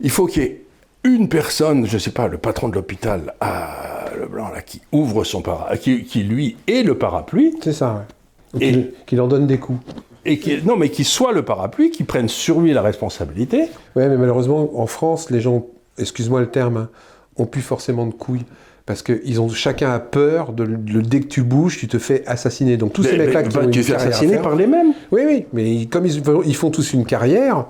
il 0.01 0.09
faut 0.09 0.25
qu'il 0.25 0.41
y 0.41 0.45
ait 0.47 0.63
une 1.03 1.29
personne, 1.29 1.85
je 1.85 1.93
ne 1.93 1.99
sais 1.99 2.11
pas, 2.11 2.27
le 2.27 2.37
patron 2.37 2.69
de 2.69 2.75
l'hôpital 2.75 3.33
à 3.39 4.05
Leblanc, 4.19 4.49
là, 4.53 4.61
qui 4.61 4.81
ouvre 4.91 5.23
son 5.23 5.41
parapluie, 5.41 6.03
qui, 6.03 6.23
lui 6.23 6.57
est 6.67 6.83
le 6.83 6.97
parapluie. 6.97 7.55
C'est 7.61 7.73
ça, 7.73 8.05
ouais. 8.53 8.65
Et 8.65 8.93
qu'il 9.05 9.21
en 9.21 9.27
donne 9.27 9.47
des 9.47 9.57
coups. 9.57 9.79
Et 10.25 10.39
qui, 10.39 10.61
non, 10.63 10.75
mais 10.75 10.89
qui 10.89 11.03
soit 11.03 11.31
le 11.31 11.43
parapluie, 11.43 11.91
qui 11.91 12.03
prenne 12.03 12.27
sur 12.27 12.59
lui 12.59 12.73
la 12.73 12.81
responsabilité. 12.81 13.69
Oui, 13.95 14.03
mais 14.07 14.17
malheureusement, 14.17 14.69
en 14.79 14.87
France, 14.87 15.29
les 15.29 15.39
gens, 15.39 15.65
excuse-moi 15.97 16.41
le 16.41 16.49
terme, 16.49 16.77
hein, 16.77 16.89
ont 17.37 17.45
plus 17.45 17.61
forcément 17.61 18.05
de 18.05 18.13
couilles 18.13 18.45
parce 18.87 19.03
qu'ils 19.03 19.41
ont 19.41 19.49
chacun 19.49 19.91
a 19.91 19.99
peur 19.99 20.53
de, 20.53 20.65
dès 20.65 21.19
que 21.19 21.27
tu 21.27 21.43
bouges, 21.43 21.77
tu 21.77 21.89
te 21.89 21.99
fais 21.99 22.25
assassiner. 22.25 22.77
Donc 22.77 22.93
tous 22.93 23.03
ces 23.03 23.17
mecs-là 23.17 23.43
qui 23.43 23.57
ont 23.57 23.69
tu 23.69 23.83
fais 23.83 23.95
assassiner 23.95 24.37
par 24.37 24.55
les 24.55 24.65
mêmes. 24.65 24.93
Oui, 25.11 25.23
oui, 25.25 25.45
mais 25.51 25.85
comme 25.87 26.05
ils, 26.05 26.23
ils, 26.45 26.55
font 26.55 26.71
tous 26.71 26.93
une 26.93 27.05
carrière, 27.05 27.65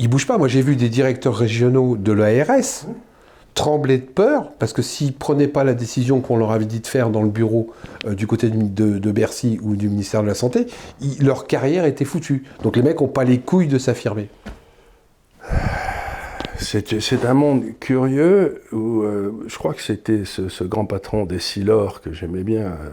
ils 0.00 0.08
bougent 0.08 0.26
pas. 0.26 0.38
Moi, 0.38 0.48
j'ai 0.48 0.62
vu 0.62 0.76
des 0.76 0.88
directeurs 0.88 1.36
régionaux 1.36 1.96
de 1.96 2.12
l'ARS 2.12 2.86
trembler 3.54 3.98
de 3.98 4.04
peur 4.04 4.52
parce 4.58 4.72
que 4.72 4.80
s'ils 4.80 5.12
prenaient 5.12 5.48
pas 5.48 5.64
la 5.64 5.74
décision 5.74 6.20
qu'on 6.20 6.36
leur 6.36 6.52
avait 6.52 6.66
dit 6.66 6.80
de 6.80 6.86
faire 6.86 7.10
dans 7.10 7.22
le 7.22 7.28
bureau 7.28 7.72
euh, 8.06 8.14
du 8.14 8.26
côté 8.26 8.48
de, 8.48 8.98
de, 8.98 9.12
Bercy 9.12 9.58
ou 9.60 9.76
du 9.76 9.88
ministère 9.88 10.22
de 10.22 10.28
la 10.28 10.34
Santé, 10.34 10.66
leur 11.20 11.46
carrière 11.46 11.84
était 11.84 12.04
foutue. 12.04 12.44
Donc 12.62 12.76
les 12.76 12.82
mecs 12.82 13.00
n'ont 13.00 13.08
pas 13.08 13.24
les 13.24 13.40
couilles 13.40 13.68
de 13.68 13.78
s'affirmer 13.78 14.28
c'est 16.60 17.24
un 17.24 17.34
monde 17.34 17.64
curieux 17.80 18.62
où 18.72 19.02
euh, 19.02 19.32
je 19.46 19.56
crois 19.56 19.74
que 19.74 19.82
c'était 19.82 20.24
ce, 20.24 20.64
grand 20.64 20.84
patron 20.84 21.24
des 21.24 21.38
Silors 21.38 22.00
que 22.00 22.12
j'aimais 22.12 22.44
bien, 22.44 22.66
euh, 22.66 22.90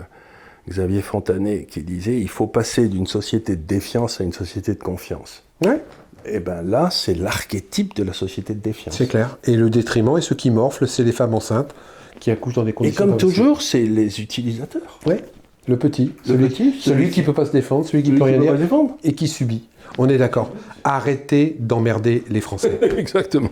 Xavier 0.69 1.01
Fontanet, 1.01 1.65
qui 1.65 1.83
disait 1.83 2.17
il 2.17 2.29
faut 2.29 2.47
passer 2.47 2.87
d'une 2.87 3.07
société 3.07 3.55
de 3.55 3.63
défiance 3.63 4.21
à 4.21 4.23
une 4.23 4.33
société 4.33 4.73
de 4.73 4.81
confiance. 4.81 5.43
Ouais. 5.65 5.81
Et 6.25 6.39
bien 6.39 6.61
là, 6.61 6.89
c'est 6.91 7.13
l'archétype 7.13 7.95
de 7.95 8.03
la 8.03 8.13
société 8.13 8.53
de 8.53 8.59
défiance. 8.59 8.97
C'est 8.97 9.07
clair. 9.07 9.37
Et 9.45 9.55
le 9.55 9.69
détriment, 9.69 10.17
et 10.17 10.21
ceux 10.21 10.35
qui 10.35 10.51
morflent, 10.51 10.87
c'est 10.87 11.03
les 11.03 11.11
femmes 11.11 11.33
enceintes 11.33 11.73
qui 12.19 12.31
accouchent 12.31 12.55
dans 12.55 12.63
des 12.63 12.71
Et 12.71 12.73
conditions. 12.73 12.97
comme 13.05 13.11
pas 13.11 13.17
possibles. 13.17 13.33
toujours, 13.33 13.61
c'est 13.61 13.81
les 13.83 14.19
utilisateurs. 14.21 14.99
Ouais. 15.05 15.23
Le 15.67 15.77
petit. 15.77 16.13
Le 16.25 16.33
celui, 16.33 16.47
petit, 16.47 16.55
celui, 16.71 16.81
celui 16.81 17.09
qui 17.11 17.19
ne 17.21 17.25
peut 17.25 17.33
pas 17.33 17.45
se 17.45 17.51
défendre, 17.51 17.85
celui 17.85 18.01
qui 18.01 18.07
Celui 18.09 18.19
peut 18.19 18.25
rien 18.25 18.39
dire 18.39 18.55
défendre. 18.57 18.97
et 19.03 19.13
qui 19.13 19.27
subit. 19.27 19.67
On 19.97 20.07
est 20.09 20.17
d'accord. 20.17 20.51
Arrêtez 20.83 21.55
d'emmerder 21.59 22.23
les 22.29 22.41
Français. 22.41 22.79
Exactement. 22.97 23.49